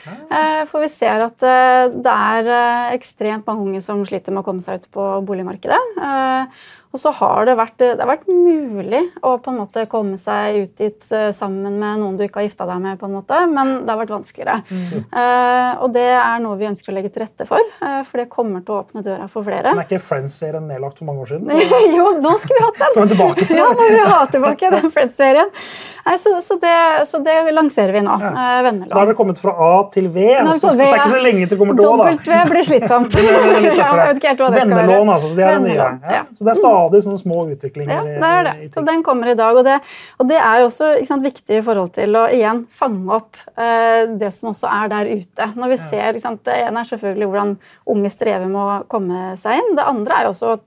Eh, 0.04 0.63
for 0.68 0.84
vi 0.84 0.89
ser 0.92 1.24
at 1.24 1.44
eh, 1.48 1.86
det 1.94 2.13
er 2.13 2.50
eh, 2.52 2.94
ekstremt 2.98 3.48
mange 3.48 3.70
unge 3.70 3.84
som 3.84 4.04
sliter 4.08 4.36
med 4.36 4.44
å 4.44 4.48
komme 4.48 4.63
seg 4.66 4.82
ut 4.82 4.89
på 4.94 5.10
boligmarkedet. 5.28 5.80
Og 6.93 7.01
så 7.01 7.10
har 7.17 7.47
det 7.49 7.56
vært, 7.58 7.73
det 7.82 7.97
har 7.97 8.10
vært 8.10 8.27
mulig 8.29 9.01
å 9.25 9.34
på 9.41 9.49
en 9.49 9.60
måte 9.63 9.88
komme 9.89 10.19
seg 10.21 10.60
ut 10.62 10.73
dit 10.77 11.08
eh, 11.10 11.32
sammen 11.34 11.79
med 11.82 12.01
noen 12.03 12.19
du 12.19 12.25
ikke 12.27 12.43
har 12.43 12.45
gifta 12.45 12.67
deg 12.69 12.84
med, 12.84 12.99
på 13.01 13.10
en 13.10 13.15
måte, 13.17 13.39
men 13.49 13.71
det 13.82 13.89
har 13.89 13.97
vært 14.03 14.13
vanskeligere. 14.13 14.60
Mm. 14.69 15.08
Uh, 15.10 15.71
og 15.86 15.95
det 15.95 16.06
er 16.13 16.43
noe 16.43 16.60
vi 16.60 16.67
ønsker 16.69 16.93
å 16.93 16.95
legge 16.99 17.10
til 17.15 17.25
rette 17.25 17.47
for, 17.49 17.73
uh, 17.82 18.03
for 18.06 18.21
det 18.21 18.27
kommer 18.34 18.62
til 18.62 18.75
å 18.75 18.84
åpne 18.84 19.01
døra 19.06 19.25
for 19.32 19.47
flere. 19.47 19.73
Men 19.73 19.82
er 19.82 19.89
ikke 19.89 20.06
Friends-serien 20.06 20.69
nedlagt 20.69 21.01
for 21.01 21.10
mange 21.10 21.25
år 21.25 21.34
siden? 21.34 21.49
Så... 21.73 21.82
jo, 21.97 22.06
nå 22.21 22.36
skal 22.43 22.60
vi 22.60 22.63
ha 22.67 22.69
den! 22.77 22.93
Skal 22.93 23.01
vi 23.01 23.15
tilbake 23.15 23.49
til 23.49 23.58
ja, 23.63 23.71
nå 23.73 23.89
vil 23.89 23.97
vi 23.97 24.06
ha 24.13 24.21
tilbake 24.36 24.71
den 24.77 24.93
Friends-serien. 24.93 25.51
Så, 26.03 26.36
så, 26.43 26.58
det, 26.60 26.77
så, 27.08 27.19
det, 27.23 27.34
lanserer 27.56 27.95
vi 27.95 28.01
nå. 28.03 28.19
Ja. 28.21 28.32
Uh, 28.62 28.69
så 28.84 28.93
da 28.93 29.01
har 29.01 29.10
dere 29.10 29.17
kommet 29.17 29.41
fra 29.41 29.53
A 29.56 29.73
til 29.93 30.12
V. 30.13 30.29
Nå, 30.43 30.58
så 30.60 30.75
det 30.75 30.86
er 30.86 30.97
ikke 30.99 31.13
så 31.15 31.21
lenge 31.23 31.47
til 31.47 31.56
det 31.56 31.62
kommer 31.62 31.79
til 31.79 31.89
Å. 31.89 31.97
W 32.03 32.41
blir 32.49 32.67
slitsomt. 32.67 33.15
Vennelån, 34.53 35.10
altså. 35.10 35.29
Så 35.29 35.36
det 35.38 35.45
er 35.47 35.58
det 35.58 35.63
nye. 35.63 35.88
Ja. 36.12 36.23
Så 36.36 36.45
det 36.45 36.53
er 36.53 36.60
stadig 36.84 37.04
sånne 37.06 37.22
små 37.22 37.39
utviklinger. 37.54 37.93
Ja, 37.93 38.19
det 38.19 38.30
er 38.30 38.48
det. 38.48 38.69
og 38.78 38.88
den 38.88 39.04
kommer 39.06 39.32
i 39.32 39.36
dag. 39.38 39.58
Og 39.58 39.65
det, 39.65 39.80
og 40.19 40.28
det 40.30 40.39
er 40.39 40.60
jo 40.62 40.67
også 40.69 40.91
sant, 41.08 41.24
viktig 41.24 41.60
i 41.60 41.63
forhold 41.65 41.93
til 41.96 42.15
å 42.19 42.26
igjen 42.34 42.63
fange 42.74 43.17
opp 43.17 43.39
eh, 43.56 44.10
det 44.19 44.32
som 44.36 44.52
også 44.52 44.69
er 44.72 44.91
der 44.91 45.12
ute. 45.13 45.50
Når 45.56 45.74
vi 45.74 45.80
ser, 45.82 46.19
sant, 46.24 46.43
Det 46.43 46.60
ene 46.65 46.84
er 46.84 46.89
selvfølgelig 46.89 47.30
hvordan 47.32 47.56
unge 47.93 48.13
strever 48.13 48.48
med 48.52 48.62
å 48.62 48.84
komme 48.91 49.34
seg 49.39 49.62
inn. 49.62 49.74
Det 49.78 49.88
andre 49.88 50.19
er 50.19 50.28
jo 50.28 50.36
også 50.36 50.54
å 50.54 50.62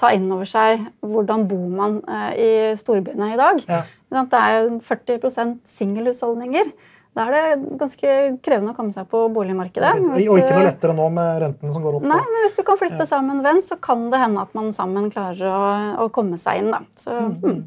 ta 0.00 0.12
inn 0.16 0.30
over 0.32 0.48
seg 0.48 0.86
hvordan 1.04 1.46
bor 1.50 1.66
man 1.70 2.00
eh, 2.08 2.30
i 2.34 2.52
storbyene 2.80 3.34
i 3.34 3.40
dag. 3.40 3.64
Ja. 3.68 3.84
Det 4.10 4.40
er 4.42 4.72
40% 4.82 5.60
singelhusholdninger. 5.78 6.72
Da 7.20 7.26
er 7.28 7.34
det 7.36 7.76
ganske 7.76 8.12
krevende 8.40 8.72
å 8.72 8.76
komme 8.78 8.94
seg 8.94 9.08
på 9.10 9.26
boligmarkedet. 9.34 9.90
Hvis 10.14 10.28
og 10.30 10.38
ikke 10.40 10.54
noe 10.56 10.68
lettere 10.70 10.94
nå 10.96 11.08
med 11.12 11.42
rentene 11.42 11.74
som 11.74 11.84
går 11.84 11.98
opp. 11.98 12.06
Nei, 12.08 12.20
men 12.24 12.46
Hvis 12.46 12.56
du 12.56 12.62
kan 12.64 12.78
flytte 12.80 13.04
sammen 13.10 13.34
med 13.34 13.42
en 13.42 13.48
venn, 13.50 13.60
så 13.66 13.76
kan 13.76 14.06
det 14.12 14.22
hende 14.22 14.46
at 14.46 14.54
man 14.56 14.70
sammen 14.72 15.10
klarer 15.12 15.50
å, 15.52 15.60
å 16.00 16.08
komme 16.14 16.40
seg 16.40 16.62
inn. 16.62 16.70
Da. 16.72 16.80
Så, 16.96 17.12
mm. 17.12 17.34
Mm. 17.44 17.60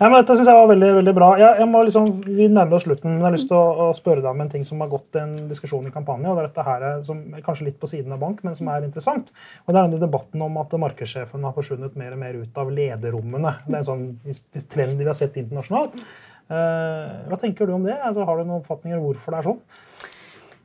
Ja, 0.00 0.08
men 0.08 0.16
dette 0.18 0.34
synes 0.34 0.50
jeg 0.50 0.58
var 0.58 0.68
veldig 0.72 0.90
veldig 0.98 1.14
bra. 1.14 1.28
Jeg, 1.38 1.60
jeg 1.62 1.86
liksom, 1.88 2.10
vi 2.26 2.48
nærmer 2.50 2.78
oss 2.78 2.86
slutten, 2.88 3.12
men 3.12 3.22
jeg 3.22 3.28
har 3.28 3.36
lyst 3.36 3.50
til 3.52 3.58
å, 3.60 3.64
å, 3.86 3.88
spørre 3.96 4.24
deg 4.24 4.30
om 4.32 4.42
en 4.42 4.52
ting 4.52 4.66
som 4.66 4.82
har 4.82 4.90
gått 4.90 5.18
i 5.18 5.22
en 5.22 5.34
diskusjon 5.50 5.86
i 5.86 5.94
kampanjen. 5.94 6.30
og 6.32 6.38
det 6.38 6.44
er 6.44 6.50
dette 6.50 6.66
her 6.66 6.86
som 7.06 7.22
er 7.30 7.46
kanskje 7.46 7.68
litt 7.68 7.78
på 7.82 7.90
siden 7.90 8.14
av 8.16 8.22
bank, 8.22 8.42
men 8.46 8.58
som 8.58 8.70
er 8.72 8.86
interessant. 8.88 9.30
og 9.64 9.70
Det 9.70 9.76
er 9.76 9.82
denne 9.82 10.02
debatten 10.02 10.46
om 10.46 10.62
at 10.62 10.74
markedssjefen 10.86 11.46
har 11.46 11.54
forsvunnet 11.54 11.98
mer 11.98 12.16
og 12.16 12.22
mer 12.24 12.40
ut 12.42 12.62
av 12.62 12.72
lederrommene. 12.74 13.58
Det 13.66 13.76
er 13.76 13.84
en 13.84 13.90
sånn 13.92 14.08
trend 14.72 14.98
vi 14.98 15.06
har 15.06 15.18
sett 15.18 15.38
internasjonalt. 15.38 16.00
Eh, 16.46 17.14
hva 17.26 17.38
tenker 17.40 17.66
du 17.66 17.74
om 17.74 17.86
det? 17.86 17.96
Altså, 17.98 18.24
har 18.26 18.38
du 18.38 18.46
noen 18.46 18.60
oppfatninger 18.60 18.98
om 19.00 19.08
hvorfor 19.08 19.34
det 19.34 19.40
er 19.40 19.48
sånn? 19.50 19.62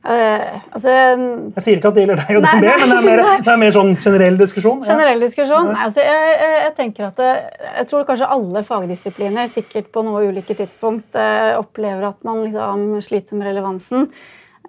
Uh, 0.02 0.58
altså, 0.74 0.90
jeg 0.90 1.62
sier 1.62 1.76
ikke 1.78 1.90
at 1.92 1.94
det 1.94 2.02
gjelder 2.02 2.18
deg 2.24 2.38
og 2.40 2.42
DNB, 2.42 2.64
men 2.80 2.90
det 2.90 2.96
er, 2.96 3.04
mer, 3.06 3.20
det 3.46 3.52
er 3.52 3.60
mer 3.62 3.74
sånn 3.76 3.92
generell 4.02 4.38
diskusjon. 4.40 4.80
Generell 4.82 5.22
diskusjon? 5.22 5.68
Nei, 5.70 5.84
altså, 5.86 6.02
jeg, 6.02 6.32
jeg, 6.42 6.72
tenker 6.74 7.06
at 7.06 7.20
det, 7.22 7.28
jeg 7.68 7.86
tror 7.92 8.08
kanskje 8.08 8.30
alle 8.34 8.64
fagdisipliner 8.66 9.52
sikkert 9.52 9.92
på 9.94 10.02
noe 10.02 10.24
ulike 10.26 10.56
tidspunkt 10.58 11.14
uh, 11.14 11.54
opplever 11.60 12.08
at 12.10 12.18
man 12.26 12.42
liksom 12.48 12.96
sliter 13.06 13.38
med 13.38 13.52
relevansen. 13.52 14.08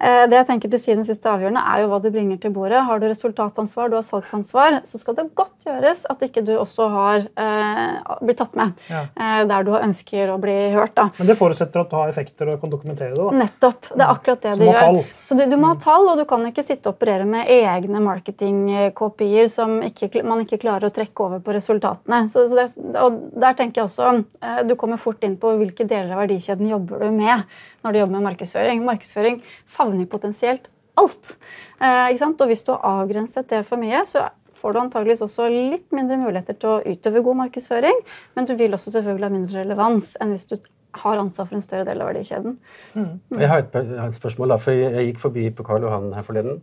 Eh, 0.00 0.24
det 0.30 0.38
jeg 0.40 0.46
tenker 0.48 0.70
til 0.72 0.80
siden 0.82 1.06
siste 1.06 1.28
avgjørende 1.30 1.62
er 1.70 1.82
jo 1.84 1.90
hva 1.92 2.00
du 2.02 2.08
bringer 2.14 2.38
til 2.42 2.52
bordet. 2.54 2.80
Har 2.86 3.00
du 3.00 3.06
resultatansvar, 3.06 3.90
du 3.92 3.98
har 3.98 4.06
salgsansvar, 4.06 4.80
så 4.88 4.98
skal 5.00 5.16
det 5.18 5.26
godt 5.38 5.68
gjøres 5.68 6.04
at 6.10 6.24
ikke 6.26 6.42
du 6.46 6.52
også 6.56 6.88
har 6.90 7.26
eh, 7.30 8.16
blitt 8.24 8.40
tatt 8.42 8.56
med 8.58 8.74
ja. 8.90 9.04
eh, 9.14 9.42
der 9.50 9.66
du 9.66 9.72
ønsker 9.78 10.34
å 10.34 10.38
bli 10.42 10.56
hørt. 10.74 10.96
Da. 10.98 11.08
Men 11.18 11.30
det 11.30 11.38
forutsetter 11.38 11.84
at 11.84 11.92
du 11.92 11.98
har 11.98 12.10
effekter 12.10 12.50
og 12.52 12.62
kan 12.62 12.72
dokumentere 12.74 13.14
det? 13.14 13.20
da. 13.20 13.44
Nettopp. 13.44 13.90
Det 13.92 14.00
er 14.00 14.10
akkurat 14.10 14.48
det 14.48 14.56
du 14.58 14.66
gjør. 14.66 15.00
Så 15.24 15.38
du, 15.38 15.44
du, 15.50 15.56
må 15.60 15.70
ha 15.70 15.78
tall, 15.80 16.08
og 16.10 16.18
du 16.20 16.26
kan 16.28 16.46
ikke 16.50 16.66
sitte 16.66 16.90
og 16.90 16.98
operere 16.98 17.28
med 17.28 17.50
egne 17.52 18.02
marketing-kopier 18.04 19.50
som 19.52 19.78
ikke, 19.86 20.10
man 20.26 20.42
ikke 20.44 20.60
klarer 20.64 20.90
å 20.90 20.94
trekke 20.94 21.28
over 21.28 21.44
på 21.44 21.54
resultatene. 21.54 22.24
Så, 22.32 22.48
så 22.50 22.58
det, 22.58 22.98
og 23.00 23.22
der 23.38 23.54
tenker 23.58 23.82
jeg 23.82 23.88
også 23.88 24.10
eh, 24.42 24.60
Du 24.66 24.74
kommer 24.80 25.00
fort 25.00 25.22
inn 25.26 25.38
på 25.40 25.54
hvilke 25.60 25.86
deler 25.86 26.12
av 26.14 26.24
verdikjeden 26.24 26.68
jobber 26.70 27.06
du 27.06 27.14
med 27.14 27.44
når 27.84 27.92
du 27.92 28.00
jobber 28.00 28.16
med 28.16 28.28
markedsføring. 28.30 28.84
Markedsføring 28.86 29.42
favner 29.70 30.08
potensielt 30.10 30.70
alt. 31.00 31.34
Eh, 31.82 32.14
og 32.24 32.46
hvis 32.48 32.64
du 32.64 32.72
har 32.72 33.02
avgrenset 33.02 33.50
det 33.50 33.64
for 33.68 33.80
mye, 33.80 34.04
så 34.08 34.28
får 34.58 34.72
du 34.72 34.80
antageligvis 34.80 35.24
også 35.26 35.48
litt 35.52 35.90
mindre 35.92 36.16
muligheter 36.22 36.56
til 36.56 36.70
å 36.70 36.80
utøve 36.86 37.24
god 37.26 37.40
markedsføring, 37.42 37.98
men 38.36 38.48
du 38.48 38.54
vil 38.56 38.72
også 38.76 38.94
selvfølgelig 38.94 39.28
ha 39.28 39.34
mindre 39.34 39.64
relevans 39.64 40.14
enn 40.22 40.32
hvis 40.32 40.48
du 40.48 40.56
har 40.94 41.18
ansvar 41.18 41.48
for 41.50 41.58
en 41.58 41.64
større 41.64 41.86
del 41.88 42.00
av 42.00 42.12
verdikjeden. 42.12 42.54
Mm. 42.94 43.08
Mm. 43.18 43.40
Jeg 43.42 43.50
har 43.50 43.64
et, 43.64 43.74
et, 43.74 44.14
spørsmål. 44.14 44.54
da, 44.54 44.60
for 44.62 44.78
Jeg 44.78 45.08
gikk 45.08 45.24
forbi 45.24 45.48
på 45.50 45.66
Karl 45.66 45.84
Johan 45.84 46.12
her 46.14 46.26
forleden, 46.26 46.62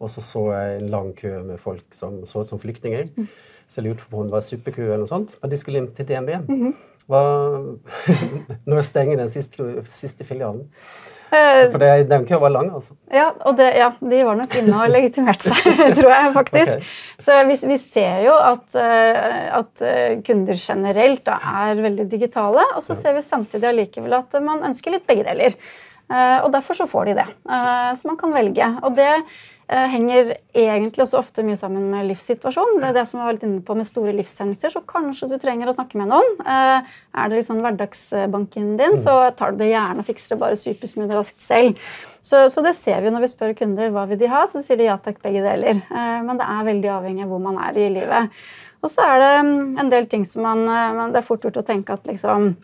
og 0.00 0.10
så 0.10 0.24
så 0.24 0.44
jeg 0.54 0.80
en 0.80 0.90
lang 0.94 1.12
kø 1.18 1.34
med 1.44 1.60
folk 1.60 1.84
som 1.94 2.22
så 2.26 2.42
ut 2.42 2.54
som 2.54 2.62
flyktninger. 2.62 3.10
Mm. 3.14 3.28
Så 3.68 3.82
jeg 3.82 3.90
lurte 3.90 4.08
på 4.08 4.22
om 4.22 4.28
det 4.30 4.32
var 4.32 4.46
superkø 4.46 4.86
eller 4.86 5.04
noe 5.04 5.10
sånt. 5.10 5.36
Og 5.42 5.52
de 5.52 5.58
skulle 5.60 5.82
inn 5.82 5.90
til 5.92 6.08
DNB. 6.08 6.30
-hmm. 6.48 6.72
Hva, 7.08 7.22
når 8.68 8.82
stenger 8.84 9.22
den 9.22 9.30
siste, 9.32 9.68
siste 9.88 10.26
filialen? 10.28 10.66
Eh, 11.28 11.66
For 11.72 11.80
det, 11.80 11.88
den 12.08 12.24
køen 12.28 12.40
var 12.40 12.52
lang, 12.54 12.70
altså. 12.72 12.94
Ja, 13.12 13.26
og 13.44 13.56
det, 13.58 13.66
ja, 13.76 13.90
de 14.00 14.20
var 14.24 14.38
nok 14.38 14.54
inne 14.60 14.76
og 14.80 14.92
legitimerte 14.92 15.52
seg, 15.52 15.66
tror 15.98 16.08
jeg 16.08 16.30
faktisk. 16.36 16.72
Okay. 16.78 16.94
Så 17.26 17.40
vi, 17.50 17.58
vi, 17.68 17.76
ser 17.82 18.22
jo 18.24 18.36
at, 18.36 18.78
eh, 18.80 19.42
at, 19.58 19.72
eh, 19.84 20.14
kunder 20.24 20.56
generelt 20.56 21.26
da, 21.28 21.36
er 21.64 21.82
veldig 21.84 22.08
digitale. 22.08 22.64
Og 22.78 22.84
så 22.84 22.96
ser 22.96 23.18
vi 23.18 23.26
samtidig 23.26 23.68
allikevel 23.72 24.16
at 24.22 24.40
man 24.44 24.64
ønsker 24.70 24.96
litt 24.96 25.04
begge 25.08 25.28
deler. 25.28 25.56
Og 26.08 26.48
derfor 26.54 26.76
så 26.78 26.86
får 26.88 27.10
de 27.10 27.14
det. 27.18 27.26
Så 28.00 28.08
man 28.08 28.16
kan 28.16 28.32
velge. 28.32 28.64
Og 28.86 28.94
det 28.96 29.10
Eh, 29.68 29.88
henger 29.92 30.30
egentlig 30.56 31.02
også 31.04 31.18
ofte 31.20 31.42
mye 31.44 31.56
sammen 31.60 31.90
med 31.92 32.06
livssituasjonen. 32.08 32.78
Det 32.80 32.88
er 32.88 32.94
det 32.96 33.02
som 33.10 33.18
jeg 33.20 33.26
var 33.26 33.34
litt 33.36 33.42
inne 33.44 33.60
på 33.60 33.74
med 33.76 33.84
store 33.84 34.14
livshendelser, 34.16 34.72
så 34.72 34.80
kanskje 34.88 35.26
du 35.28 35.34
trenger 35.42 35.68
å 35.68 35.74
snakke 35.76 35.98
med 36.00 36.08
noen. 36.08 36.38
Eh, 36.40 36.94
er 37.20 37.28
det 37.28 37.42
liksom 37.42 37.60
hverdagsbanken 37.60 38.70
din, 38.80 38.96
så 38.96 39.18
tar 39.36 39.52
du 39.52 39.60
det 39.60 39.68
gjerne 39.74 40.00
og 40.00 40.08
fikser 40.08 40.32
det 40.32 40.40
bare 40.40 40.56
supersmooth 40.56 41.12
raskt 41.12 41.44
selv. 41.44 41.82
Så, 42.24 42.46
så, 42.48 42.64
det 42.64 42.72
ser 42.80 43.04
vi 43.04 43.12
når 43.12 43.26
vi 43.26 43.30
spør 43.34 43.52
kunder 43.58 43.92
hva 43.92 44.06
vil 44.08 44.22
de 44.22 44.32
ha, 44.32 44.46
så 44.48 44.64
sier 44.64 44.80
de 44.80 44.88
ja 44.88 44.96
takk, 45.04 45.20
begge 45.20 45.44
deler. 45.44 45.84
Eh, 45.84 46.16
men 46.24 46.40
det 46.40 46.48
er 46.48 46.70
veldig 46.70 46.92
avhengig 46.94 47.26
av 47.26 47.34
hvor 47.34 47.44
man 47.44 47.60
er 47.68 47.76
i 47.76 47.90
livet. 47.98 48.40
Og 48.80 48.88
så 48.94 49.04
er 49.04 49.20
det 49.20 49.30
mm, 49.44 49.62
en 49.84 49.92
del 49.92 50.08
ting 50.08 50.24
som 50.24 50.46
man 50.46 50.64
Det 51.10 51.20
er 51.20 51.26
fort 51.26 51.44
gjort 51.44 51.60
å 51.60 51.66
tenke 51.66 51.92
at 51.92 52.08
liksom 52.08 52.54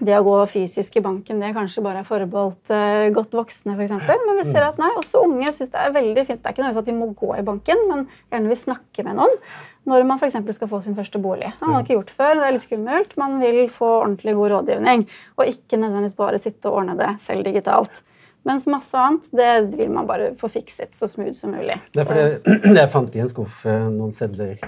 det 0.00 0.16
å 0.18 0.24
gå 0.26 0.34
fysisk 0.52 0.98
i 0.98 1.02
banken 1.04 1.40
det 1.40 1.54
kanskje 1.56 1.84
bare 1.84 2.02
er 2.02 2.08
forbeholdt 2.08 2.72
uh, 2.72 3.06
godt 3.16 3.36
voksne, 3.36 3.76
f.eks. 3.76 3.94
Men 3.96 4.40
vi 4.40 4.44
ser 4.44 4.60
mm. 4.60 4.68
at 4.68 4.82
nei, 4.82 4.90
også 5.00 5.22
unge 5.24 5.52
syns 5.56 5.72
det 5.72 5.80
er 5.80 5.94
veldig 5.94 6.26
fint. 6.28 6.42
Det 6.42 6.50
er 6.50 6.56
ikke 6.56 6.66
noe 6.66 6.82
at 6.82 6.90
de 6.90 6.96
må 6.96 7.08
gå 7.16 7.30
i 7.36 7.44
banken, 7.46 7.80
men 7.88 8.04
gjerne 8.32 8.52
vil 8.52 8.60
snakke 8.60 9.06
med 9.06 9.18
noen 9.20 9.40
når 9.86 10.02
man 10.02 10.18
f.eks. 10.18 10.34
skal 10.56 10.68
få 10.68 10.80
sin 10.82 10.96
første 10.96 11.20
bolig. 11.22 11.46
Det 11.46 11.62
har 11.62 11.70
man 11.70 11.78
mm. 11.78 11.84
ikke 11.84 11.94
gjort 11.94 12.12
før, 12.18 12.32
det 12.34 12.46
er 12.46 12.56
litt 12.56 12.66
skummelt. 12.66 13.16
Man 13.20 13.38
vil 13.38 13.60
få 13.70 13.92
ordentlig 14.00 14.34
god 14.34 14.52
rådgivning, 14.56 15.06
og 15.38 15.52
ikke 15.52 15.78
nødvendigvis 15.78 16.18
bare 16.18 16.42
sitte 16.42 16.72
og 16.72 16.80
ordne 16.80 16.96
det 16.98 17.12
selv 17.22 17.46
digitalt. 17.46 18.02
Mens 18.46 18.66
masse 18.70 18.98
annet 18.98 19.26
det 19.34 19.52
vil 19.78 19.90
man 19.94 20.06
bare 20.06 20.32
få 20.38 20.50
fikset 20.52 20.94
så 20.94 21.08
smooth 21.10 21.34
som 21.38 21.54
mulig. 21.54 21.78
Det 21.94 22.02
er 22.02 22.10
fordi 22.10 22.74
jeg 22.80 22.92
fant 22.92 23.16
i 23.16 23.22
en 23.22 23.30
skuff 23.30 23.64
eh, 23.66 23.86
noen 23.90 24.14
sedler. 24.14 24.58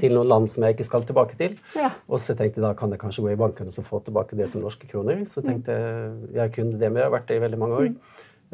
Til 0.00 0.16
noen 0.16 0.30
land 0.30 0.48
som 0.52 0.66
jeg 0.66 0.76
ikke 0.76 0.88
skal 0.88 1.04
tilbake 1.08 1.38
til. 1.38 1.56
Ja. 1.78 1.92
Og 2.10 2.22
så 2.22 2.34
tenkte 2.34 2.60
jeg 2.60 2.66
da 2.66 2.72
kan 2.78 2.92
jeg 2.94 3.02
kanskje 3.02 3.26
gå 3.26 3.34
i 3.34 3.40
bankene 3.40 3.72
og 3.72 3.86
få 3.86 4.00
tilbake 4.06 4.38
det 4.38 4.48
som 4.52 4.64
norske 4.64 4.88
kroner. 4.90 5.24
Så 5.30 5.42
mm. 5.42 5.46
tenkte 5.46 5.76
jeg 5.76 6.34
jeg 6.40 6.54
kunne 6.56 6.80
det 6.80 6.90
med, 6.90 7.02
jeg 7.02 7.08
har 7.08 7.14
vært 7.14 7.28
det 7.30 7.38
i 7.38 7.44
veldig 7.44 7.60
mange 7.62 7.80
år. 7.82 7.92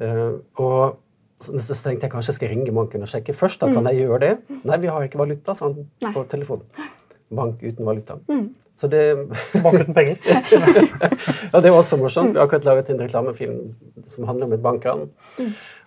Uh, 0.03 0.41
og 0.63 0.99
så 1.43 1.75
tenkte 1.75 2.07
jeg 2.07 2.13
kanskje 2.13 2.33
jeg 2.33 2.39
skal 2.39 2.53
ringe 2.53 2.75
banken 2.75 3.05
og 3.05 3.11
sjekke 3.11 3.35
først. 3.37 3.61
da 3.61 3.73
kan 3.73 3.89
jeg 3.91 4.05
gjøre 4.05 4.21
det. 4.23 4.33
Nei, 4.63 4.79
vi 4.83 4.91
har 4.93 5.07
ikke 5.07 5.21
valuta, 5.21 5.55
sa 5.59 5.71
han 5.71 6.13
på 6.15 6.25
telefonen. 6.31 6.91
Bank 7.33 7.63
uten 7.65 7.89
valuta. 7.89 8.19
Mm. 8.29 8.51
Så 8.79 8.89
det 8.93 9.03
Bank 9.65 9.81
uten 9.81 9.95
penger? 9.95 10.17
ja, 11.53 11.61
det 11.61 11.71
var 11.71 11.79
også 11.81 11.99
morsomt. 12.01 12.35
Vi 12.35 12.41
har 12.41 12.47
akkurat 12.47 12.69
laget 12.69 12.93
en 12.93 13.03
reklamefilm 13.03 13.61
som 14.07 14.29
handler 14.29 14.47
om 14.47 14.57
et 14.57 14.63
bankran. 14.63 15.09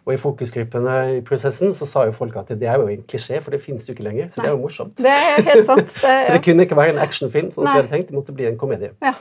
Og 0.06 0.14
i 0.14 0.20
fokusgruppene 0.22 0.92
i 1.16 1.22
prosessen 1.26 1.72
så 1.74 1.86
sa 1.90 2.04
jo 2.06 2.12
folk 2.14 2.36
at 2.38 2.52
det 2.54 2.68
er 2.70 2.78
jo 2.78 2.86
en 2.94 3.02
klisjé, 3.10 3.40
for 3.42 3.50
det 3.56 3.58
finnes 3.64 3.88
jo 3.88 3.94
ikke 3.96 4.04
lenger. 4.06 4.28
Så 4.30 4.38
Nei. 4.38 4.44
det 4.44 4.50
er 4.52 4.54
jo 4.54 4.60
morsomt. 4.62 4.94
Det 5.02 5.10
er 5.10 5.42
helt 5.48 5.66
sant. 5.66 5.90
Det, 5.96 6.12
ja. 6.12 6.20
så 6.28 6.34
det 6.36 6.42
kunne 6.46 6.66
ikke 6.68 6.76
være 6.78 6.92
en 6.94 7.00
actionfilm, 7.02 7.48
sånn 7.54 7.66
som 7.66 7.72
vi 7.72 7.80
hadde 7.80 7.90
tenkt. 7.90 8.08
Det 8.12 8.18
måtte 8.18 8.34
bli 8.36 8.46
en 8.46 8.58
komedie. 8.62 8.92
Ja. 9.02 9.14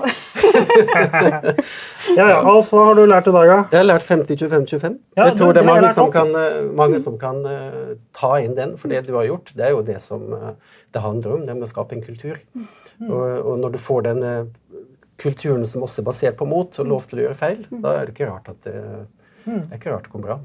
ja, 2.18 2.26
ja. 2.28 2.42
Alf, 2.42 2.68
hva 2.74 2.82
har 2.90 2.94
du 2.98 3.04
lært 3.08 3.28
i 3.30 3.32
dag, 3.32 3.46
da? 3.48 3.56
Jeg 3.72 3.80
har 3.80 3.86
lært 3.86 4.04
50-25-25. 4.04 4.98
Ja, 5.16 5.30
jeg 5.30 5.38
tror 5.38 5.56
det 5.56 5.62
er 5.62 5.68
mange 5.70 5.92
som 5.96 6.10
kan, 6.12 6.28
eh, 6.36 6.58
mange 6.76 7.00
som 7.00 7.16
kan 7.20 7.40
uh, 7.48 7.94
ta 8.16 8.34
inn 8.44 8.56
den, 8.58 8.74
for 8.80 8.88
det 8.92 9.06
du 9.08 9.14
har 9.16 9.24
gjort, 9.30 9.54
det 9.56 9.64
er 9.70 9.72
jo 9.72 9.80
det 9.86 9.96
som 10.04 10.26
uh, 10.36 10.52
det 10.92 11.00
handler 11.04 11.38
om, 11.38 11.46
nemlig 11.48 11.64
å 11.70 11.72
skape 11.72 11.96
en 11.96 12.04
kultur. 12.04 12.36
Mm. 12.52 12.68
Og, 13.08 13.24
og, 13.24 13.54
når 13.64 13.70
du 13.78 13.80
får 13.86 14.00
den 14.10 14.20
uh, 14.20 14.44
kulturen 15.22 15.64
som 15.70 15.86
også 15.86 16.02
er 16.02 16.08
basert 16.10 16.36
på 16.40 16.44
mot 16.50 16.68
og 16.82 16.86
lov 16.92 17.02
til 17.08 17.22
å 17.22 17.24
gjøre 17.28 17.40
feil, 17.40 17.60
mm. 17.70 17.80
da 17.86 17.90
er 17.96 18.02
det 18.04 18.12
ikke 18.18 18.32
rart 18.34 18.52
at 18.52 18.60
det, 18.68 18.76
mm. 19.46 19.54
det 19.54 19.70
er 19.70 19.80
ikke 19.80 19.94
rart 19.94 20.10
det 20.10 20.12
kommer 20.12 20.34
bra. 20.34 20.38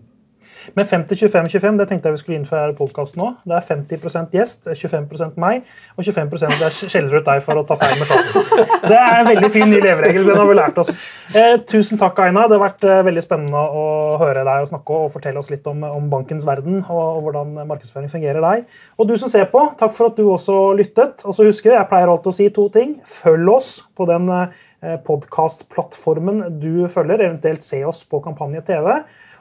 Men 0.75 0.85
50-25-25 0.85 1.79
det 1.79 1.87
tenkte 1.89 2.09
jeg 2.09 2.17
vi 2.17 2.21
skulle 2.23 2.39
innføre 2.39 2.73
i 2.73 2.77
podkasten 2.77 3.21
nå. 3.21 3.29
Det 3.47 3.55
er 3.57 3.65
50% 3.67 4.35
gjest, 4.35 4.69
25% 4.69 5.39
meg 5.41 5.63
og 5.95 6.05
25% 6.05 6.59
det 6.59 6.71
skjeller 6.77 7.19
ut 7.19 7.27
deg 7.27 7.43
for 7.45 7.59
å 7.59 7.65
ta 7.67 7.77
feil 7.79 7.95
med 7.99 8.09
saken. 8.09 8.67
Det 8.89 8.97
er 8.97 9.15
en 9.19 9.29
veldig 9.29 9.51
fin 9.53 9.69
ny 9.69 9.79
leveregel. 9.83 10.25
den 10.27 10.39
har 10.39 10.49
vi 10.49 10.57
lært 10.57 10.79
oss. 10.81 10.93
Eh, 11.33 11.57
tusen 11.69 11.99
takk, 12.01 12.19
Aina. 12.23 12.47
Det 12.49 12.57
har 12.57 12.63
vært 12.63 12.85
eh, 12.87 13.01
veldig 13.05 13.23
spennende 13.23 13.59
å 13.59 13.85
høre 14.21 14.45
deg 14.47 14.63
og 14.63 14.71
snakke 14.71 14.99
og 15.05 15.11
fortelle 15.13 15.41
oss 15.41 15.51
litt 15.53 15.67
om, 15.69 15.83
om 15.87 16.09
bankens 16.11 16.47
verden 16.47 16.81
og, 16.81 17.03
og, 17.03 17.21
hvordan 17.27 17.53
markedsføring 17.69 18.11
fungerer 18.11 18.43
deg. 18.43 18.65
Og 18.97 19.09
du 19.09 19.15
som 19.21 19.31
ser 19.31 19.47
på, 19.51 19.63
takk 19.79 19.93
for 19.95 20.09
at 20.09 20.19
du 20.19 20.25
også 20.27 20.57
lyttet. 20.77 21.23
Og 21.25 21.35
så 21.37 21.47
husker 21.47 21.75
jeg 21.75 21.89
pleier 21.91 22.11
alltid 22.11 22.33
å 22.33 22.37
si 22.39 22.49
to 22.55 22.67
ting. 22.73 22.97
Følg 23.07 23.53
oss 23.53 23.71
på 23.97 24.07
den 24.09 24.29
eh, 24.33 24.99
podkastplattformen 25.05 26.45
du 26.61 26.87
følger, 26.91 27.27
eventuelt 27.29 27.65
se 27.65 27.83
oss 27.87 28.03
på 28.07 28.21
Kampanje 28.25 28.65
TV. 28.67 28.99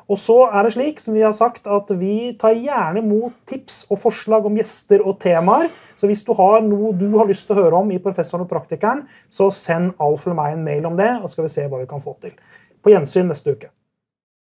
Og 0.08 0.16
så 0.16 0.36
er 0.48 0.64
det 0.64 0.72
slik, 0.72 1.00
som 1.02 1.12
vi 1.12 1.20
har 1.20 1.34
sagt, 1.36 1.66
at 1.68 1.90
vi 2.00 2.32
tar 2.40 2.56
gjerne 2.56 3.02
imot 3.02 3.34
tips 3.48 3.82
og 3.92 4.00
forslag 4.06 4.46
om 4.48 4.56
gjester 4.56 5.04
og 5.04 5.18
temaer. 5.20 5.68
Så 6.00 6.08
hvis 6.08 6.24
du 6.24 6.32
har 6.38 6.62
noe 6.64 6.94
du 6.96 7.10
har 7.18 7.28
lyst 7.28 7.44
til 7.48 7.58
å 7.58 7.60
høre 7.60 7.82
om 7.82 7.92
i 7.92 8.00
Professoren 8.00 8.46
og 8.46 8.52
praktikeren, 8.52 9.04
så 9.28 9.50
send 9.52 9.92
Alf 10.00 10.24
eller 10.24 10.38
meg 10.40 10.56
en 10.56 10.64
mail 10.64 10.88
om 10.88 10.96
det, 10.96 11.10
og 11.20 11.28
skal 11.32 11.44
vi 11.44 11.52
se 11.52 11.66
hva 11.68 11.82
vi 11.82 11.90
kan 11.90 12.00
få 12.00 12.16
til. 12.24 12.32
På 12.80 12.94
gjensyn 12.94 13.28
neste 13.28 13.52
uke. 13.52 13.72